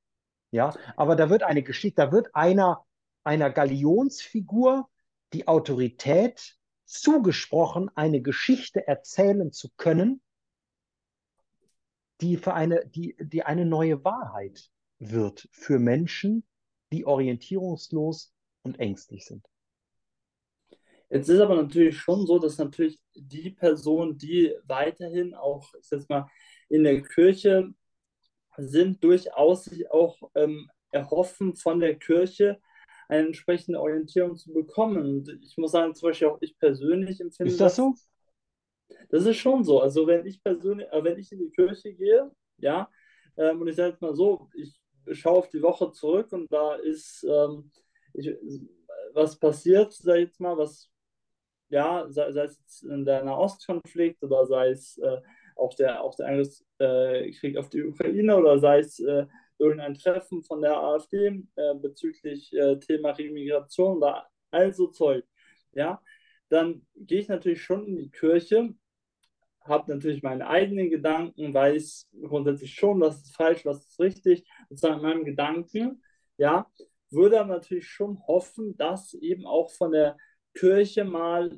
Ja, 0.51 0.75
aber 0.97 1.17
da 1.17 1.29
wird 1.29 1.43
eine 1.43 1.63
Geschichte, 1.63 2.03
da 2.03 2.13
wird 2.13 2.35
einer, 2.35 2.85
einer 3.25 3.51
Galionsfigur 3.51 4.89
die 5.35 5.47
Autorität 5.47 6.57
zugesprochen, 6.87 7.91
eine 7.95 8.23
Geschichte 8.23 8.87
erzählen 8.87 9.53
zu 9.53 9.69
können, 9.77 10.23
die 12.21 12.37
für 12.37 12.55
eine, 12.55 12.87
die, 12.87 13.17
die 13.21 13.43
eine 13.43 13.65
neue 13.65 14.05
Wahrheit 14.05 14.71
wird 14.99 15.49
für 15.53 15.79
Menschen, 15.79 16.45
die 16.93 17.05
orientierungslos 17.05 18.33
und 18.63 18.81
ängstlich 18.81 19.27
sind. 19.27 19.47
Jetzt 21.11 21.29
ist 21.29 21.41
aber 21.41 21.57
natürlich 21.57 21.97
schon 21.97 22.27
so, 22.27 22.39
dass 22.39 22.59
natürlich 22.59 23.01
die 23.15 23.51
Personen, 23.51 24.19
die 24.19 24.55
weiterhin 24.65 25.35
auch, 25.35 25.73
ich 25.81 25.89
sag 25.89 26.09
mal, 26.09 26.29
in 26.69 26.85
der 26.85 27.03
Kirche 27.03 27.73
sind, 28.59 29.03
durchaus 29.03 29.65
sich 29.65 29.91
auch 29.91 30.19
ähm, 30.35 30.69
erhoffen 30.91 31.55
von 31.55 31.81
der 31.81 31.95
Kirche, 31.95 32.61
eine 33.09 33.29
entsprechende 33.29 33.81
Orientierung 33.81 34.37
zu 34.37 34.53
bekommen. 34.53 34.99
Und 34.99 35.39
ich 35.43 35.57
muss 35.57 35.73
sagen, 35.73 35.95
zum 35.95 36.11
Beispiel 36.11 36.29
auch 36.29 36.39
ich 36.43 36.59
persönlich 36.59 37.21
empfinde. 37.21 37.53
Ist 37.53 37.61
das 37.61 37.77
so? 37.77 37.93
Das 37.93 38.09
ist 39.11 39.37
schon 39.37 39.65
so. 39.65 39.81
Also 39.81 40.07
wenn 40.07 40.27
ich 40.27 40.43
persönlich, 40.43 40.89
äh, 40.91 41.05
wenn 41.05 41.19
ich 41.19 41.33
in 41.33 41.39
die 41.41 41.51
Kirche 41.51 41.93
gehe, 41.95 42.31
ja, 42.59 42.91
ähm, 43.37 43.61
und 43.61 43.69
ich 43.69 43.77
sage 43.77 43.91
jetzt 43.91 44.03
mal 44.03 44.15
so, 44.15 44.49
ich 44.55 44.81
schaue 45.13 45.39
auf 45.39 45.49
die 45.49 45.63
Woche 45.63 45.93
zurück 45.93 46.33
und 46.33 46.53
da 46.53 46.75
ist 46.77 47.25
ähm, 47.25 47.71
ich, 48.15 48.35
was 49.15 49.39
passiert, 49.39 49.93
sage 49.93 50.21
ich 50.21 50.29
jetzt 50.29 50.41
mal, 50.41 50.57
was, 50.57 50.91
ja, 51.69 52.07
sei, 52.11 52.33
sei 52.33 52.45
es 52.45 52.85
der 52.85 53.25
Nahostkonflikt 53.25 54.23
oder 54.23 54.47
sei 54.47 54.71
es 54.71 54.99
äh, 54.99 55.21
auch 55.57 55.75
der, 55.75 56.03
auch 56.03 56.15
der 56.15 56.29
Angriffskrieg 56.29 57.55
äh, 57.55 57.59
auf 57.59 57.69
die 57.69 57.83
Ukraine 57.85 58.37
oder 58.37 58.59
sei 58.59 58.81
es 58.81 59.01
äh, 59.01 59.27
irgendein 59.59 59.95
Treffen 59.95 60.43
von 60.45 60.63
der 60.63 60.77
AfD 60.77 61.43
äh, 61.57 61.75
bezüglich 61.75 62.53
äh, 62.53 62.79
Thema 62.79 63.11
Remigration 63.11 63.97
oder 63.99 64.29
all 64.51 64.73
so 64.73 64.89
Zeug, 64.89 65.25
ja, 65.73 66.01
dann 66.49 66.87
gehe 66.97 67.21
ich 67.21 67.29
natürlich 67.29 67.63
schon 67.63 67.87
in 67.87 67.97
die 67.97 68.11
Kirche, 68.11 68.75
habe 69.61 69.93
natürlich 69.93 70.23
meine 70.23 70.49
eigenen 70.49 70.91
Gedanken, 70.91 71.53
weiß 71.53 72.09
grundsätzlich 72.23 72.75
schon, 72.75 73.01
was 73.01 73.23
ist 73.23 73.37
falsch, 73.37 73.65
was 73.65 73.87
ist 73.87 74.01
richtig, 74.01 74.49
sozusagen 74.69 74.97
in 74.97 75.03
meinem 75.03 75.25
Gedanken, 75.25 76.03
ja, 76.39 76.67
würde 77.11 77.41
aber 77.41 77.55
natürlich 77.55 77.89
schon 77.89 78.23
hoffen, 78.27 78.77
dass 78.77 79.15
eben 79.15 79.47
auch 79.47 79.71
von 79.71 79.93
der 79.93 80.17
Kirche 80.55 81.05
mal, 81.05 81.51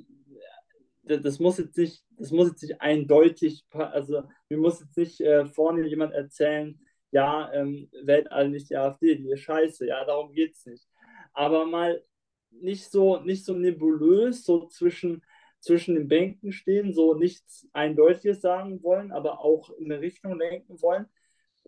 das 1.02 1.38
muss 1.38 1.58
jetzt 1.58 1.76
nicht, 1.76 2.04
das 2.10 2.30
muss 2.30 2.48
jetzt 2.48 2.62
nicht 2.62 2.80
eindeutig, 2.80 3.64
also 3.70 4.22
mir 4.48 4.58
muss 4.58 4.80
jetzt 4.80 4.96
nicht 4.96 5.20
äh, 5.20 5.46
vorne 5.46 5.86
jemand 5.86 6.12
erzählen, 6.12 6.78
ja, 7.12 7.52
ähm, 7.52 7.88
wählt 8.04 8.30
alle 8.30 8.50
nicht 8.50 8.70
die 8.70 8.76
AfD, 8.76 9.16
die 9.16 9.30
ist 9.30 9.40
scheiße, 9.40 9.86
ja, 9.86 10.04
darum 10.04 10.32
geht 10.32 10.54
es 10.54 10.66
nicht. 10.66 10.86
Aber 11.32 11.66
mal 11.66 12.02
nicht 12.50 12.90
so, 12.90 13.18
nicht 13.20 13.44
so 13.44 13.54
nebulös, 13.54 14.44
so 14.44 14.66
zwischen, 14.68 15.22
zwischen 15.60 15.94
den 15.94 16.08
Bänken 16.08 16.52
stehen, 16.52 16.92
so 16.92 17.14
nichts 17.14 17.68
Eindeutiges 17.72 18.40
sagen 18.40 18.82
wollen, 18.82 19.12
aber 19.12 19.40
auch 19.40 19.70
in 19.70 19.90
eine 19.90 20.00
Richtung 20.00 20.38
lenken 20.38 20.80
wollen. 20.82 21.06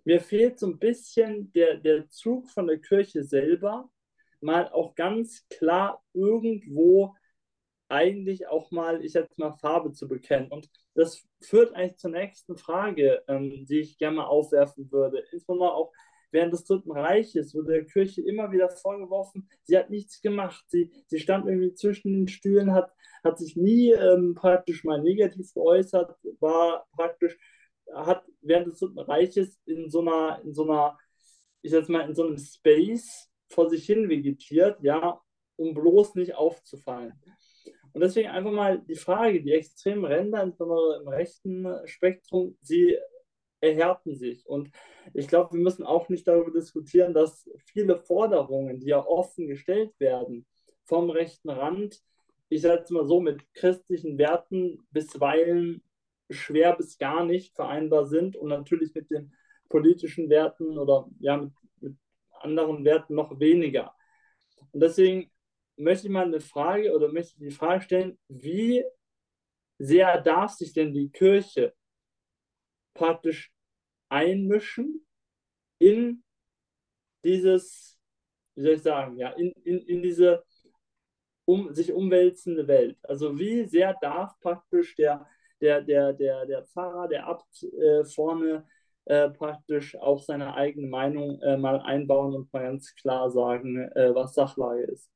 Mir 0.05 0.20
fehlt 0.20 0.59
so 0.59 0.66
ein 0.66 0.78
bisschen 0.78 1.53
der, 1.53 1.76
der 1.76 2.09
Zug 2.09 2.49
von 2.51 2.66
der 2.66 2.78
Kirche 2.80 3.22
selber, 3.22 3.89
mal 4.41 4.68
auch 4.70 4.95
ganz 4.95 5.47
klar 5.49 6.03
irgendwo 6.12 7.14
eigentlich 7.89 8.49
auch 8.49 8.70
mal, 8.70 9.05
ich 9.05 9.12
jetzt 9.12 9.39
mal 9.39 9.53
Farbe 9.53 9.93
zu 9.93 10.09
bekennen. 10.09 10.49
Und 10.51 10.68
das 10.95 11.22
führt 11.43 11.74
eigentlich 11.74 11.99
zur 11.99 12.11
nächsten 12.11 12.57
Frage, 12.57 13.22
ähm, 13.28 13.66
die 13.66 13.80
ich 13.80 13.99
gerne 13.99 14.16
mal 14.16 14.24
aufwerfen 14.24 14.91
würde. 14.91 15.18
Insbesondere 15.30 15.74
auch 15.74 15.93
während 16.33 16.53
des 16.53 16.64
Dritten 16.64 16.91
Reiches 16.91 17.55
wurde 17.55 17.72
der 17.72 17.85
Kirche 17.85 18.22
immer 18.22 18.51
wieder 18.51 18.68
vorgeworfen, 18.68 19.49
sie 19.64 19.76
hat 19.76 19.91
nichts 19.91 20.20
gemacht. 20.20 20.64
Sie, 20.68 20.91
sie 21.07 21.20
stand 21.20 21.47
irgendwie 21.47 21.74
zwischen 21.74 22.12
den 22.12 22.28
Stühlen, 22.28 22.72
hat, 22.72 22.91
hat 23.22 23.39
sich 23.39 23.57
nie 23.57 23.93
ähm, 23.93 24.35
praktisch 24.35 24.83
mal 24.85 25.01
negativ 25.01 25.53
geäußert, 25.55 26.16
war 26.41 26.87
praktisch, 26.93 27.39
hat 27.95 28.24
während 28.41 28.68
des 28.68 28.80
Dritten 28.80 28.99
Reiches 28.99 29.61
in 29.66 29.91
so 29.91 30.01
einer, 30.01 30.41
in 30.43 30.55
so 30.55 30.64
einer, 30.64 30.99
ich 31.61 31.70
sag 31.70 31.89
mal, 31.89 32.09
in 32.09 32.14
so 32.14 32.26
einem 32.26 32.39
Space 32.39 33.30
vor 33.49 33.68
sich 33.68 33.85
hin 33.85 34.09
vegetiert, 34.09 34.78
ja, 34.83 35.20
um 35.57 35.74
bloß 35.74 36.14
nicht 36.14 36.35
aufzufallen. 36.35 37.12
Und 37.93 38.01
deswegen 38.01 38.30
einfach 38.30 38.51
mal 38.51 38.78
die 38.80 38.97
Frage, 38.97 39.43
die 39.43 39.53
extremen 39.53 40.07
Ränder, 40.07 40.43
insbesondere 40.43 41.03
im 41.03 41.09
rechten 41.09 41.66
Spektrum, 41.85 42.57
sie 42.62 42.97
erhärten 43.62 44.14
sich. 44.14 44.46
Und 44.46 44.70
ich 45.14 45.28
glaube, 45.28 45.54
wir 45.54 45.62
müssen 45.62 45.84
auch 45.84 46.08
nicht 46.08 46.26
darüber 46.26 46.50
diskutieren, 46.50 47.14
dass 47.14 47.48
viele 47.64 47.96
Forderungen, 47.96 48.80
die 48.80 48.88
ja 48.88 49.04
offen 49.04 49.46
gestellt 49.46 49.92
werden 49.98 50.46
vom 50.84 51.10
rechten 51.10 51.48
Rand, 51.48 52.02
ich 52.48 52.60
sage 52.60 52.82
es 52.82 52.90
mal 52.90 53.06
so, 53.06 53.20
mit 53.20 53.54
christlichen 53.54 54.18
Werten 54.18 54.86
bisweilen 54.90 55.82
schwer 56.28 56.76
bis 56.76 56.98
gar 56.98 57.24
nicht 57.24 57.54
vereinbar 57.54 58.06
sind 58.06 58.36
und 58.36 58.48
natürlich 58.48 58.94
mit 58.94 59.10
den 59.10 59.32
politischen 59.68 60.28
Werten 60.28 60.78
oder 60.78 61.08
ja, 61.20 61.36
mit, 61.36 61.52
mit 61.80 61.96
anderen 62.40 62.84
Werten 62.84 63.14
noch 63.14 63.38
weniger. 63.38 63.94
Und 64.72 64.82
deswegen 64.82 65.30
möchte 65.76 66.06
ich 66.06 66.12
mal 66.12 66.26
eine 66.26 66.40
Frage 66.40 66.94
oder 66.94 67.12
möchte 67.12 67.38
die 67.38 67.50
Frage 67.50 67.82
stellen, 67.82 68.18
wie 68.28 68.84
sehr 69.78 70.20
darf 70.20 70.52
sich 70.52 70.72
denn 70.72 70.92
die 70.92 71.10
Kirche 71.10 71.74
praktisch 72.94 73.51
einmischen 74.12 75.04
in 75.78 76.22
dieses, 77.24 77.98
wie 78.54 78.62
soll 78.62 78.74
ich 78.74 78.82
sagen, 78.82 79.16
ja, 79.16 79.30
in, 79.30 79.52
in, 79.64 79.78
in 79.80 80.02
diese 80.02 80.44
um, 81.44 81.72
sich 81.74 81.92
umwälzende 81.92 82.68
Welt. 82.68 82.98
Also 83.02 83.38
wie 83.38 83.64
sehr 83.64 83.96
darf 84.00 84.38
praktisch 84.40 84.94
der, 84.96 85.26
der, 85.60 85.82
der, 85.82 86.12
der, 86.12 86.46
der 86.46 86.64
Pfarrer, 86.64 87.08
der 87.08 87.26
Abt 87.26 87.62
äh, 87.62 88.04
vorne 88.04 88.66
äh, 89.06 89.30
praktisch 89.30 89.96
auch 89.96 90.22
seine 90.22 90.54
eigene 90.54 90.88
Meinung 90.88 91.40
äh, 91.42 91.56
mal 91.56 91.80
einbauen 91.80 92.34
und 92.34 92.52
mal 92.52 92.62
ganz 92.62 92.94
klar 92.94 93.30
sagen, 93.30 93.90
äh, 93.94 94.14
was 94.14 94.34
Sachlage 94.34 94.82
ist. 94.82 95.10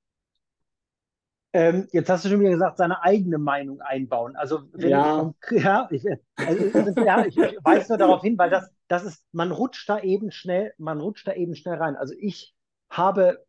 Ähm, 1.57 1.89
jetzt 1.93 2.11
hast 2.11 2.25
du 2.25 2.29
schon 2.29 2.41
wieder 2.41 2.51
gesagt, 2.51 2.77
seine 2.77 3.03
eigene 3.03 3.39
Meinung 3.39 3.81
einbauen. 3.81 4.37
Also 4.37 4.65
Ja. 4.77 5.35
ich, 5.41 5.41
ja, 5.51 5.89
ich, 5.91 6.05
also, 6.45 6.65
ja, 7.01 7.25
ich, 7.25 7.39
ich 7.39 7.57
weise 7.65 7.93
nur 7.93 7.99
darauf 7.99 8.21
hin, 8.21 8.37
weil 8.37 8.51
das, 8.51 8.71
das 8.89 9.05
ist, 9.05 9.25
man 9.33 9.53
rutscht 9.53 9.89
da 9.89 10.01
eben 10.01 10.31
schnell, 10.31 10.75
man 10.77 11.01
rutscht 11.01 11.27
da 11.27 11.33
eben 11.33 11.55
schnell 11.55 11.77
rein. 11.77 11.97
Also 11.97 12.15
ich 12.19 12.55
habe, 12.91 13.43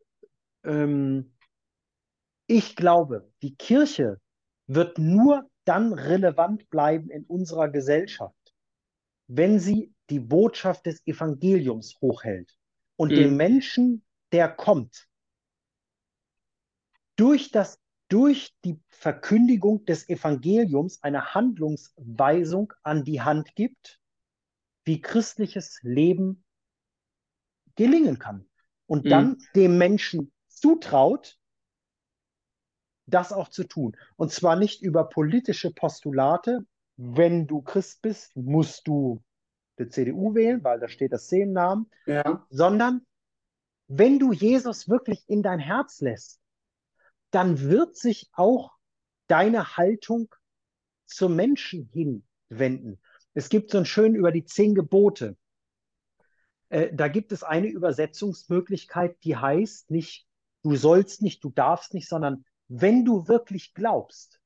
ähm, 0.64 1.32
ich 2.46 2.74
glaube, 2.76 3.30
die 3.42 3.54
Kirche 3.54 4.20
wird 4.66 4.98
nur 4.98 5.48
dann 5.64 5.92
relevant 5.92 6.68
bleiben 6.70 7.10
in 7.10 7.24
unserer 7.24 7.68
Gesellschaft, 7.68 8.54
wenn 9.28 9.60
sie 9.60 9.94
die 10.10 10.20
Botschaft 10.20 10.86
des 10.86 11.06
Evangeliums 11.06 11.96
hochhält 12.00 12.56
und 12.96 13.10
Mhm. 13.10 13.18
dem 13.18 13.36
Menschen, 13.36 14.04
der 14.32 14.48
kommt, 14.48 15.08
durch 17.16 17.50
das 17.50 17.78
durch 18.08 18.54
die 18.64 18.80
Verkündigung 18.88 19.84
des 19.84 20.08
Evangeliums 20.08 21.02
eine 21.02 21.34
Handlungsweisung 21.34 22.72
an 22.82 23.04
die 23.04 23.20
Hand 23.20 23.54
gibt, 23.54 24.00
wie 24.84 25.00
christliches 25.00 25.78
Leben 25.82 26.44
gelingen 27.76 28.18
kann. 28.18 28.48
Und 28.86 29.04
Mhm. 29.04 29.08
dann 29.10 29.36
dem 29.54 29.78
Menschen 29.78 30.32
zutraut, 30.48 31.38
das 33.06 33.32
auch 33.32 33.48
zu 33.48 33.64
tun. 33.64 33.96
Und 34.16 34.32
zwar 34.32 34.56
nicht 34.56 34.82
über 34.82 35.08
politische 35.08 35.72
Postulate. 35.72 36.66
Wenn 36.96 37.46
du 37.46 37.62
Christ 37.62 38.02
bist, 38.02 38.36
musst 38.36 38.88
du 38.88 39.22
die 39.78 39.88
CDU 39.88 40.34
wählen, 40.34 40.64
weil 40.64 40.80
da 40.80 40.88
steht 40.88 41.12
das 41.12 41.28
C 41.28 41.42
im 41.42 41.52
Namen, 41.52 41.90
Ja. 42.06 42.46
sondern 42.50 43.06
wenn 43.86 44.18
du 44.18 44.32
Jesus 44.32 44.88
wirklich 44.88 45.24
in 45.28 45.42
dein 45.42 45.60
Herz 45.60 46.00
lässt, 46.00 46.40
dann 47.30 47.60
wird 47.60 47.96
sich 47.96 48.28
auch 48.32 48.72
deine 49.26 49.76
Haltung 49.76 50.34
zum 51.06 51.36
Menschen 51.36 51.90
hinwenden. 51.92 53.00
Es 53.34 53.48
gibt 53.48 53.70
so 53.70 53.78
einen 53.78 53.86
schönen 53.86 54.14
über 54.14 54.32
die 54.32 54.44
zehn 54.44 54.74
Gebote. 54.74 55.36
Äh, 56.70 56.92
da 56.92 57.08
gibt 57.08 57.32
es 57.32 57.42
eine 57.42 57.68
Übersetzungsmöglichkeit, 57.68 59.16
die 59.24 59.36
heißt 59.36 59.90
nicht, 59.90 60.26
du 60.62 60.76
sollst 60.76 61.22
nicht, 61.22 61.42
du 61.44 61.50
darfst 61.50 61.94
nicht, 61.94 62.08
sondern 62.08 62.44
wenn 62.68 63.04
du 63.04 63.28
wirklich 63.28 63.74
glaubst, 63.74 64.40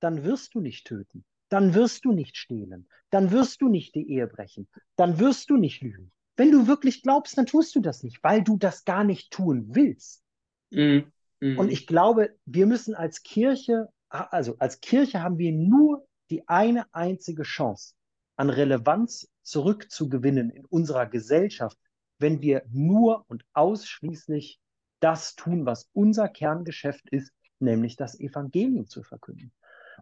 dann 0.00 0.24
wirst 0.24 0.54
du 0.54 0.60
nicht 0.60 0.86
töten, 0.86 1.24
dann 1.48 1.74
wirst 1.74 2.04
du 2.04 2.12
nicht 2.12 2.36
stehlen, 2.36 2.88
dann 3.10 3.30
wirst 3.32 3.60
du 3.60 3.68
nicht 3.68 3.94
die 3.94 4.08
Ehe 4.08 4.26
brechen, 4.26 4.68
dann 4.96 5.18
wirst 5.18 5.50
du 5.50 5.56
nicht 5.56 5.82
lügen. 5.82 6.12
Wenn 6.36 6.52
du 6.52 6.66
wirklich 6.66 7.02
glaubst, 7.02 7.36
dann 7.36 7.46
tust 7.46 7.74
du 7.74 7.80
das 7.80 8.02
nicht, 8.02 8.22
weil 8.22 8.42
du 8.42 8.56
das 8.56 8.84
gar 8.84 9.04
nicht 9.04 9.32
tun 9.32 9.66
willst. 9.74 10.22
Mhm. 10.70 11.12
Mhm. 11.40 11.58
Und 11.58 11.70
ich 11.70 11.86
glaube, 11.86 12.36
wir 12.44 12.66
müssen 12.66 12.94
als 12.94 13.22
Kirche, 13.22 13.88
also 14.08 14.56
als 14.58 14.80
Kirche 14.80 15.22
haben 15.22 15.38
wir 15.38 15.52
nur 15.52 16.06
die 16.30 16.46
eine 16.48 16.86
einzige 16.94 17.42
Chance, 17.42 17.94
an 18.36 18.50
Relevanz 18.50 19.28
zurückzugewinnen 19.42 20.50
in 20.50 20.64
unserer 20.66 21.06
Gesellschaft, 21.06 21.76
wenn 22.18 22.40
wir 22.40 22.62
nur 22.70 23.24
und 23.28 23.44
ausschließlich 23.52 24.60
das 25.00 25.34
tun, 25.34 25.66
was 25.66 25.88
unser 25.92 26.28
Kerngeschäft 26.28 27.08
ist, 27.10 27.32
nämlich 27.58 27.96
das 27.96 28.18
Evangelium 28.18 28.86
zu 28.86 29.02
verkünden. 29.02 29.52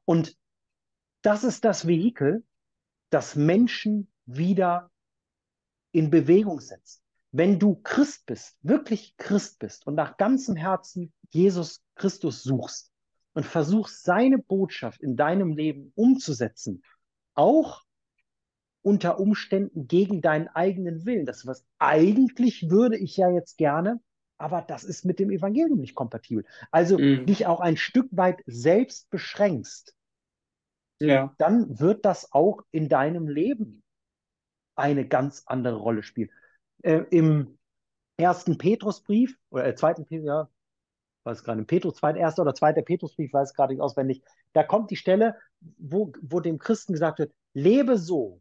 Und 0.05 0.37
das 1.23 1.45
ist 1.45 1.65
das 1.65 1.87
Vehikel, 1.87 2.45
das 3.11 3.37
Menschen 3.37 4.11
wieder 4.27 4.91
in 5.93 6.11
Bewegung 6.11 6.61
setzt. 6.61 7.03
Wenn 7.31 7.59
du 7.59 7.77
Christ 7.77 8.27
bist, 8.27 8.57
wirklich 8.63 9.17
Christ 9.17 9.59
bist 9.59 9.87
und 9.87 9.95
nach 9.95 10.17
ganzem 10.17 10.57
Herzen 10.57 11.13
Jesus 11.31 11.83
Christus 11.95 12.43
suchst 12.43 12.91
und 13.35 13.45
versuchst, 13.45 14.05
seine 14.05 14.39
Botschaft 14.39 15.01
in 15.03 15.17
deinem 15.17 15.53
Leben 15.53 15.93
umzusetzen, 15.95 16.83
auch 17.35 17.83
unter 18.83 19.21
Umständen 19.21 19.87
gegen 19.87 20.23
deinen 20.23 20.49
eigenen 20.49 21.05
Willen. 21.05 21.27
Das 21.27 21.47
was 21.47 21.65
eigentlich 21.79 22.71
würde 22.71 22.97
ich 22.97 23.17
ja 23.17 23.31
jetzt 23.31 23.59
gerne, 23.59 24.01
aber 24.39 24.63
das 24.63 24.85
ist 24.85 25.05
mit 25.05 25.19
dem 25.19 25.31
Evangelium 25.31 25.81
nicht 25.81 25.95
kompatibel. 25.95 26.45
Also 26.71 26.99
Mhm. 26.99 27.27
dich 27.27 27.47
auch 27.47 27.61
ein 27.61 27.77
Stück 27.77 28.09
weit 28.13 28.41
selbst 28.47 29.11
beschränkst, 29.11 29.95
Ja. 31.01 31.35
dann 31.39 31.79
wird 31.79 32.05
das 32.05 32.33
auch 32.33 32.63
in 32.71 32.89
deinem 32.89 33.29
Leben 33.29 33.83
eine 34.75 35.07
ganz 35.07 35.43
andere 35.47 35.77
Rolle 35.77 36.03
spielen. 36.03 36.31
Äh, 36.83 37.03
Im 37.11 37.59
ersten 38.17 38.59
Petrusbrief, 38.59 39.37
oder 39.51 39.67
äh, 39.67 39.75
zweiten, 39.75 40.07
Pe- 40.07 40.23
ja, 40.23 40.49
weiß 41.29 41.45
gerade, 41.45 41.61
im 41.61 41.67
Petrus, 41.67 41.97
zweiter, 41.97 42.19
erster 42.19 42.43
oder 42.43 42.55
zweiter 42.55 42.83
Petrusbrief, 42.83 43.33
weiß 43.33 43.55
gerade 43.55 43.75
nicht 43.75 43.83
auswendig, 43.83 44.23
da 44.55 44.63
kommt 44.63 44.91
die 44.91 44.97
Stelle, 44.97 45.37
wo, 45.79 46.13
wo 46.23 46.41
dem 46.41 46.59
Christen 46.59 46.93
gesagt 46.95 47.19
wird, 47.19 47.33
lebe 47.53 47.99
so, 47.99 48.41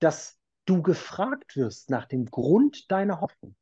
dass 0.00 0.38
du 0.66 0.82
gefragt 0.82 1.56
wirst 1.56 1.90
nach 1.90 2.06
dem 2.06 2.26
Grund 2.26 2.90
deiner 2.90 3.20
Hoffnung. 3.20 3.54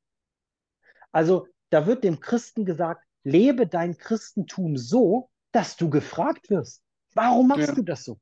Also 1.13 1.47
da 1.71 1.87
wird 1.87 2.05
dem 2.05 2.21
Christen 2.21 2.65
gesagt, 2.65 3.05
lebe 3.25 3.67
dein 3.67 3.97
Christentum 3.99 4.77
so, 4.77 5.31
dass 5.53 5.77
du 5.77 5.91
gefragt 5.91 6.51
wirst. 6.51 6.83
Warum 7.15 7.49
machst 7.49 7.69
Ja. 7.69 7.75
du 7.75 7.83
das 7.83 8.05
so? 8.05 8.19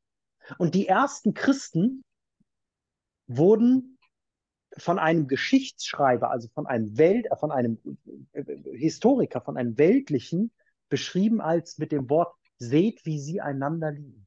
Und 0.59 0.75
die 0.75 0.89
ersten 0.89 1.35
Christen 1.35 2.05
wurden 3.27 3.96
von 4.79 4.99
einem 4.99 5.27
Geschichtsschreiber, 5.27 6.31
also 6.31 6.49
von 6.49 6.67
einem 6.67 6.99
Welt, 6.99 7.27
äh, 7.31 7.37
von 7.37 7.51
einem 7.51 7.79
äh, 8.33 8.41
äh, 8.41 8.79
Historiker, 8.79 9.41
von 9.41 9.57
einem 9.57 9.79
Weltlichen 9.79 10.53
beschrieben 10.89 11.41
als 11.41 11.79
mit 11.79 11.93
dem 11.93 12.09
Wort 12.11 12.35
seht, 12.59 13.05
wie 13.05 13.19
sie 13.19 13.41
einander 13.41 13.91
lieben. 13.91 14.27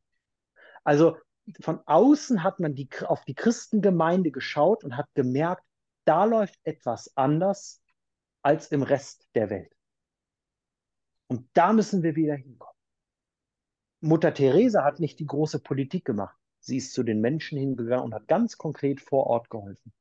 Also 0.83 1.17
von 1.61 1.79
außen 1.85 2.43
hat 2.43 2.59
man 2.59 2.75
die, 2.75 2.89
auf 3.05 3.23
die 3.25 3.35
Christengemeinde 3.35 4.31
geschaut 4.31 4.83
und 4.83 4.97
hat 4.97 5.07
gemerkt, 5.13 5.63
da 6.05 6.25
läuft 6.25 6.59
etwas 6.63 7.15
anders 7.15 7.81
als 8.41 8.67
im 8.67 8.83
Rest 8.83 9.27
der 9.35 9.49
Welt. 9.49 9.73
Und 11.27 11.47
da 11.53 11.73
müssen 11.73 12.03
wir 12.03 12.15
wieder 12.15 12.35
hinkommen. 12.35 12.73
Mutter 14.01 14.33
Teresa 14.33 14.83
hat 14.83 14.99
nicht 14.99 15.19
die 15.19 15.25
große 15.25 15.59
Politik 15.59 16.05
gemacht. 16.05 16.37
Sie 16.59 16.77
ist 16.77 16.93
zu 16.93 17.03
den 17.03 17.21
Menschen 17.21 17.57
hingegangen 17.57 18.05
und 18.05 18.13
hat 18.13 18.27
ganz 18.27 18.57
konkret 18.57 19.01
vor 19.01 19.27
Ort 19.27 19.49
geholfen. 19.49 19.93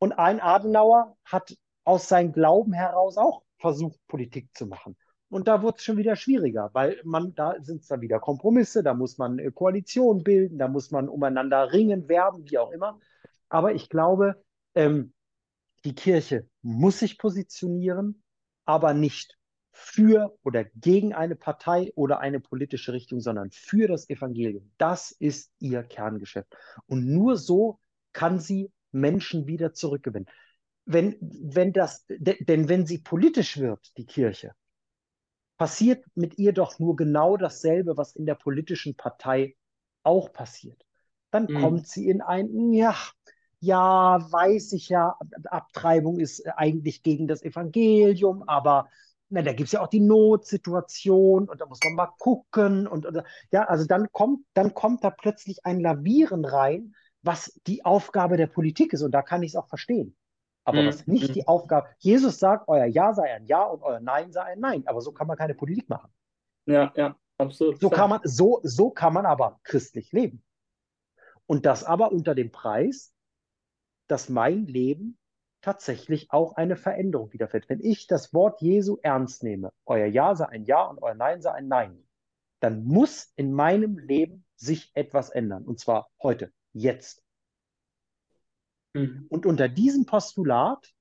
Und 0.00 0.12
ein 0.12 0.40
Adenauer 0.40 1.16
hat 1.24 1.56
aus 1.84 2.08
seinem 2.08 2.32
Glauben 2.32 2.72
heraus 2.72 3.16
auch 3.18 3.42
versucht, 3.58 4.00
Politik 4.08 4.48
zu 4.54 4.66
machen. 4.66 4.96
Und 5.28 5.46
da 5.46 5.62
wurde 5.62 5.76
es 5.76 5.84
schon 5.84 5.98
wieder 5.98 6.16
schwieriger, 6.16 6.70
weil 6.72 7.00
man, 7.04 7.34
da 7.34 7.54
sind 7.60 7.82
es 7.82 7.88
dann 7.88 8.00
wieder 8.00 8.18
Kompromisse, 8.18 8.82
da 8.82 8.94
muss 8.94 9.18
man 9.18 9.38
äh, 9.38 9.52
Koalitionen 9.52 10.24
bilden, 10.24 10.58
da 10.58 10.66
muss 10.68 10.90
man 10.90 11.08
umeinander 11.08 11.72
ringen, 11.72 12.08
werben, 12.08 12.50
wie 12.50 12.58
auch 12.58 12.72
immer. 12.72 12.98
Aber 13.48 13.74
ich 13.74 13.88
glaube, 13.88 14.42
ähm, 14.74 15.12
die 15.84 15.94
Kirche 15.94 16.48
muss 16.62 16.98
sich 16.98 17.18
positionieren, 17.18 18.22
aber 18.64 18.94
nicht 18.94 19.38
für 19.72 20.36
oder 20.42 20.64
gegen 20.64 21.14
eine 21.14 21.36
Partei 21.36 21.92
oder 21.94 22.20
eine 22.20 22.40
politische 22.40 22.92
Richtung, 22.92 23.20
sondern 23.20 23.50
für 23.50 23.86
das 23.86 24.08
Evangelium. 24.08 24.72
Das 24.78 25.12
ist 25.12 25.52
ihr 25.58 25.82
Kerngeschäft. 25.82 26.56
Und 26.86 27.06
nur 27.06 27.36
so 27.36 27.78
kann 28.12 28.40
sie 28.40 28.72
Menschen 28.92 29.46
wieder 29.46 29.72
zurückgewinnen. 29.74 30.28
Wenn, 30.86 31.16
wenn 31.20 31.72
das, 31.72 32.06
denn 32.08 32.68
wenn 32.68 32.86
sie 32.86 32.98
politisch 32.98 33.58
wird, 33.58 33.96
die 33.96 34.06
Kirche, 34.06 34.52
passiert 35.58 36.04
mit 36.14 36.38
ihr 36.38 36.52
doch 36.52 36.78
nur 36.78 36.96
genau 36.96 37.36
dasselbe, 37.36 37.96
was 37.96 38.16
in 38.16 38.26
der 38.26 38.34
politischen 38.34 38.96
Partei 38.96 39.56
auch 40.02 40.32
passiert. 40.32 40.84
Dann 41.30 41.48
Mhm. 41.48 41.52
kommt 41.52 41.86
sie 41.86 42.08
in 42.08 42.22
ein, 42.22 42.72
ja, 42.72 42.96
ja, 43.60 44.18
weiß 44.30 44.72
ich 44.72 44.88
ja, 44.88 45.16
Abtreibung 45.44 46.18
ist 46.18 46.46
eigentlich 46.56 47.02
gegen 47.02 47.28
das 47.28 47.42
Evangelium, 47.42 48.42
aber 48.48 48.88
na, 49.28 49.42
da 49.42 49.52
gibt 49.52 49.68
es 49.68 49.72
ja 49.72 49.82
auch 49.82 49.88
die 49.88 50.00
Notsituation 50.00 51.48
und 51.48 51.60
da 51.60 51.66
muss 51.66 51.82
man 51.84 51.94
mal 51.94 52.08
gucken 52.18 52.88
und, 52.88 53.06
und 53.06 53.22
ja, 53.52 53.64
also 53.64 53.84
dann 53.86 54.10
kommt, 54.12 54.44
dann 54.54 54.74
kommt 54.74 55.04
da 55.04 55.10
plötzlich 55.10 55.64
ein 55.66 55.78
Lavieren 55.80 56.44
rein, 56.44 56.94
was 57.22 57.60
die 57.66 57.84
Aufgabe 57.84 58.36
der 58.36 58.46
Politik 58.46 58.92
ist 58.92 59.02
und 59.02 59.12
da 59.12 59.22
kann 59.22 59.42
ich 59.42 59.52
es 59.52 59.56
auch 59.56 59.68
verstehen. 59.68 60.16
Aber 60.64 60.82
Mhm. 60.82 60.86
was 60.86 61.06
nicht 61.06 61.34
die 61.34 61.46
Aufgabe, 61.48 61.88
Jesus 61.98 62.38
sagt, 62.38 62.68
euer 62.68 62.86
Ja 62.86 63.12
sei 63.14 63.34
ein 63.34 63.46
Ja 63.46 63.64
und 63.64 63.82
euer 63.82 64.00
Nein 64.00 64.32
sei 64.32 64.42
ein 64.42 64.60
Nein, 64.60 64.86
aber 64.86 65.00
so 65.00 65.12
kann 65.12 65.26
man 65.26 65.36
keine 65.36 65.54
Politik 65.54 65.88
machen. 65.88 66.10
Ja, 66.66 66.92
ja, 66.96 67.16
absolut. 67.38 67.80
So 67.80 67.88
klar. 67.88 68.00
kann 68.00 68.10
man, 68.10 68.20
so, 68.24 68.60
so 68.62 68.90
kann 68.90 69.12
man 69.14 69.26
aber 69.26 69.60
christlich 69.64 70.12
leben. 70.12 70.42
Und 71.46 71.66
das 71.66 71.82
aber 71.84 72.12
unter 72.12 72.34
dem 72.34 72.52
Preis, 72.52 73.12
dass 74.06 74.28
mein 74.28 74.66
Leben 74.66 75.18
tatsächlich 75.62 76.30
auch 76.30 76.54
eine 76.56 76.76
Veränderung 76.76 77.32
widerfährt. 77.32 77.68
Wenn 77.68 77.80
ich 77.80 78.06
das 78.06 78.32
Wort 78.32 78.60
Jesu 78.62 78.98
ernst 79.02 79.42
nehme, 79.42 79.72
euer 79.84 80.06
Ja 80.06 80.34
sei 80.34 80.46
ein 80.46 80.64
Ja 80.64 80.84
und 80.84 81.02
euer 81.02 81.14
Nein 81.14 81.42
sei 81.42 81.52
ein 81.52 81.68
Nein, 81.68 82.06
dann 82.60 82.84
muss 82.84 83.32
in 83.36 83.52
meinem 83.52 83.98
Leben 83.98 84.44
sich 84.56 84.90
etwas 84.94 85.30
ändern. 85.30 85.64
Und 85.64 85.80
zwar 85.80 86.08
heute, 86.22 86.52
jetzt. 86.72 87.22
Mhm. 88.94 89.26
Und 89.28 89.46
unter 89.46 89.68
diesem 89.68 90.06
Postulat 90.06 90.92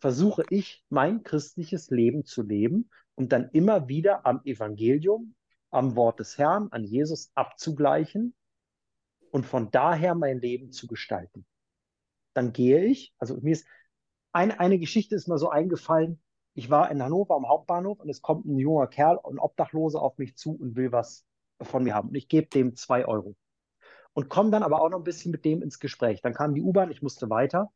versuche 0.00 0.44
ich, 0.50 0.84
mein 0.88 1.22
christliches 1.22 1.90
Leben 1.90 2.24
zu 2.24 2.42
leben 2.42 2.90
und 3.14 3.32
dann 3.32 3.50
immer 3.50 3.88
wieder 3.88 4.24
am 4.26 4.40
Evangelium, 4.44 5.34
am 5.70 5.96
Wort 5.96 6.20
des 6.20 6.38
Herrn, 6.38 6.68
an 6.70 6.84
Jesus 6.84 7.30
abzugleichen 7.34 8.34
und 9.30 9.44
von 9.44 9.70
daher 9.70 10.14
mein 10.14 10.40
Leben 10.40 10.70
zu 10.70 10.86
gestalten. 10.86 11.44
Dann 12.32 12.52
gehe 12.52 12.84
ich, 12.84 13.12
also 13.18 13.36
mir 13.40 13.52
ist 13.52 13.66
ein, 14.32 14.52
eine 14.52 14.78
Geschichte 14.78 15.14
ist 15.14 15.26
mir 15.26 15.38
so 15.38 15.50
eingefallen. 15.50 16.22
Ich 16.54 16.70
war 16.70 16.90
in 16.90 17.02
Hannover 17.02 17.34
am 17.34 17.48
Hauptbahnhof 17.48 18.00
und 18.00 18.08
es 18.08 18.22
kommt 18.22 18.46
ein 18.46 18.58
junger 18.58 18.86
Kerl, 18.86 19.18
ein 19.24 19.38
Obdachloser 19.38 20.00
auf 20.00 20.18
mich 20.18 20.36
zu 20.36 20.52
und 20.52 20.76
will 20.76 20.92
was 20.92 21.26
von 21.60 21.82
mir 21.82 21.94
haben. 21.94 22.10
Und 22.10 22.14
ich 22.14 22.28
gebe 22.28 22.46
dem 22.48 22.76
zwei 22.76 23.04
Euro. 23.04 23.34
Und 24.18 24.28
komme 24.28 24.50
dann 24.50 24.64
aber 24.64 24.82
auch 24.82 24.88
noch 24.88 24.98
ein 24.98 25.04
bisschen 25.04 25.30
mit 25.30 25.44
dem 25.44 25.62
ins 25.62 25.78
Gespräch. 25.78 26.20
Dann 26.22 26.34
kam 26.34 26.52
die 26.52 26.60
U-Bahn, 26.60 26.90
ich 26.90 27.02
musste 27.02 27.30
weiter. 27.30 27.70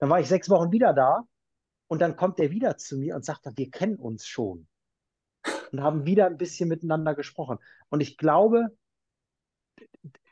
Dann 0.00 0.10
war 0.10 0.18
ich 0.18 0.26
sechs 0.26 0.50
Wochen 0.50 0.72
wieder 0.72 0.92
da 0.92 1.22
und 1.86 2.02
dann 2.02 2.16
kommt 2.16 2.40
er 2.40 2.50
wieder 2.50 2.76
zu 2.76 2.98
mir 2.98 3.14
und 3.14 3.24
sagt, 3.24 3.46
wir 3.54 3.70
kennen 3.70 3.94
uns 3.94 4.26
schon. 4.26 4.66
Und 5.70 5.80
haben 5.80 6.04
wieder 6.04 6.26
ein 6.26 6.36
bisschen 6.36 6.68
miteinander 6.68 7.14
gesprochen. 7.14 7.58
Und 7.90 8.00
ich 8.00 8.16
glaube, 8.16 8.76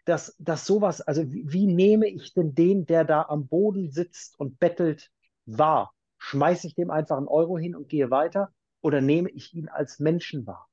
dass, 0.05 0.35
dass 0.41 0.67
sowas, 0.67 1.01
also 1.01 1.31
wie, 1.31 1.45
wie 1.47 1.69
nehme 1.69 2.09
ich 2.09 2.35
denn 2.35 2.57
den, 2.57 2.85
der 2.85 3.05
da 3.05 3.23
am 3.29 3.47
Boden 3.47 3.93
sitzt 3.93 4.41
und 4.41 4.59
bettelt, 4.59 5.13
wahr? 5.47 5.93
Schmeiße 6.19 6.67
ich 6.67 6.75
dem 6.75 6.91
einfach 6.91 7.19
einen 7.19 7.29
Euro 7.29 7.57
hin 7.57 7.77
und 7.77 7.89
gehe 7.89 8.11
weiter? 8.11 8.53
Oder 8.81 9.01
nehme 9.01 9.31
ich 9.31 9.55
ihn 9.55 9.69
als 9.69 10.01
Menschen 10.01 10.45
wahr? 10.45 10.67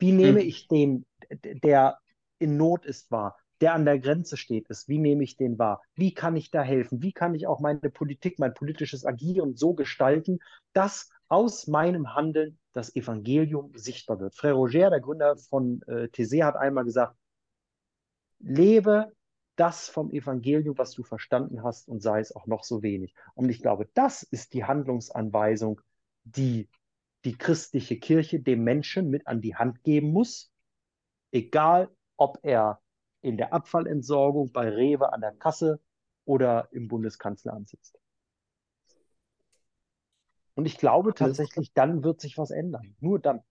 Wie 0.00 0.10
nehme 0.10 0.40
Hm. 0.40 0.48
ich 0.48 0.66
den, 0.66 1.06
der 1.30 2.00
in 2.40 2.56
Not 2.56 2.84
ist, 2.84 3.12
wahr? 3.12 3.36
Der 3.60 3.74
an 3.74 3.84
der 3.84 3.98
Grenze 3.98 4.36
steht, 4.36 4.68
ist? 4.68 4.88
Wie 4.88 4.98
nehme 4.98 5.24
ich 5.24 5.36
den 5.36 5.58
wahr? 5.58 5.82
Wie 5.94 6.14
kann 6.14 6.36
ich 6.36 6.50
da 6.50 6.62
helfen? 6.62 7.02
Wie 7.02 7.12
kann 7.12 7.34
ich 7.34 7.46
auch 7.46 7.60
meine 7.60 7.90
Politik, 7.90 8.38
mein 8.38 8.54
politisches 8.54 9.04
Agieren 9.04 9.56
so 9.56 9.74
gestalten, 9.74 10.38
dass 10.72 11.10
aus 11.28 11.66
meinem 11.66 12.14
Handeln 12.14 12.58
das 12.72 12.94
Evangelium 12.94 13.72
sichtbar 13.74 14.20
wird? 14.20 14.34
Frère 14.34 14.52
Roger, 14.52 14.90
der 14.90 15.00
Gründer 15.00 15.36
von 15.36 15.82
äh, 15.88 16.04
Thésée, 16.04 16.44
hat 16.44 16.56
einmal 16.56 16.84
gesagt, 16.84 17.16
lebe 18.38 19.12
das 19.56 19.88
vom 19.88 20.12
Evangelium, 20.12 20.78
was 20.78 20.92
du 20.92 21.02
verstanden 21.02 21.64
hast, 21.64 21.88
und 21.88 22.00
sei 22.00 22.20
es 22.20 22.34
auch 22.34 22.46
noch 22.46 22.62
so 22.62 22.82
wenig. 22.82 23.14
Und 23.34 23.48
ich 23.48 23.60
glaube, 23.60 23.88
das 23.94 24.22
ist 24.22 24.54
die 24.54 24.64
Handlungsanweisung, 24.64 25.80
die 26.22 26.68
die 27.24 27.36
christliche 27.36 27.98
Kirche 27.98 28.38
dem 28.38 28.62
Menschen 28.62 29.10
mit 29.10 29.26
an 29.26 29.40
die 29.40 29.56
Hand 29.56 29.82
geben 29.82 30.12
muss, 30.12 30.52
egal 31.32 31.90
ob 32.16 32.38
er 32.42 32.80
in 33.20 33.36
der 33.36 33.52
Abfallentsorgung 33.52 34.52
bei 34.52 34.68
Rewe 34.68 35.12
an 35.12 35.20
der 35.20 35.32
Kasse 35.32 35.80
oder 36.24 36.68
im 36.72 36.88
Bundeskanzleramt 36.88 37.68
sitzt. 37.68 37.98
Und 40.54 40.66
ich 40.66 40.78
glaube 40.78 41.14
tatsächlich, 41.14 41.72
dann 41.72 42.02
wird 42.02 42.20
sich 42.20 42.36
was 42.36 42.50
ändern. 42.50 42.96
Nur 43.00 43.20
dann. 43.20 43.42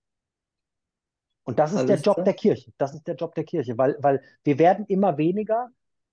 Und 1.43 1.59
das 1.59 1.71
ist 1.71 1.83
der 1.83 1.95
Alles 1.95 2.05
Job 2.05 2.15
klar. 2.15 2.25
der 2.25 2.33
Kirche. 2.33 2.73
Das 2.77 2.93
ist 2.93 3.07
der 3.07 3.15
Job 3.15 3.33
der 3.35 3.45
Kirche, 3.45 3.77
weil, 3.77 3.95
weil 3.99 4.21
wir 4.43 4.59
werden 4.59 4.85
immer 4.87 5.17
weniger 5.17 5.69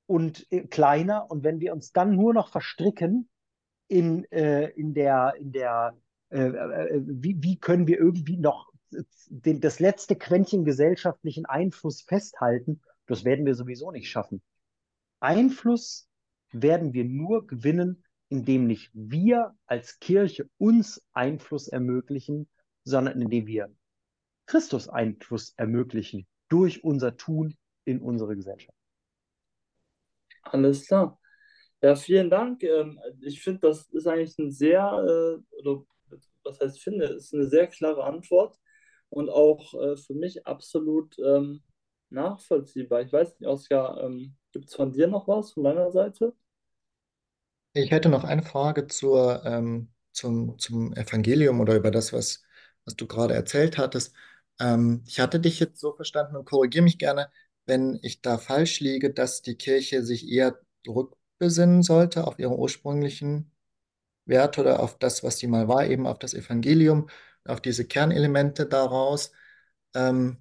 und 0.07 0.47
äh, 0.53 0.67
kleiner. 0.69 1.29
Und 1.31 1.43
wenn 1.43 1.59
wir 1.59 1.73
uns 1.73 1.93
dann 1.93 2.15
nur 2.15 2.33
noch 2.33 2.49
verstricken 2.49 3.29
in, 3.89 4.25
äh, 4.31 4.69
in 4.69 4.95
der, 4.95 5.35
in 5.37 5.51
der 5.51 5.97
äh, 6.31 6.47
äh, 6.47 7.03
wie, 7.05 7.43
wie 7.43 7.59
können 7.59 7.87
wir 7.87 7.99
irgendwie 7.99 8.37
noch 8.37 8.73
den, 9.29 9.61
das 9.61 9.81
letzte 9.81 10.17
Quäntchen 10.17 10.65
gesellschaftlichen 10.65 11.47
Einfluss 11.47 12.03
festhalten, 12.03 12.81
das 13.07 13.25
werden 13.25 13.47
wir 13.47 13.55
sowieso 13.55 13.91
nicht 13.91 14.09
schaffen. 14.09 14.43
Einfluss 15.21 16.09
werden 16.53 16.93
wir 16.93 17.05
nur 17.05 17.47
gewinnen, 17.47 18.05
indem 18.29 18.67
nicht 18.67 18.91
wir 18.93 19.55
als 19.67 19.99
Kirche 19.99 20.49
uns 20.59 21.03
Einfluss 21.13 21.69
ermöglichen, 21.69 22.49
sondern 22.85 23.21
indem 23.21 23.47
wir 23.47 23.75
Christus 24.47 24.89
Einfluss 24.89 25.55
ermöglichen 25.57 26.27
durch 26.49 26.85
unser 26.85 27.17
Tun 27.17 27.57
in 27.85 28.01
unsere 28.01 28.37
Gesellschaft. 28.37 28.77
Alles 30.43 30.87
klar. 30.87 31.19
Ja, 31.83 31.97
vielen 31.97 32.31
Dank. 32.31 32.63
Ähm, 32.63 32.99
Ich 33.21 33.43
finde, 33.43 33.61
das 33.61 33.89
ist 33.91 34.07
eigentlich 34.07 34.39
ein 34.39 34.51
sehr, 34.51 34.81
äh, 34.81 35.59
oder 35.61 35.85
was 36.43 36.61
heißt 36.61 36.83
finde, 36.83 37.07
ist 37.07 37.35
eine 37.35 37.47
sehr 37.47 37.67
klare 37.67 38.05
Antwort 38.05 38.59
und 39.09 39.29
auch 39.31 39.75
äh, 39.75 39.97
für 39.97 40.15
mich 40.15 40.47
absolut 40.47 41.19
ähm, 41.19 41.63
nachvollziehbar. 42.15 43.03
Ich 43.03 43.12
weiß 43.12 43.39
nicht, 43.41 43.49
Oskar, 43.49 44.03
ähm, 44.05 44.37
gibt 44.53 44.69
es 44.71 44.75
von 44.77 44.93
dir 44.93 45.09
noch 45.09 45.29
was 45.29 45.53
von 45.53 45.65
deiner 45.65 45.91
Seite? 45.93 46.35
Ich 47.73 47.91
hätte 47.91 48.09
noch 48.09 48.25
eine 48.25 48.43
Frage 48.43 48.87
zur, 48.87 49.45
ähm, 49.45 49.93
zum, 50.12 50.59
zum 50.59 50.93
Evangelium 50.95 51.61
oder 51.61 51.75
über 51.77 51.91
das, 51.91 52.12
was, 52.12 52.43
was 52.85 52.95
du 52.97 53.07
gerade 53.07 53.35
erzählt 53.35 53.79
hattest. 53.79 54.15
Ähm, 54.61 55.03
ich 55.07 55.19
hatte 55.21 55.41
dich 55.41 55.59
jetzt 55.61 55.81
so 55.81 55.93
verstanden 55.95 56.37
und 56.37 56.45
korrigiere 56.45 56.85
mich 56.85 56.99
gerne, 56.99 57.31
wenn 57.67 57.99
ich 58.03 58.23
da 58.23 58.39
falsch 58.39 58.81
liege, 58.81 59.12
dass 59.12 59.43
die 59.43 59.57
Kirche 59.57 60.05
sich 60.05 60.29
eher 60.29 60.61
rückbesinnen 60.87 61.83
sollte 61.83 62.27
auf 62.27 62.39
ihre 62.39 62.57
ursprünglichen 62.57 63.51
Werte 64.27 64.61
oder 64.62 64.81
auf 64.81 64.99
das, 64.99 65.25
was 65.25 65.39
sie 65.39 65.49
mal 65.49 65.69
war, 65.69 65.87
eben 65.87 66.07
auf 66.07 66.19
das 66.19 66.35
Evangelium, 66.35 67.09
auf 67.47 67.61
diese 67.61 67.87
Kernelemente 67.87 68.67
daraus. 68.67 69.33
Ähm, 69.95 70.39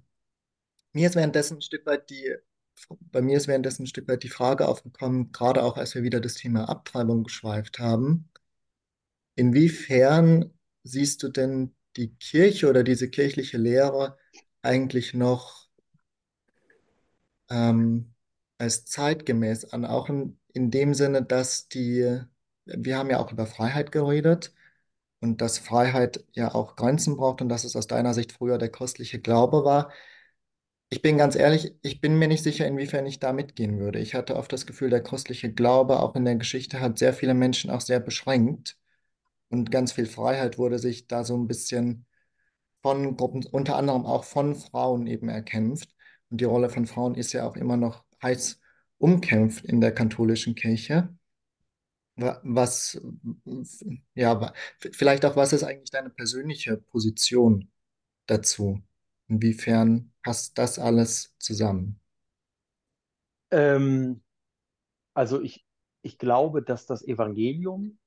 mir 0.94 1.08
ist 1.08 1.16
währenddessen 1.16 1.58
ein 1.58 1.62
Stück 1.62 1.86
weit 1.86 2.08
die, 2.10 2.34
bei 3.12 3.22
mir 3.22 3.36
ist 3.36 3.48
währenddessen 3.48 3.84
ein 3.84 3.86
Stück 3.88 4.08
weit 4.08 4.22
die 4.22 4.28
Frage 4.30 4.68
aufgekommen, 4.68 5.32
gerade 5.32 5.62
auch 5.62 5.76
als 5.76 5.94
wir 5.94 6.02
wieder 6.02 6.20
das 6.20 6.34
Thema 6.34 6.68
Abtreibung 6.68 7.24
geschweift 7.24 7.78
haben. 7.78 8.30
Inwiefern 9.36 10.52
siehst 10.84 11.22
du 11.22 11.28
denn 11.28 11.74
die 11.96 12.14
Kirche 12.16 12.68
oder 12.68 12.84
diese 12.84 13.10
kirchliche 13.10 13.58
Lehre 13.58 14.16
eigentlich 14.62 15.14
noch 15.14 15.68
ähm, 17.50 18.14
als 18.58 18.84
zeitgemäß 18.86 19.66
an, 19.66 19.84
auch 19.84 20.08
in, 20.08 20.38
in 20.52 20.70
dem 20.70 20.94
Sinne, 20.94 21.22
dass 21.22 21.68
die, 21.68 22.20
wir 22.64 22.98
haben 22.98 23.10
ja 23.10 23.18
auch 23.18 23.32
über 23.32 23.46
Freiheit 23.46 23.92
geredet 23.92 24.54
und 25.20 25.40
dass 25.40 25.58
Freiheit 25.58 26.24
ja 26.32 26.54
auch 26.54 26.76
Grenzen 26.76 27.16
braucht 27.16 27.42
und 27.42 27.48
dass 27.48 27.64
es 27.64 27.76
aus 27.76 27.86
deiner 27.86 28.14
Sicht 28.14 28.32
früher 28.32 28.58
der 28.58 28.70
christliche 28.70 29.20
Glaube 29.20 29.64
war. 29.64 29.92
Ich 30.94 31.02
bin 31.02 31.18
ganz 31.18 31.34
ehrlich, 31.34 31.74
ich 31.82 32.00
bin 32.00 32.18
mir 32.20 32.28
nicht 32.28 32.44
sicher, 32.44 32.66
inwiefern 32.68 33.04
ich 33.06 33.18
da 33.18 33.32
mitgehen 33.32 33.78
würde. 33.80 33.98
Ich 33.98 34.14
hatte 34.14 34.36
oft 34.36 34.52
das 34.52 34.64
Gefühl, 34.64 34.90
der 34.90 35.02
christliche 35.02 35.52
Glaube 35.52 35.98
auch 36.00 36.14
in 36.14 36.24
der 36.24 36.36
Geschichte 36.36 36.78
hat 36.80 36.98
sehr 36.98 37.12
viele 37.12 37.34
Menschen 37.34 37.68
auch 37.70 37.80
sehr 37.80 37.98
beschränkt 38.00 38.76
und 39.50 39.70
ganz 39.72 39.92
viel 39.92 40.06
Freiheit 40.06 40.58
wurde 40.58 40.78
sich 40.78 41.06
da 41.08 41.24
so 41.24 41.36
ein 41.36 41.48
bisschen 41.48 42.06
von 42.82 43.16
Gruppen, 43.16 43.44
unter 43.46 43.76
anderem 43.76 44.06
auch 44.06 44.24
von 44.24 44.54
Frauen 44.56 45.06
eben 45.08 45.28
erkämpft. 45.30 45.94
Und 46.30 46.40
die 46.40 46.44
Rolle 46.46 46.70
von 46.70 46.86
Frauen 46.86 47.14
ist 47.16 47.32
ja 47.34 47.46
auch 47.48 47.56
immer 47.56 47.76
noch 47.78 48.04
heiß 48.22 48.60
umkämpft 48.98 49.64
in 49.66 49.80
der 49.82 49.92
katholischen 49.94 50.54
Kirche. 50.56 51.10
Wa- 52.16 52.40
Was, 52.44 52.96
ja, 54.14 54.52
vielleicht 54.92 55.24
auch, 55.24 55.36
was 55.36 55.52
ist 55.52 55.64
eigentlich 55.64 55.90
deine 55.90 56.10
persönliche 56.10 56.76
Position 56.76 57.70
dazu? 58.26 58.82
Inwiefern 59.34 60.12
passt 60.22 60.58
das 60.58 60.78
alles 60.78 61.34
zusammen? 61.38 62.00
Ähm, 63.50 64.22
also 65.12 65.42
ich, 65.42 65.66
ich 66.02 66.18
glaube, 66.18 66.62
dass 66.62 66.86
das 66.86 67.02
Evangelium 67.02 67.98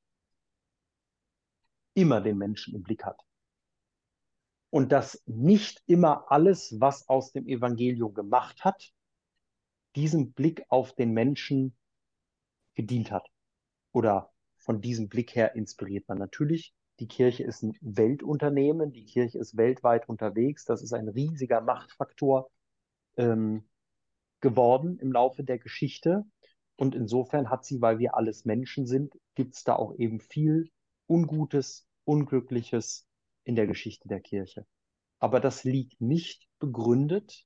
immer 1.96 2.22
den 2.22 2.38
Menschen 2.38 2.76
im 2.76 2.84
Blick 2.84 3.04
hat. 3.04 3.22
Und 4.70 4.94
dass 4.94 5.22
nicht 5.26 5.84
immer 5.86 6.32
alles, 6.32 6.80
was 6.80 7.10
aus 7.10 7.34
dem 7.34 7.46
Evangelium 7.46 8.14
gemacht 8.14 8.64
hat, 8.64 8.94
diesem 9.98 10.32
Blick 10.32 10.64
auf 10.70 10.94
den 10.96 11.12
Menschen 11.12 11.76
gedient 12.76 13.12
hat 13.12 13.28
oder 13.92 14.32
von 14.56 14.80
diesem 14.80 15.10
Blick 15.10 15.36
her 15.36 15.56
inspiriert 15.56 16.08
man. 16.08 16.20
Natürlich, 16.20 16.74
die 17.00 17.08
Kirche 17.08 17.44
ist 17.44 17.64
ein 17.64 17.78
Weltunternehmen, 17.82 18.92
die 18.92 19.06
Kirche 19.06 19.38
ist 19.38 19.58
weltweit 19.58 20.10
unterwegs, 20.10 20.66
das 20.66 20.82
ist 20.82 20.94
ein 20.94 21.08
riesiger 21.08 21.62
Machtfaktor 21.62 22.50
ähm, 23.18 23.68
geworden 24.42 24.98
im 25.00 25.12
Laufe 25.12 25.44
der 25.44 25.60
Geschichte. 25.60 26.26
Und 26.76 26.96
insofern 26.96 27.50
hat 27.50 27.66
sie, 27.66 27.82
weil 27.82 28.00
wir 28.00 28.16
alles 28.16 28.46
Menschen 28.46 28.86
sind, 28.86 29.18
gibt 29.36 29.56
es 29.56 29.64
da 29.64 29.76
auch 29.76 29.96
eben 29.96 30.20
viel 30.20 30.70
Ungutes, 31.08 31.88
Unglückliches 32.04 33.08
in 33.44 33.56
der 33.56 33.68
Geschichte 33.68 34.08
der 34.08 34.22
Kirche. 34.22 34.66
Aber 35.20 35.40
das 35.40 35.64
liegt 35.64 36.00
nicht 36.00 36.48
begründet 36.60 37.46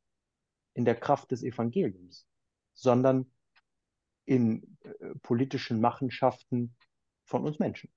in 0.73 0.85
der 0.85 0.95
Kraft 0.95 1.31
des 1.31 1.43
Evangeliums, 1.43 2.27
sondern 2.73 3.31
in 4.25 4.77
äh, 4.83 5.15
politischen 5.21 5.81
Machenschaften 5.81 6.75
von 7.23 7.45
uns 7.45 7.59
Menschen. 7.59 7.89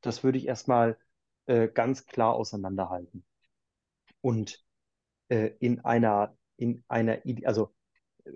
Das 0.00 0.24
würde 0.24 0.38
ich 0.38 0.46
erstmal 0.46 0.98
äh, 1.46 1.68
ganz 1.68 2.06
klar 2.06 2.34
auseinanderhalten. 2.34 3.24
Und 4.20 4.64
äh, 5.28 5.52
in 5.60 5.80
einer, 5.84 6.36
in 6.56 6.84
einer, 6.88 7.18
also 7.44 7.74
äh, 8.24 8.30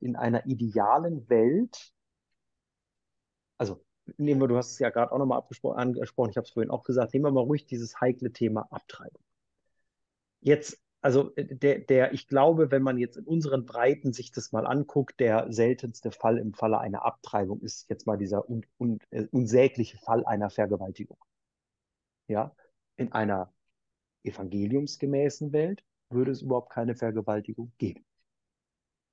in 0.00 0.16
einer 0.16 0.46
idealen 0.46 1.28
Welt, 1.28 1.92
also 3.58 3.84
nehmen 4.16 4.40
wir, 4.40 4.48
du 4.48 4.56
hast 4.56 4.72
es 4.72 4.78
ja 4.78 4.90
gerade 4.90 5.12
auch 5.12 5.18
nochmal 5.18 5.42
angesprochen, 5.76 6.30
ich 6.30 6.36
habe 6.36 6.46
es 6.46 6.52
vorhin 6.52 6.70
auch 6.70 6.84
gesagt, 6.84 7.14
nehmen 7.14 7.26
wir 7.26 7.32
mal 7.32 7.40
ruhig 7.40 7.66
dieses 7.66 8.00
heikle 8.00 8.32
Thema 8.32 8.66
Abtreibung. 8.70 9.22
Jetzt, 10.40 10.80
also 11.02 11.34
äh, 11.34 11.44
der, 11.44 11.80
der, 11.80 12.12
ich 12.14 12.28
glaube, 12.28 12.70
wenn 12.70 12.82
man 12.82 12.96
jetzt 12.96 13.16
in 13.16 13.24
unseren 13.24 13.66
Breiten 13.66 14.12
sich 14.12 14.30
das 14.32 14.52
mal 14.52 14.66
anguckt, 14.66 15.20
der 15.20 15.52
seltenste 15.52 16.12
Fall 16.12 16.38
im 16.38 16.54
Falle 16.54 16.78
einer 16.78 17.04
Abtreibung 17.04 17.60
ist 17.60 17.90
jetzt 17.90 18.06
mal 18.06 18.16
dieser 18.16 18.48
un, 18.48 18.64
un, 18.78 18.98
uh, 19.12 19.26
unsägliche 19.32 19.98
Fall 19.98 20.24
einer 20.24 20.48
Vergewaltigung. 20.48 21.18
Ja, 22.28 22.54
in 22.96 23.12
einer 23.12 23.52
evangeliumsgemäßen 24.22 25.52
Welt 25.52 25.82
würde 26.08 26.30
es 26.30 26.42
überhaupt 26.42 26.70
keine 26.70 26.94
Vergewaltigung 26.94 27.72
geben. 27.78 28.04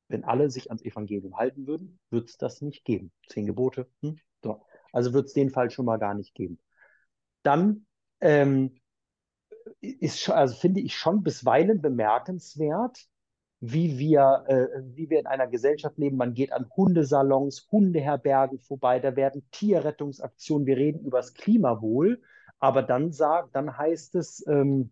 Wenn 0.09 0.23
alle 0.23 0.49
sich 0.51 0.69
ans 0.69 0.83
Evangelium 0.83 1.37
halten 1.37 1.65
würden, 1.65 1.99
würde 2.11 2.27
es 2.27 2.37
das 2.37 2.61
nicht 2.61 2.85
geben. 2.85 3.11
Zehn 3.27 3.47
Gebote, 3.47 3.89
hm? 4.01 4.19
so. 4.43 4.63
also 4.91 5.13
wird 5.13 5.25
es 5.25 5.33
den 5.33 5.49
Fall 5.49 5.71
schon 5.71 5.85
mal 5.85 5.97
gar 5.97 6.13
nicht 6.13 6.35
geben. 6.35 6.59
Dann 7.41 7.87
ähm, 8.21 8.79
ist, 9.81 10.29
also 10.29 10.55
finde 10.55 10.81
ich 10.81 10.95
schon 10.95 11.23
bisweilen 11.23 11.81
bemerkenswert, 11.81 13.07
wie 13.59 13.97
wir, 13.97 14.45
äh, 14.47 14.67
wie 14.95 15.09
wir 15.09 15.19
in 15.19 15.27
einer 15.27 15.47
Gesellschaft 15.47 15.97
leben. 15.97 16.17
Man 16.17 16.33
geht 16.33 16.53
an 16.53 16.69
Hundesalons, 16.75 17.67
Hundeherbergen 17.71 18.59
vorbei, 18.59 18.99
da 18.99 19.15
werden 19.15 19.43
Tierrettungsaktionen, 19.51 20.65
wir 20.65 20.77
reden 20.77 21.05
über 21.05 21.17
das 21.17 21.33
Klimawohl, 21.33 22.21
aber 22.59 22.83
dann, 22.83 23.11
sagt, 23.11 23.55
dann 23.55 23.77
heißt 23.77 24.15
es, 24.15 24.45
ähm, 24.47 24.91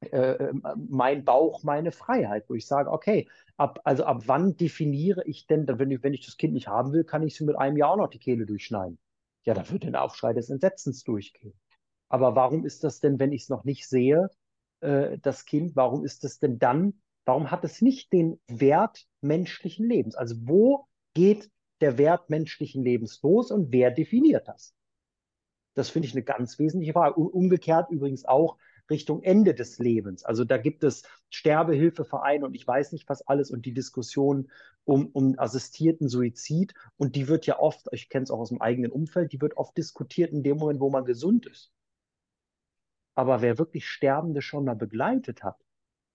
äh, 0.00 0.52
mein 0.88 1.24
Bauch, 1.24 1.62
meine 1.62 1.92
Freiheit, 1.92 2.48
wo 2.48 2.54
ich 2.54 2.66
sage, 2.66 2.90
okay, 2.90 3.28
ab, 3.56 3.80
also 3.84 4.04
ab 4.04 4.22
wann 4.26 4.56
definiere 4.56 5.22
ich 5.26 5.46
denn, 5.46 5.66
wenn 5.68 5.90
ich, 5.90 6.02
wenn 6.02 6.14
ich 6.14 6.24
das 6.24 6.36
Kind 6.36 6.54
nicht 6.54 6.68
haben 6.68 6.92
will, 6.92 7.04
kann 7.04 7.22
ich 7.22 7.36
sie 7.36 7.44
mit 7.44 7.58
einem 7.58 7.76
Jahr 7.76 7.92
auch 7.92 7.96
noch 7.96 8.08
die 8.08 8.18
Kehle 8.18 8.46
durchschneiden. 8.46 8.98
Ja, 9.44 9.54
da 9.54 9.68
wird 9.70 9.84
der 9.84 10.02
Aufschrei 10.02 10.32
des 10.32 10.50
Entsetzens 10.50 11.04
durchgehen. 11.04 11.54
Aber 12.10 12.34
warum 12.34 12.66
ist 12.66 12.84
das 12.84 13.00
denn, 13.00 13.18
wenn 13.18 13.32
ich 13.32 13.42
es 13.42 13.48
noch 13.48 13.64
nicht 13.64 13.88
sehe, 13.88 14.28
äh, 14.80 15.16
das 15.22 15.46
Kind, 15.46 15.76
warum 15.76 16.04
ist 16.04 16.24
das 16.24 16.38
denn 16.38 16.58
dann, 16.58 17.00
warum 17.24 17.50
hat 17.50 17.64
es 17.64 17.80
nicht 17.80 18.12
den 18.12 18.40
Wert 18.48 19.06
menschlichen 19.22 19.88
Lebens? 19.88 20.16
Also 20.16 20.36
wo 20.40 20.86
geht 21.14 21.50
der 21.80 21.96
Wert 21.96 22.28
menschlichen 22.28 22.82
Lebens 22.82 23.22
los 23.22 23.50
und 23.50 23.72
wer 23.72 23.90
definiert 23.90 24.48
das? 24.48 24.74
Das 25.74 25.88
finde 25.88 26.08
ich 26.08 26.14
eine 26.14 26.24
ganz 26.24 26.58
wesentliche 26.58 26.92
Frage. 26.92 27.14
Umgekehrt 27.14 27.90
übrigens 27.90 28.24
auch 28.24 28.58
Richtung 28.90 29.22
Ende 29.22 29.54
des 29.54 29.78
Lebens. 29.78 30.24
Also 30.24 30.44
da 30.44 30.58
gibt 30.58 30.82
es 30.82 31.04
Sterbehilfevereine 31.28 32.44
und 32.44 32.54
ich 32.54 32.66
weiß 32.66 32.90
nicht 32.90 33.08
was 33.08 33.22
alles 33.22 33.52
und 33.52 33.64
die 33.64 33.72
Diskussion 33.72 34.50
um, 34.84 35.06
um 35.12 35.38
assistierten 35.38 36.08
Suizid. 36.08 36.74
Und 36.96 37.14
die 37.14 37.28
wird 37.28 37.46
ja 37.46 37.60
oft, 37.60 37.86
ich 37.92 38.08
kenne 38.08 38.24
es 38.24 38.32
auch 38.32 38.40
aus 38.40 38.48
dem 38.48 38.60
eigenen 38.60 38.90
Umfeld, 38.90 39.32
die 39.32 39.40
wird 39.40 39.56
oft 39.56 39.76
diskutiert 39.76 40.32
in 40.32 40.42
dem 40.42 40.56
Moment, 40.56 40.80
wo 40.80 40.90
man 40.90 41.04
gesund 41.04 41.46
ist. 41.46 41.70
Aber 43.20 43.42
wer 43.42 43.58
wirklich 43.58 43.86
Sterbende 43.86 44.40
schon 44.40 44.64
mal 44.64 44.76
begleitet 44.76 45.42
hat, 45.42 45.58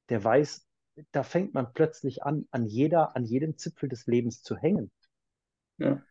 der 0.09 0.23
weiß, 0.23 0.65
da 1.11 1.21
fängt 1.21 1.53
man 1.53 1.71
plötzlich 1.71 2.23
an, 2.23 2.47
an 2.49 2.65
jeder, 2.65 3.15
an 3.15 3.25
jedem 3.25 3.59
Zipfel 3.59 3.87
des 3.87 4.07
Lebens 4.07 4.41
zu 4.41 4.57
hängen. 4.57 4.89
Ja. 5.77 6.01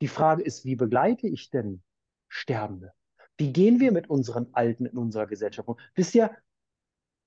Die 0.00 0.08
Frage 0.08 0.42
ist, 0.42 0.64
wie 0.64 0.74
begleite 0.74 1.28
ich 1.28 1.50
denn 1.50 1.82
Sterbende? 2.28 2.94
Wie 3.36 3.52
gehen 3.52 3.78
wir 3.78 3.92
mit 3.92 4.08
unseren 4.08 4.48
Alten 4.52 4.86
in 4.86 4.96
unserer 4.96 5.26
Gesellschaft 5.26 5.68
um? 5.68 5.78
Wisst 5.94 6.14
ihr, 6.14 6.34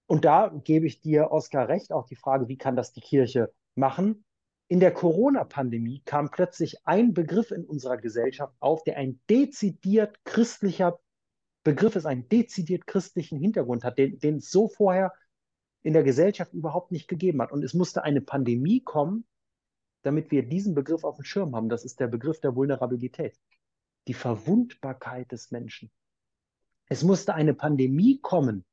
und 0.07 0.26
da 0.26 0.47
gebe 0.47 0.88
ich 0.88 0.99
dir, 1.01 1.30
Oskar, 1.30 1.67
recht, 1.67 1.91
auch 1.91 2.07
die 2.07 2.15
Frage, 2.15 2.47
wie 2.47 2.57
kann 2.57 2.76
das 2.76 2.91
die 2.91 3.01
Kirche 3.01 3.53
machen? 3.76 4.26
In 4.67 4.80
der 4.80 4.95
Corona-Pandemie 4.95 6.01
kam 6.05 6.32
plötzlich 6.32 6.88
ein 6.88 7.13
Begriff 7.13 7.51
in 7.51 7.65
unserer 7.65 7.97
Gesellschaft 7.97 8.55
auf, 8.59 8.84
der 8.84 8.97
ein 8.97 9.22
dezidiert 9.30 10.17
christlicher 10.26 10.99
Begriff 11.64 11.95
ist, 11.95 12.05
einen 12.05 12.28
dezidiert 12.28 12.88
christlichen 12.88 13.39
Hintergrund 13.39 13.84
hat, 13.84 13.97
den, 13.97 14.20
den 14.20 14.38
es 14.38 14.49
so 14.49 14.68
vorher 14.68 15.14
in 15.84 15.93
der 15.93 16.03
Gesellschaft 16.03 16.53
überhaupt 16.53 16.91
nicht 16.91 17.07
gegeben 17.07 17.41
hat. 17.41 17.51
Und 17.51 17.64
es 17.64 17.74
musste 17.74 18.03
eine 18.03 18.22
Pandemie 18.22 18.82
kommen, 18.82 19.26
damit 20.03 20.32
wir 20.32 20.43
diesen 20.43 20.74
Begriff 20.74 21.03
auf 21.03 21.18
dem 21.18 21.26
Schirm 21.26 21.55
haben. 21.55 21.70
Das 21.70 21.86
ist 21.86 21.99
der 21.99 22.07
Begriff 22.07 22.39
der 22.39 22.55
Vulnerabilität. 22.55 23.38
Die 24.07 24.14
Verwundbarkeit 24.14 25.32
des 25.32 25.51
Menschen. 25.51 25.91
Es 26.88 27.03
musste 27.03 27.36
eine 27.36 27.53
Pandemie 27.53 28.20
kommen, 28.20 28.66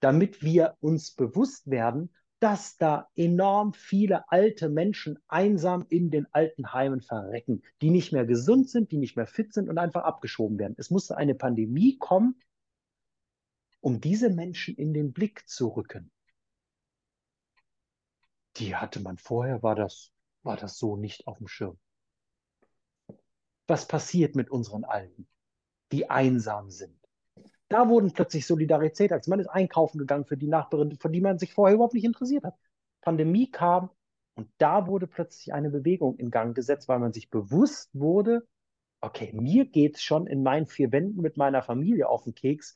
damit 0.00 0.42
wir 0.42 0.76
uns 0.80 1.12
bewusst 1.12 1.68
werden, 1.70 2.10
dass 2.40 2.76
da 2.76 3.08
enorm 3.16 3.72
viele 3.72 4.30
alte 4.30 4.68
Menschen 4.68 5.18
einsam 5.26 5.86
in 5.88 6.10
den 6.10 6.26
Altenheimen 6.32 7.00
verrecken, 7.00 7.62
die 7.80 7.90
nicht 7.90 8.12
mehr 8.12 8.26
gesund 8.26 8.68
sind, 8.68 8.92
die 8.92 8.98
nicht 8.98 9.16
mehr 9.16 9.26
fit 9.26 9.54
sind 9.54 9.70
und 9.70 9.78
einfach 9.78 10.04
abgeschoben 10.04 10.58
werden. 10.58 10.74
Es 10.76 10.90
musste 10.90 11.16
eine 11.16 11.34
Pandemie 11.34 11.96
kommen, 11.96 12.40
um 13.80 14.00
diese 14.00 14.30
Menschen 14.30 14.76
in 14.76 14.92
den 14.92 15.12
Blick 15.12 15.48
zu 15.48 15.68
rücken. 15.68 16.10
Die 18.56 18.76
hatte 18.76 19.00
man 19.00 19.18
vorher, 19.18 19.62
war 19.62 19.74
das, 19.74 20.12
war 20.42 20.56
das 20.56 20.78
so 20.78 20.96
nicht 20.96 21.26
auf 21.26 21.38
dem 21.38 21.48
Schirm. 21.48 21.78
Was 23.66 23.88
passiert 23.88 24.36
mit 24.36 24.50
unseren 24.50 24.84
Alten, 24.84 25.26
die 25.92 26.10
einsam 26.10 26.70
sind? 26.70 27.05
Da 27.68 27.88
wurden 27.88 28.12
plötzlich 28.12 28.46
Solidarität, 28.46 29.12
als 29.12 29.26
man 29.26 29.40
ist 29.40 29.48
einkaufen 29.48 29.98
gegangen 29.98 30.24
für 30.24 30.36
die 30.36 30.46
Nachbarin, 30.46 30.96
für 31.00 31.10
die 31.10 31.20
man 31.20 31.38
sich 31.38 31.52
vorher 31.52 31.74
überhaupt 31.74 31.94
nicht 31.94 32.04
interessiert 32.04 32.44
hat. 32.44 32.54
Pandemie 33.00 33.50
kam 33.50 33.90
und 34.34 34.48
da 34.58 34.86
wurde 34.86 35.06
plötzlich 35.06 35.52
eine 35.52 35.70
Bewegung 35.70 36.16
in 36.16 36.30
Gang 36.30 36.54
gesetzt, 36.54 36.88
weil 36.88 36.98
man 36.98 37.12
sich 37.12 37.30
bewusst 37.30 37.90
wurde, 37.92 38.46
okay, 39.00 39.32
mir 39.32 39.66
geht 39.66 39.96
es 39.96 40.02
schon 40.02 40.26
in 40.26 40.42
meinen 40.42 40.66
vier 40.66 40.92
Wänden 40.92 41.20
mit 41.22 41.36
meiner 41.36 41.62
Familie 41.62 42.08
auf 42.08 42.24
den 42.24 42.34
Keks. 42.34 42.74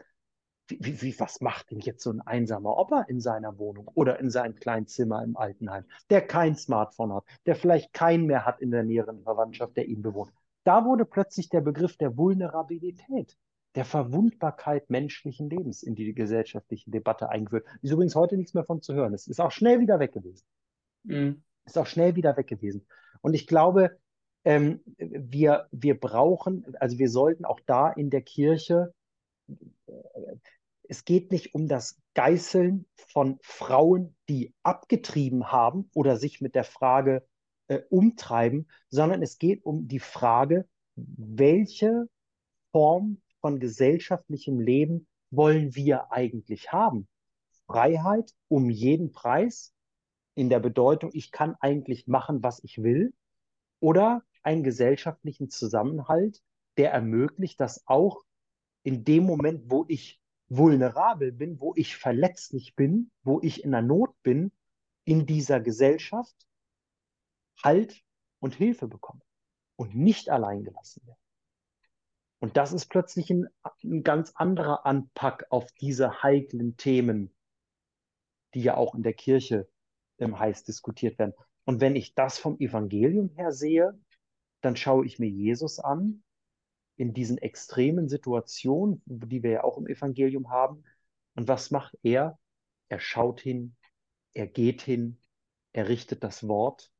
Wie, 0.68 1.02
wie, 1.02 1.18
was 1.18 1.40
macht 1.40 1.70
denn 1.70 1.80
jetzt 1.80 2.02
so 2.02 2.10
ein 2.10 2.20
einsamer 2.20 2.76
Opa 2.76 3.02
in 3.02 3.20
seiner 3.20 3.58
Wohnung 3.58 3.88
oder 3.94 4.20
in 4.20 4.30
seinem 4.30 4.54
kleinen 4.54 4.86
Zimmer 4.86 5.22
im 5.22 5.36
Altenheim, 5.36 5.84
der 6.10 6.24
kein 6.24 6.54
Smartphone 6.54 7.12
hat, 7.12 7.24
der 7.46 7.56
vielleicht 7.56 7.92
keinen 7.92 8.26
mehr 8.26 8.46
hat 8.46 8.60
in 8.60 8.70
der 8.70 8.84
näheren 8.84 9.22
Verwandtschaft, 9.22 9.76
der 9.76 9.86
ihn 9.86 10.02
bewohnt? 10.02 10.32
Da 10.62 10.84
wurde 10.84 11.04
plötzlich 11.04 11.48
der 11.48 11.60
Begriff 11.60 11.96
der 11.96 12.16
Vulnerabilität 12.16 13.36
der 13.74 13.84
Verwundbarkeit 13.84 14.90
menschlichen 14.90 15.48
Lebens 15.48 15.82
in 15.82 15.94
die 15.94 16.12
gesellschaftliche 16.12 16.90
Debatte 16.90 17.28
eingeführt. 17.28 17.66
Ist 17.82 17.92
übrigens 17.92 18.16
heute 18.16 18.36
nichts 18.36 18.54
mehr 18.54 18.64
von 18.64 18.82
zu 18.82 18.94
hören. 18.94 19.14
Es 19.14 19.28
ist 19.28 19.40
auch 19.40 19.52
schnell 19.52 19.80
wieder 19.80 20.00
weg 20.00 20.12
gewesen. 20.12 20.44
Mhm. 21.04 21.42
Ist 21.64 21.78
auch 21.78 21.86
schnell 21.86 22.16
wieder 22.16 22.36
weg 22.36 22.48
gewesen. 22.48 22.86
Und 23.20 23.34
ich 23.34 23.46
glaube, 23.46 23.98
ähm, 24.44 24.80
wir, 24.96 25.68
wir 25.70 25.98
brauchen, 25.98 26.74
also 26.80 26.98
wir 26.98 27.10
sollten 27.10 27.44
auch 27.44 27.60
da 27.66 27.90
in 27.90 28.10
der 28.10 28.22
Kirche, 28.22 28.92
äh, 29.48 29.92
es 30.88 31.04
geht 31.04 31.30
nicht 31.30 31.54
um 31.54 31.68
das 31.68 32.00
Geißeln 32.14 32.86
von 32.96 33.38
Frauen, 33.42 34.16
die 34.28 34.52
abgetrieben 34.64 35.52
haben 35.52 35.88
oder 35.94 36.16
sich 36.16 36.40
mit 36.40 36.56
der 36.56 36.64
Frage 36.64 37.24
äh, 37.68 37.80
umtreiben, 37.90 38.68
sondern 38.88 39.22
es 39.22 39.38
geht 39.38 39.64
um 39.64 39.86
die 39.86 40.00
Frage, 40.00 40.68
welche 40.96 42.08
Form 42.72 43.22
von 43.40 43.58
gesellschaftlichem 43.60 44.60
Leben 44.60 45.06
wollen 45.30 45.74
wir 45.74 46.12
eigentlich 46.12 46.72
haben? 46.72 47.08
Freiheit 47.66 48.32
um 48.48 48.70
jeden 48.70 49.12
Preis 49.12 49.72
in 50.34 50.48
der 50.48 50.60
Bedeutung, 50.60 51.10
ich 51.12 51.30
kann 51.30 51.56
eigentlich 51.60 52.06
machen, 52.06 52.42
was 52.42 52.62
ich 52.64 52.82
will, 52.82 53.12
oder 53.80 54.22
einen 54.42 54.62
gesellschaftlichen 54.62 55.50
Zusammenhalt, 55.50 56.42
der 56.76 56.92
ermöglicht, 56.92 57.60
dass 57.60 57.86
auch 57.86 58.22
in 58.82 59.04
dem 59.04 59.24
Moment, 59.24 59.70
wo 59.70 59.84
ich 59.88 60.20
vulnerabel 60.48 61.32
bin, 61.32 61.60
wo 61.60 61.74
ich 61.76 61.96
verletzlich 61.96 62.74
bin, 62.74 63.10
wo 63.22 63.40
ich 63.40 63.64
in 63.64 63.70
der 63.70 63.82
Not 63.82 64.14
bin, 64.22 64.52
in 65.04 65.26
dieser 65.26 65.60
Gesellschaft 65.60 66.34
Halt 67.62 68.02
und 68.40 68.54
Hilfe 68.54 68.88
bekomme 68.88 69.20
und 69.76 69.94
nicht 69.94 70.30
allein 70.30 70.64
gelassen 70.64 71.06
werde. 71.06 71.19
Und 72.40 72.56
das 72.56 72.72
ist 72.72 72.86
plötzlich 72.86 73.30
ein, 73.30 73.48
ein 73.84 74.02
ganz 74.02 74.32
anderer 74.34 74.86
Anpack 74.86 75.46
auf 75.50 75.70
diese 75.72 76.22
heiklen 76.22 76.76
Themen, 76.76 77.34
die 78.54 78.62
ja 78.62 78.76
auch 78.76 78.94
in 78.94 79.02
der 79.02 79.12
Kirche 79.12 79.68
ähm, 80.18 80.38
heiß 80.38 80.64
diskutiert 80.64 81.18
werden. 81.18 81.34
Und 81.64 81.80
wenn 81.80 81.94
ich 81.96 82.14
das 82.14 82.38
vom 82.38 82.58
Evangelium 82.58 83.28
her 83.36 83.52
sehe, 83.52 83.98
dann 84.62 84.74
schaue 84.74 85.06
ich 85.06 85.18
mir 85.18 85.28
Jesus 85.28 85.78
an 85.78 86.22
in 86.96 87.12
diesen 87.12 87.38
extremen 87.38 88.08
Situationen, 88.08 89.02
die 89.06 89.42
wir 89.42 89.50
ja 89.50 89.64
auch 89.64 89.78
im 89.78 89.86
Evangelium 89.86 90.50
haben. 90.50 90.82
Und 91.34 91.46
was 91.46 91.70
macht 91.70 91.96
er? 92.02 92.38
Er 92.88 93.00
schaut 93.00 93.40
hin, 93.40 93.76
er 94.32 94.46
geht 94.46 94.82
hin, 94.82 95.18
er 95.72 95.88
richtet 95.88 96.24
das 96.24 96.48
Wort 96.48 96.90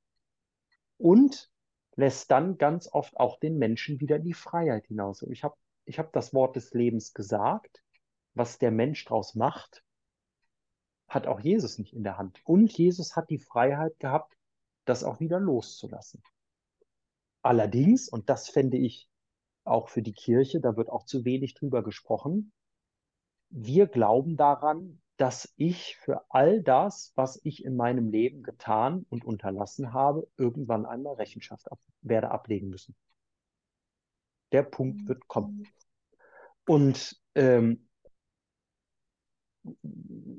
und 0.99 1.51
lässt 1.97 2.31
dann 2.31 2.59
ganz 2.59 2.89
oft 2.93 3.17
auch 3.19 3.39
den 3.39 3.59
Menschen 3.59 4.01
wieder 4.01 4.17
in 4.17 4.25
die 4.25 4.35
Freiheit 4.35 4.87
hinaus. 4.87 5.23
Und 5.23 5.33
ich 5.33 5.45
habe 5.45 5.57
ich 5.85 5.99
hab 5.99 6.13
das 6.13 6.33
Wort 6.33 6.57
des 6.57 6.73
Lebens 6.73 7.15
gesagt, 7.15 7.83
was 8.35 8.59
der 8.59 8.71
Mensch 8.71 9.05
daraus 9.05 9.35
macht. 9.35 9.85
hat 11.09 11.27
auch 11.27 11.41
Jesus 11.41 11.79
nicht 11.79 11.93
in 11.93 12.05
der 12.05 12.19
Hand. 12.19 12.41
Und 12.45 12.71
Jesus 12.71 13.17
hat 13.17 13.31
die 13.31 13.41
Freiheit 13.41 13.99
gehabt, 13.99 14.37
das 14.85 15.03
auch 15.03 15.19
wieder 15.19 15.41
loszulassen. 15.41 16.23
Allerdings, 17.43 18.09
und 18.09 18.29
das 18.29 18.49
fände 18.49 18.77
ich 18.77 19.09
auch 19.65 19.89
für 19.89 20.03
die 20.03 20.13
Kirche, 20.13 20.61
da 20.61 20.77
wird 20.77 20.89
auch 20.89 21.05
zu 21.05 21.25
wenig 21.25 21.55
drüber 21.55 21.83
gesprochen, 21.83 22.53
wir 23.49 23.89
glauben 23.89 24.37
daran, 24.37 25.00
dass 25.21 25.53
ich 25.57 25.97
für 25.99 26.25
all 26.31 26.63
das, 26.63 27.13
was 27.15 27.39
ich 27.45 27.63
in 27.63 27.77
meinem 27.77 28.09
Leben 28.11 28.43
getan 28.43 29.05
und 29.11 29.23
unterlassen 29.23 29.93
habe, 29.93 30.27
irgendwann 30.39 30.87
einmal 30.87 31.17
Rechenschaft 31.17 31.71
ab, 31.71 31.79
werde 32.01 32.31
ablegen 32.31 32.71
müssen. 32.71 32.97
Der 34.51 34.63
Punkt 34.63 35.07
wird 35.07 35.29
kommen. 35.29 35.69
Und 36.67 37.21
ähm, 37.35 37.87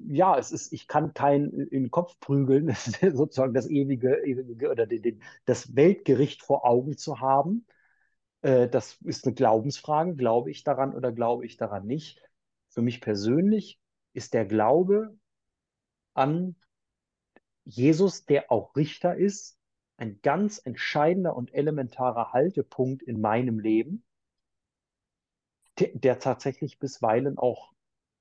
ja, 0.08 0.36
es 0.40 0.52
ist, 0.52 0.74
ich 0.74 0.88
kann 0.88 1.14
keinen 1.14 1.52
in 1.52 1.84
den 1.84 1.92
Kopf 1.92 2.20
prügeln, 2.20 2.74
sozusagen 3.14 3.54
das 3.54 3.70
ewige, 3.70 4.26
ewige 4.26 4.72
oder 4.72 4.88
den, 4.88 5.04
den, 5.04 5.24
das 5.46 5.76
Weltgericht 5.76 6.42
vor 6.42 6.66
Augen 6.66 6.98
zu 6.98 7.20
haben. 7.20 7.68
Äh, 8.42 8.68
das 8.68 8.98
ist 9.04 9.28
eine 9.28 9.36
Glaubensfrage. 9.36 10.16
Glaube 10.16 10.50
ich 10.50 10.64
daran 10.64 10.96
oder 10.96 11.12
glaube 11.12 11.46
ich 11.46 11.58
daran 11.58 11.86
nicht? 11.86 12.20
Für 12.70 12.82
mich 12.82 13.00
persönlich 13.00 13.81
ist 14.14 14.34
der 14.34 14.46
Glaube 14.46 15.18
an 16.14 16.56
Jesus, 17.64 18.26
der 18.26 18.52
auch 18.52 18.76
Richter 18.76 19.16
ist, 19.16 19.58
ein 19.98 20.20
ganz 20.22 20.60
entscheidender 20.64 21.36
und 21.36 21.54
elementarer 21.54 22.34
Haltepunkt 22.34 23.04
in 23.04 23.22
meinem 23.22 23.60
Leben, 23.60 24.04
der, 25.80 25.90
der 25.94 26.20
tatsächlich 26.20 26.80
bisweilen 26.80 27.38
auch 27.38 27.72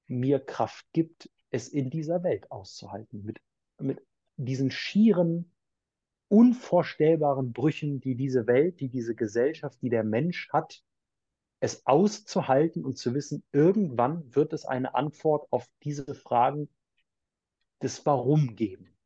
mir 0.07 0.41
Kraft 0.41 0.87
gibt, 0.93 1.31
es 1.51 1.69
in 1.69 1.91
dieser 1.91 2.23
Welt 2.23 2.51
auszuhalten, 2.51 3.25
mit, 3.25 3.41
mit 3.79 4.07
diesen 4.37 4.71
schieren, 4.71 5.53
unvorstellbaren 6.29 7.53
Brüchen, 7.53 8.01
die 8.01 8.15
diese 8.15 8.47
Welt, 8.47 8.81
die 8.81 8.89
diese 8.89 9.15
Gesellschaft, 9.15 9.81
die 9.83 9.89
der 9.89 10.05
Mensch 10.05 10.49
hat, 10.53 10.85
es 11.61 11.87
auszuhalten 11.87 12.85
und 12.85 12.99
zu 12.99 13.15
wissen, 13.15 13.45
irgendwann 13.53 14.35
wird 14.35 14.53
es 14.53 14.65
eine 14.65 14.95
Antwort 14.95 15.47
auf 15.51 15.67
diese 15.83 16.15
Fragen 16.15 16.69
des 17.83 18.05
Warum 18.07 18.57
geben. 18.57 18.97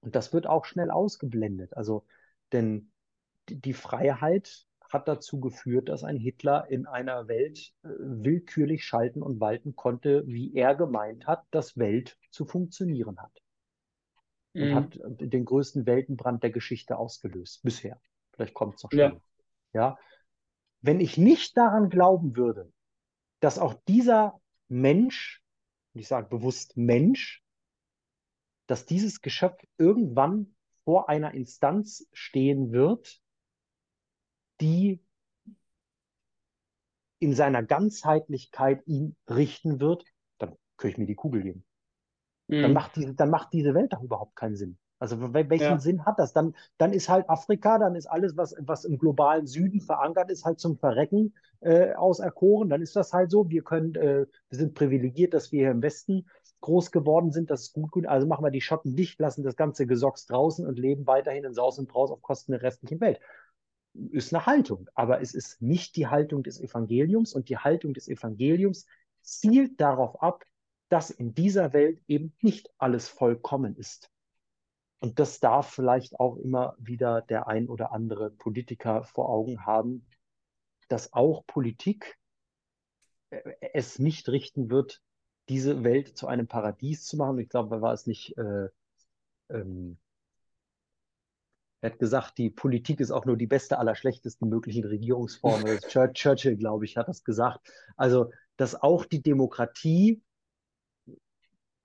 Und 0.00 0.14
das 0.14 0.32
wird 0.32 0.46
auch 0.46 0.64
schnell 0.64 0.90
ausgeblendet. 0.90 1.76
Also, 1.76 2.04
denn 2.52 2.92
die 3.48 3.72
Freiheit 3.72 4.66
hat 4.92 5.08
dazu 5.08 5.40
geführt, 5.40 5.88
dass 5.88 6.04
ein 6.04 6.16
Hitler 6.16 6.68
in 6.68 6.86
einer 6.86 7.28
Welt 7.28 7.72
äh, 7.82 7.88
willkürlich 7.98 8.84
schalten 8.84 9.22
und 9.22 9.40
walten 9.40 9.74
konnte, 9.74 10.24
wie 10.26 10.54
er 10.54 10.74
gemeint 10.74 11.26
hat, 11.26 11.44
dass 11.50 11.76
Welt 11.76 12.18
zu 12.30 12.44
funktionieren 12.44 13.18
hat. 13.18 13.42
Und 14.54 14.70
mhm. 14.70 14.74
hat 14.74 14.96
den 15.00 15.44
größten 15.44 15.86
Weltenbrand 15.86 16.42
der 16.42 16.50
Geschichte 16.50 16.96
ausgelöst, 16.96 17.62
bisher. 17.62 18.00
Vielleicht 18.32 18.54
kommt 18.54 18.76
es 18.76 18.84
noch 18.84 18.90
schneller. 18.90 19.20
Ja. 19.72 19.80
ja. 19.80 19.98
Wenn 20.86 21.00
ich 21.00 21.18
nicht 21.18 21.56
daran 21.56 21.90
glauben 21.90 22.36
würde, 22.36 22.72
dass 23.40 23.58
auch 23.58 23.74
dieser 23.88 24.40
Mensch, 24.68 25.42
ich 25.94 26.06
sage 26.06 26.28
bewusst 26.28 26.76
Mensch, 26.76 27.42
dass 28.68 28.86
dieses 28.86 29.20
Geschöpf 29.20 29.60
irgendwann 29.78 30.54
vor 30.84 31.08
einer 31.08 31.34
Instanz 31.34 32.08
stehen 32.12 32.70
wird, 32.70 33.20
die 34.60 35.04
in 37.18 37.34
seiner 37.34 37.64
Ganzheitlichkeit 37.64 38.86
ihn 38.86 39.16
richten 39.28 39.80
wird, 39.80 40.04
dann 40.38 40.56
könnte 40.76 40.92
ich 40.92 40.98
mir 40.98 41.06
die 41.06 41.16
Kugel 41.16 41.42
geben. 41.42 41.64
Mhm. 42.46 42.62
Dann, 42.62 42.72
macht 42.72 42.94
diese, 42.94 43.12
dann 43.12 43.30
macht 43.30 43.52
diese 43.52 43.74
Welt 43.74 43.92
doch 43.92 44.02
überhaupt 44.02 44.36
keinen 44.36 44.54
Sinn. 44.54 44.78
Also 44.98 45.34
welchen 45.34 45.62
ja. 45.62 45.78
Sinn 45.78 46.06
hat 46.06 46.18
das? 46.18 46.32
Dann, 46.32 46.54
dann 46.78 46.92
ist 46.92 47.08
halt 47.08 47.28
Afrika, 47.28 47.78
dann 47.78 47.96
ist 47.96 48.06
alles, 48.06 48.36
was, 48.36 48.54
was 48.58 48.84
im 48.84 48.98
globalen 48.98 49.46
Süden 49.46 49.80
verankert 49.80 50.30
ist, 50.30 50.44
halt 50.44 50.58
zum 50.58 50.78
Verrecken 50.78 51.34
äh, 51.60 51.94
auserkoren. 51.94 52.70
Dann 52.70 52.80
ist 52.80 52.96
das 52.96 53.12
halt 53.12 53.30
so. 53.30 53.50
Wir 53.50 53.62
können, 53.62 53.94
äh, 53.94 54.26
wir 54.48 54.58
sind 54.58 54.74
privilegiert, 54.74 55.34
dass 55.34 55.52
wir 55.52 55.60
hier 55.60 55.70
im 55.70 55.82
Westen 55.82 56.26
groß 56.62 56.92
geworden 56.92 57.30
sind. 57.30 57.50
Das 57.50 57.62
ist 57.62 57.72
gut, 57.74 57.90
gut. 57.90 58.06
Also 58.06 58.26
machen 58.26 58.44
wir 58.44 58.50
die 58.50 58.62
Schotten 58.62 58.96
dicht, 58.96 59.20
lassen 59.20 59.42
das 59.42 59.56
ganze 59.56 59.86
Gesocks 59.86 60.26
draußen 60.26 60.66
und 60.66 60.78
leben 60.78 61.06
weiterhin 61.06 61.44
in 61.44 61.52
Saus 61.52 61.78
und 61.78 61.88
Braus 61.88 62.10
auf 62.10 62.22
Kosten 62.22 62.52
der 62.52 62.62
restlichen 62.62 63.00
Welt 63.00 63.20
ist 64.10 64.34
eine 64.34 64.46
Haltung, 64.46 64.88
aber 64.94 65.20
es 65.20 65.34
ist 65.34 65.62
nicht 65.62 65.96
die 65.96 66.06
Haltung 66.06 66.42
des 66.42 66.60
Evangeliums 66.60 67.34
und 67.34 67.48
die 67.48 67.58
Haltung 67.58 67.94
des 67.94 68.08
Evangeliums 68.08 68.86
zielt 69.22 69.80
darauf 69.80 70.22
ab, 70.22 70.44
dass 70.88 71.10
in 71.10 71.34
dieser 71.34 71.72
Welt 71.72 72.00
eben 72.06 72.32
nicht 72.42 72.70
alles 72.78 73.08
vollkommen 73.08 73.74
ist. 73.76 74.10
Und 74.98 75.18
das 75.18 75.40
darf 75.40 75.70
vielleicht 75.70 76.18
auch 76.18 76.36
immer 76.36 76.74
wieder 76.78 77.22
der 77.22 77.48
ein 77.48 77.68
oder 77.68 77.92
andere 77.92 78.30
Politiker 78.30 79.04
vor 79.04 79.28
Augen 79.28 79.66
haben, 79.66 80.06
dass 80.88 81.12
auch 81.12 81.46
Politik 81.46 82.18
äh, 83.30 83.42
es 83.72 83.98
nicht 83.98 84.28
richten 84.28 84.70
wird, 84.70 85.02
diese 85.48 85.84
Welt 85.84 86.16
zu 86.16 86.26
einem 86.26 86.48
Paradies 86.48 87.04
zu 87.04 87.16
machen. 87.16 87.38
Ich 87.38 87.48
glaube, 87.48 87.80
war 87.80 87.92
es 87.92 88.06
nicht 88.06 88.36
äh, 88.38 88.68
ähm, 89.48 89.98
er 91.80 91.92
hat 91.92 91.98
gesagt, 91.98 92.38
die 92.38 92.50
Politik 92.50 93.00
ist 93.00 93.10
auch 93.10 93.26
nur 93.26 93.36
die 93.36 93.46
beste 93.46 93.78
aller 93.78 93.94
schlechtesten 93.94 94.48
möglichen 94.48 94.84
Regierungsformen. 94.84 95.78
Churchill, 96.14 96.56
glaube 96.56 96.84
ich, 96.84 96.96
hat 96.96 97.08
das 97.08 97.22
gesagt. 97.22 97.60
Also, 97.96 98.32
dass 98.56 98.74
auch 98.74 99.04
die 99.04 99.22
Demokratie, 99.22 100.22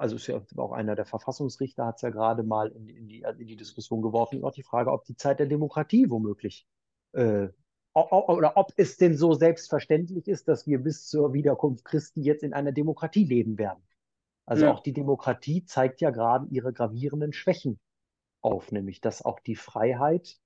also 0.02 0.16
ist 0.16 0.26
ja 0.26 0.42
auch 0.58 0.72
einer 0.72 0.96
der 0.96 1.06
Verfassungsrichter, 1.06 1.86
hat 1.86 1.98
es 1.98 2.02
ja 2.02 2.10
gerade 2.10 2.42
mal 2.42 2.72
in, 2.72 2.90
in, 2.90 3.08
die, 3.08 3.24
in, 3.38 3.46
die, 3.46 3.56
Diskussion 3.56 4.02
geworfen, 4.02 4.40
ist 4.40 4.44
auch 4.44 4.52
die 4.52 4.64
Frage, 4.64 4.92
ob 4.92 5.06
die 5.06 5.16
Zeit 5.16 5.40
der 5.40 5.46
Demokratie 5.46 6.10
womöglich 6.10 6.68
äh, 7.14 7.50
oder 7.94 8.58
ob 8.58 8.72
es 8.78 8.98
denn 8.98 9.16
so 9.16 9.34
selbstverständlich 9.34 10.28
ist, 10.28 10.48
dass 10.48 10.66
wir 10.66 10.80
bis 10.80 11.08
zur 11.08 11.34
Wiederkunft 11.34 11.86
Christi 11.86 12.22
jetzt 12.22 12.42
in 12.42 12.54
einer 12.54 12.72
Demokratie 12.72 13.26
leben 13.26 13.60
werden. 13.60 13.84
Also 14.46 14.66
ja. 14.66 14.74
auch 14.74 14.80
die 14.80 14.94
Demokratie 14.94 15.66
zeigt 15.66 16.02
ja 16.02 16.10
gerade 16.10 16.48
ihre 16.50 16.74
gravierenden 16.74 17.32
Schwächen 17.32 17.80
auf, 18.42 18.72
nämlich 18.72 19.02
dass 19.02 19.24
auch 19.24 19.40
die 19.40 19.56
Freiheit 19.56 20.40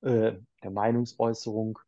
äh, 0.00 0.32
der 0.62 0.70
Meinungsäußerung, 0.70 1.78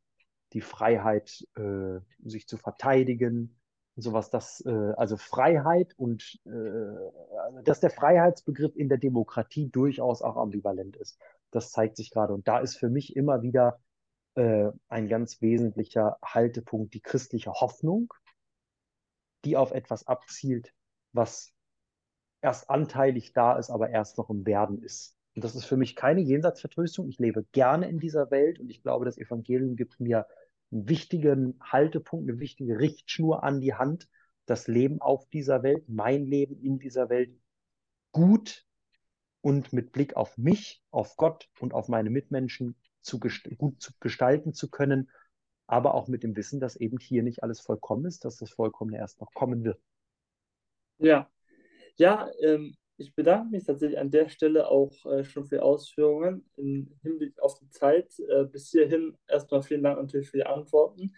die 0.53 0.61
Freiheit, 0.61 1.47
äh, 1.57 2.01
sich 2.23 2.47
zu 2.47 2.59
verteidigen 2.59 3.39
und 3.39 3.64
sowas, 3.97 4.31
dass 4.31 4.61
äh, 4.67 4.93
also 4.97 5.17
Freiheit 5.17 5.95
und 5.97 6.41
äh, 6.47 7.63
dass 7.63 7.81
der 7.81 7.91
Freiheitsbegriff 7.91 8.75
in 8.77 8.89
der 8.89 8.99
Demokratie 8.99 9.69
durchaus 9.69 10.23
auch 10.23 10.37
ambivalent 10.37 10.97
ist. 10.97 11.19
Das 11.51 11.71
zeigt 11.71 11.97
sich 11.97 12.11
gerade. 12.11 12.35
Und 12.35 12.49
da 12.49 12.59
ist 12.59 12.77
für 12.77 12.89
mich 12.89 13.15
immer 13.15 13.43
wieder 13.43 13.79
äh, 14.35 14.71
ein 14.89 15.09
ganz 15.09 15.41
wesentlicher 15.41 16.19
Haltepunkt 16.25 16.95
die 16.95 17.01
christliche 17.01 17.53
Hoffnung, 17.53 18.13
die 19.45 19.57
auf 19.57 19.71
etwas 19.71 20.07
abzielt, 20.07 20.73
was 21.13 21.53
erst 22.41 22.69
anteilig 22.71 23.33
da 23.33 23.57
ist, 23.57 23.71
aber 23.71 23.91
erst 23.91 24.19
noch 24.19 24.31
im 24.31 24.45
Werden 24.45 24.83
ist. 24.83 25.17
Und 25.37 25.45
das 25.45 25.55
ist 25.55 25.65
für 25.65 25.77
mich 25.77 25.97
keine 25.97 26.21
Jenseitsvertröstung. 26.21 27.09
Ich 27.09 27.19
lebe 27.19 27.45
gerne 27.53 27.89
in 27.89 27.99
dieser 27.99 28.31
Welt 28.31 28.61
und 28.61 28.71
ich 28.71 28.83
glaube, 28.83 29.05
das 29.05 29.19
Evangelium 29.19 29.77
gibt 29.77 30.01
mir 30.01 30.27
einen 30.75 30.89
wichtigen 30.89 31.59
Haltepunkt, 31.61 32.29
eine 32.29 32.41
wichtige 32.41 32.79
Richtschnur 32.79 33.43
an 33.43 33.61
die 33.61 33.75
Hand, 33.75 34.09
das 34.47 34.67
Leben 34.67 35.01
auf 35.01 35.27
dieser 35.31 35.63
Welt, 35.63 35.89
mein 35.89 36.27
Leben 36.27 36.61
in 36.61 36.79
dieser 36.79 37.09
Welt 37.09 37.35
gut 38.13 38.67
und 39.41 39.73
mit 39.73 39.93
Blick 39.93 40.17
auf 40.17 40.37
mich, 40.37 40.83
auf 40.91 41.17
Gott 41.17 41.49
und 41.61 41.73
auf 41.73 41.89
meine 41.89 42.11
Mitmenschen 42.11 42.77
zu 43.01 43.19
gut 43.21 43.81
zu 43.81 43.93
gestalten 44.01 44.53
zu 44.53 44.71
können, 44.71 45.11
aber 45.67 45.95
auch 45.95 46.09
mit 46.09 46.23
dem 46.23 46.37
Wissen, 46.37 46.61
dass 46.61 46.77
eben 46.77 46.99
hier 46.99 47.23
nicht 47.23 47.43
alles 47.43 47.61
vollkommen 47.61 48.07
ist, 48.07 48.25
dass 48.25 48.37
das 48.37 48.51
Vollkommene 48.51 48.99
erst 48.99 49.21
noch 49.21 49.33
kommen 49.33 49.65
wird. 49.65 49.81
Ja, 50.99 51.31
ja, 51.97 52.29
ähm, 52.43 52.77
ich 52.97 53.15
bedanke 53.15 53.51
mich 53.51 53.65
tatsächlich 53.65 53.99
an 53.99 54.11
der 54.11 54.29
Stelle 54.29 54.69
auch 54.69 55.05
äh, 55.07 55.25
schon 55.25 55.47
für 55.47 55.57
die 55.57 55.63
Ausführungen 55.63 56.49
im 56.57 56.97
Hinblick 57.03 57.41
auf 57.41 57.59
die 57.59 57.69
Zeit. 57.69 58.13
Äh, 58.29 58.45
bis 58.45 58.71
hierhin 58.71 59.17
erstmal 59.27 59.63
vielen 59.63 59.83
Dank 59.83 59.99
natürlich 60.01 60.31
für 60.31 60.39
die 60.39 60.47
Antworten. 60.47 61.15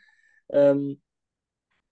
Ähm, 0.49 1.01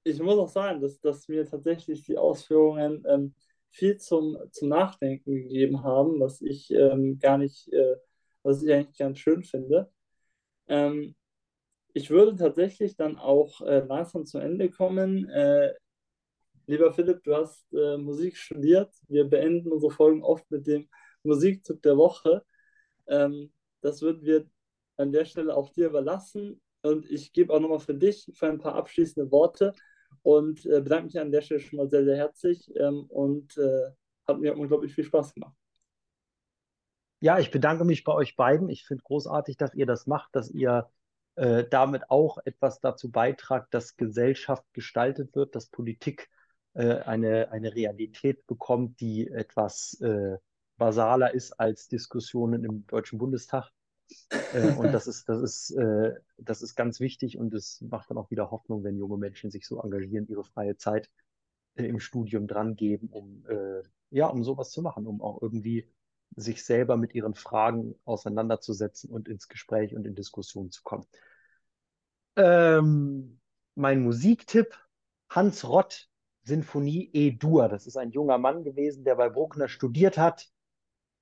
ich 0.05 0.21
muss 0.21 0.39
auch 0.39 0.49
sagen, 0.49 0.81
dass, 0.81 1.01
dass 1.01 1.29
mir 1.29 1.47
tatsächlich 1.47 2.05
die 2.05 2.17
Ausführungen 2.17 3.05
ähm, 3.09 3.35
viel 3.71 3.97
zum, 3.99 4.39
zum 4.53 4.69
Nachdenken 4.69 5.35
gegeben 5.35 5.83
haben, 5.83 6.21
was 6.21 6.41
ich 6.41 6.71
ähm, 6.71 7.19
gar 7.19 7.39
nicht, 7.39 7.73
äh, 7.73 7.97
was 8.43 8.63
ich 8.63 8.73
eigentlich 8.73 8.99
ganz 8.99 9.19
schön 9.19 9.43
finde. 9.43 9.91
Ähm, 10.69 11.15
ich 11.93 12.11
würde 12.11 12.37
tatsächlich 12.37 12.97
dann 12.97 13.19
auch 13.19 13.61
äh, 13.63 13.81
langsam 13.81 14.27
zum 14.27 14.41
Ende 14.41 14.71
kommen. 14.71 15.29
Lieber 16.67 16.93
Philipp, 16.93 17.23
du 17.25 17.35
hast 17.35 17.73
äh, 17.75 17.99
Musik 17.99 18.37
studiert. 18.37 18.91
Wir 19.09 19.25
beenden 19.25 19.71
unsere 19.71 19.93
Folgen 19.93 20.23
oft 20.23 20.51
mit 20.51 20.67
dem 20.67 20.89
Musiktipp 21.23 21.83
der 21.83 21.97
Woche. 21.97 22.43
Ähm, 23.07 23.53
das 23.81 24.01
würden 24.01 24.23
wir 24.23 24.47
an 24.97 25.13
der 25.13 25.25
Stelle 25.25 25.55
auch 25.55 25.71
dir 25.71 25.89
überlassen. 25.89 26.61
Und 26.83 27.11
ich 27.11 27.33
gebe 27.33 27.53
auch 27.53 27.61
nochmal 27.61 27.81
für 27.81 27.95
dich 27.95 28.31
für 28.35 28.47
ein 28.47 28.59
paar 28.59 28.75
abschließende 28.75 29.31
Worte 29.31 29.73
und 30.23 30.65
äh, 30.67 30.81
bedanke 30.81 31.07
mich 31.07 31.21
an 31.21 31.33
der 31.33 31.43
Stelle 31.43 31.61
schon 31.61 31.79
mal 31.79 31.89
sehr, 31.89 32.05
sehr 32.05 32.17
herzlich. 32.17 32.71
Ähm, 32.77 33.05
und 33.09 33.57
äh, 33.59 33.91
hat 34.27 34.39
mir 34.39 34.57
unglaublich 34.57 34.95
viel 34.95 35.05
Spaß 35.05 35.35
gemacht. 35.35 35.55
Ja, 37.21 37.39
ich 37.39 37.51
bedanke 37.51 37.85
mich 37.85 38.05
bei 38.05 38.13
euch 38.13 38.37
beiden. 38.37 38.69
Ich 38.69 38.87
finde 38.87 39.03
großartig, 39.03 39.57
dass 39.57 39.75
ihr 39.75 39.87
das 39.87 40.07
macht, 40.07 40.35
dass 40.35 40.51
ihr 40.51 40.89
äh, 41.37 41.65
damit 41.69 42.11
auch 42.11 42.39
etwas 42.45 42.81
dazu 42.81 43.11
beitragt, 43.11 43.73
dass 43.73 43.97
Gesellschaft 43.97 44.65
gestaltet 44.73 45.35
wird, 45.35 45.55
dass 45.55 45.67
Politik 45.67 46.31
äh, 46.75 46.97
eine, 47.01 47.51
eine 47.51 47.75
Realität 47.75 48.47
bekommt, 48.47 49.01
die 49.01 49.29
etwas 49.29 50.01
äh, 50.01 50.37
basaler 50.77 51.33
ist 51.33 51.53
als 51.53 51.89
Diskussionen 51.89 52.65
im 52.65 52.87
Deutschen 52.87 53.19
Bundestag. 53.19 53.71
Äh, 54.53 54.75
und 54.77 54.93
das 54.93 55.07
ist, 55.07 55.29
das 55.29 55.41
ist, 55.41 55.71
äh, 55.71 56.15
das 56.37 56.63
ist 56.63 56.75
ganz 56.75 57.01
wichtig 57.01 57.39
und 57.39 57.55
es 57.55 57.81
macht 57.81 58.11
dann 58.11 58.19
auch 58.19 58.31
wieder 58.31 58.51
Hoffnung, 58.51 58.85
wenn 58.85 58.97
junge 58.97 59.17
Menschen 59.17 59.51
sich 59.51 59.67
so 59.67 59.81
engagieren, 59.81 60.27
ihre 60.29 60.45
freie 60.45 60.77
Zeit 60.77 61.11
äh, 61.77 61.87
im 61.87 62.01
Studium 62.01 62.47
dran 62.47 62.77
geben, 62.77 63.09
um, 63.09 63.45
ja, 64.11 64.27
um 64.29 64.45
sowas 64.45 64.71
zu 64.71 64.81
machen, 64.83 65.07
um 65.07 65.21
auch 65.21 65.43
irgendwie 65.43 65.89
sich 66.37 66.65
selber 66.65 66.97
mit 66.97 67.15
ihren 67.15 67.35
Fragen 67.35 67.95
auseinanderzusetzen 68.05 69.11
und 69.11 69.29
ins 69.29 69.49
Gespräch 69.49 69.95
und 69.95 70.07
in 70.07 70.15
Diskussion 70.15 70.71
zu 70.71 70.83
kommen. 70.83 71.07
Ähm, 72.37 73.41
mein 73.75 74.03
Musiktipp, 74.03 74.77
Hans 75.29 75.69
Rott, 75.69 76.09
Sinfonie 76.45 77.11
E-Dur. 77.13 77.69
Das 77.69 77.87
ist 77.87 77.97
ein 77.97 78.11
junger 78.11 78.39
Mann 78.39 78.65
gewesen, 78.65 79.05
der 79.05 79.17
bei 79.17 79.29
Bruckner 79.29 79.69
studiert 79.69 80.19
hat. 80.19 80.51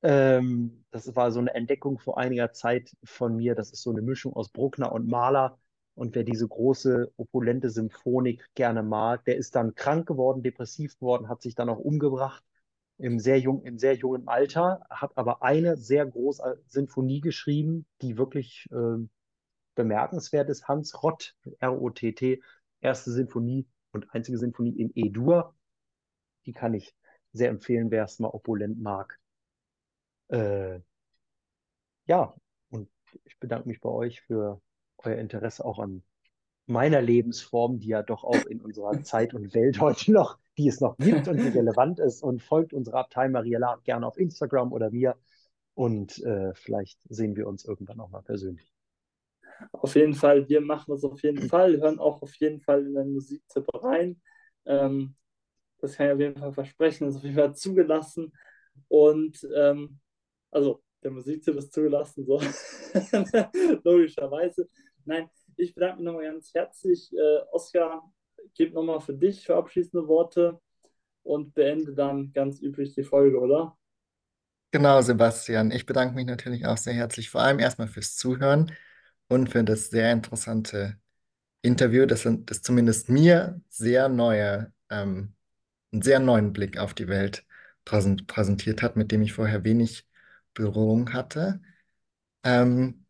Ähm, 0.02 0.84
das 0.90 1.14
war 1.14 1.30
so 1.32 1.40
eine 1.40 1.54
Entdeckung 1.54 1.98
vor 1.98 2.18
einiger 2.18 2.52
Zeit 2.52 2.96
von 3.04 3.36
mir. 3.36 3.54
Das 3.54 3.70
ist 3.70 3.82
so 3.82 3.90
eine 3.90 4.02
Mischung 4.02 4.34
aus 4.34 4.50
Bruckner 4.50 4.92
und 4.92 5.08
Mahler. 5.08 5.58
Und 5.94 6.14
wer 6.14 6.24
diese 6.24 6.48
große, 6.48 7.12
opulente 7.16 7.70
Symphonik 7.70 8.48
gerne 8.54 8.82
mag, 8.82 9.24
der 9.26 9.36
ist 9.36 9.54
dann 9.54 9.74
krank 9.74 10.08
geworden, 10.08 10.42
depressiv 10.42 10.98
geworden, 10.98 11.28
hat 11.28 11.42
sich 11.42 11.54
dann 11.54 11.68
auch 11.68 11.78
umgebracht 11.78 12.42
im 12.98 13.18
sehr, 13.18 13.38
jung, 13.40 13.62
im 13.62 13.78
sehr 13.78 13.94
jungen 13.94 14.28
Alter, 14.28 14.86
hat 14.88 15.12
aber 15.16 15.42
eine 15.42 15.76
sehr 15.76 16.06
große 16.06 16.62
Sinfonie 16.66 17.20
geschrieben, 17.20 17.86
die 18.00 18.16
wirklich 18.16 18.68
äh, 18.70 19.06
bemerkenswert 19.74 20.48
ist. 20.48 20.68
Hans 20.68 21.02
Rott, 21.02 21.34
R-O-T-T, 21.58 22.42
erste 22.80 23.10
Sinfonie 23.10 23.66
und 23.92 24.12
einzige 24.14 24.38
Sinfonie 24.38 24.78
in 24.80 24.90
E-Dur. 24.94 25.54
Die 26.46 26.52
kann 26.52 26.74
ich 26.74 26.94
sehr 27.32 27.50
empfehlen, 27.50 27.90
wer 27.90 28.04
es 28.04 28.18
mal 28.18 28.28
opulent 28.28 28.80
mag. 28.80 29.18
Äh, 30.28 30.80
ja, 32.06 32.34
und 32.70 32.88
ich 33.24 33.38
bedanke 33.38 33.68
mich 33.68 33.80
bei 33.80 33.88
euch 33.88 34.20
für 34.22 34.60
euer 34.98 35.16
Interesse 35.16 35.64
auch 35.64 35.78
an 35.78 36.02
meiner 36.66 37.02
Lebensform, 37.02 37.78
die 37.78 37.88
ja 37.88 38.02
doch 38.02 38.24
auch 38.24 38.44
in 38.46 38.60
unserer 38.60 38.92
Zeit 39.02 39.34
und 39.34 39.54
Welt 39.54 39.80
heute 39.80 40.12
noch, 40.12 40.38
die 40.58 40.68
es 40.68 40.80
noch 40.80 40.96
gibt 40.96 41.28
und 41.28 41.38
die 41.38 41.48
relevant 41.58 41.98
ist 41.98 42.22
und 42.22 42.42
folgt 42.42 42.72
unserer 42.72 43.00
Abtei 43.00 43.28
Maria 43.28 43.58
Lahr 43.58 43.80
gerne 43.84 44.06
auf 44.06 44.16
Instagram 44.16 44.72
oder 44.72 44.90
mir 44.90 45.16
und 45.74 46.18
äh, 46.24 46.54
vielleicht 46.54 46.98
sehen 47.08 47.36
wir 47.36 47.46
uns 47.46 47.64
irgendwann 47.64 48.00
auch 48.00 48.10
mal 48.10 48.22
persönlich. 48.22 48.71
Auf 49.72 49.94
jeden 49.94 50.14
Fall, 50.14 50.48
wir 50.48 50.60
machen 50.60 50.90
das 50.90 51.04
auf 51.04 51.22
jeden 51.22 51.48
Fall, 51.48 51.80
hören 51.80 51.98
auch 51.98 52.22
auf 52.22 52.34
jeden 52.36 52.60
Fall 52.60 52.86
in 52.86 52.94
den 52.94 53.12
Musiktipp 53.12 53.66
rein. 53.74 54.20
Ähm, 54.66 55.14
das 55.78 55.96
kann 55.96 56.06
ich 56.06 56.12
auf 56.12 56.20
jeden 56.20 56.40
Fall 56.40 56.52
versprechen, 56.52 57.08
ist 57.08 57.16
auf 57.16 57.22
jeden 57.24 57.36
Fall 57.36 57.54
zugelassen. 57.54 58.32
Und 58.88 59.46
ähm, 59.54 59.98
also 60.50 60.82
der 61.02 61.10
Musiktipp 61.10 61.56
ist 61.56 61.72
zugelassen, 61.72 62.24
so 62.24 62.40
logischerweise. 63.84 64.68
Nein, 65.04 65.28
ich 65.56 65.74
bedanke 65.74 65.96
mich 65.96 66.04
nochmal 66.04 66.24
ganz 66.24 66.54
herzlich. 66.54 67.12
Äh, 67.12 67.40
Oskar, 67.50 68.12
gebe 68.54 68.74
nochmal 68.74 69.00
für 69.00 69.14
dich 69.14 69.44
für 69.44 69.56
abschließende 69.56 70.06
Worte 70.06 70.60
und 71.22 71.54
beende 71.54 71.94
dann 71.94 72.32
ganz 72.32 72.60
üblich 72.60 72.94
die 72.94 73.02
Folge, 73.02 73.38
oder? 73.38 73.76
Genau, 74.70 75.00
Sebastian. 75.02 75.70
Ich 75.70 75.84
bedanke 75.84 76.14
mich 76.14 76.26
natürlich 76.26 76.66
auch 76.66 76.78
sehr 76.78 76.94
herzlich, 76.94 77.28
vor 77.28 77.42
allem 77.42 77.58
erstmal 77.58 77.88
fürs 77.88 78.16
Zuhören 78.16 78.72
und 79.28 79.48
für 79.50 79.64
das 79.64 79.90
sehr 79.90 80.12
interessante 80.12 80.98
Interview, 81.62 82.06
das, 82.06 82.26
das 82.26 82.62
zumindest 82.62 83.08
mir 83.08 83.60
sehr 83.68 84.08
neue, 84.08 84.72
ähm, 84.90 85.34
einen 85.92 86.02
sehr 86.02 86.18
neuen 86.18 86.52
Blick 86.52 86.78
auf 86.78 86.94
die 86.94 87.08
Welt 87.08 87.44
präsentiert 87.84 88.82
hat, 88.82 88.96
mit 88.96 89.10
dem 89.12 89.22
ich 89.22 89.32
vorher 89.32 89.64
wenig 89.64 90.06
Berührung 90.54 91.12
hatte. 91.12 91.60
Ähm, 92.44 93.02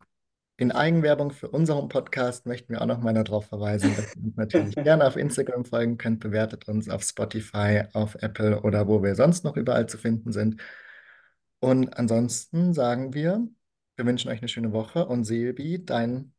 in 0.57 0.71
Eigenwerbung 0.71 1.31
für 1.31 1.49
unseren 1.49 1.89
Podcast 1.89 2.45
möchten 2.45 2.73
wir 2.73 2.81
auch 2.81 2.85
noch 2.85 2.99
mal 2.99 3.13
darauf 3.13 3.47
verweisen, 3.47 3.95
dass 3.95 4.15
ihr 4.15 4.23
uns 4.23 4.35
natürlich 4.37 4.75
gerne 4.83 5.05
auf 5.05 5.17
Instagram 5.17 5.65
folgen 5.65 5.97
könnt. 5.97 6.19
Bewertet 6.19 6.67
uns 6.67 6.89
auf 6.89 7.03
Spotify, 7.03 7.83
auf 7.93 8.15
Apple 8.21 8.61
oder 8.61 8.87
wo 8.87 9.01
wir 9.01 9.15
sonst 9.15 9.43
noch 9.43 9.57
überall 9.57 9.87
zu 9.87 9.97
finden 9.97 10.31
sind. 10.31 10.61
Und 11.59 11.97
ansonsten 11.97 12.73
sagen 12.73 13.13
wir, 13.13 13.47
wir 13.95 14.05
wünschen 14.05 14.29
euch 14.29 14.39
eine 14.39 14.47
schöne 14.47 14.73
Woche 14.73 15.05
und 15.05 15.23
Sebi, 15.23 15.83
dein 15.85 16.33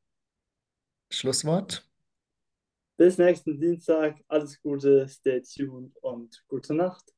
Schlusswort. 1.10 1.88
Bis 2.96 3.18
nächsten 3.18 3.58
Dienstag. 3.58 4.20
Alles 4.28 4.60
Gute, 4.60 5.08
stay 5.08 5.40
tuned 5.42 5.96
und 5.98 6.44
gute 6.48 6.74
Nacht. 6.74 7.13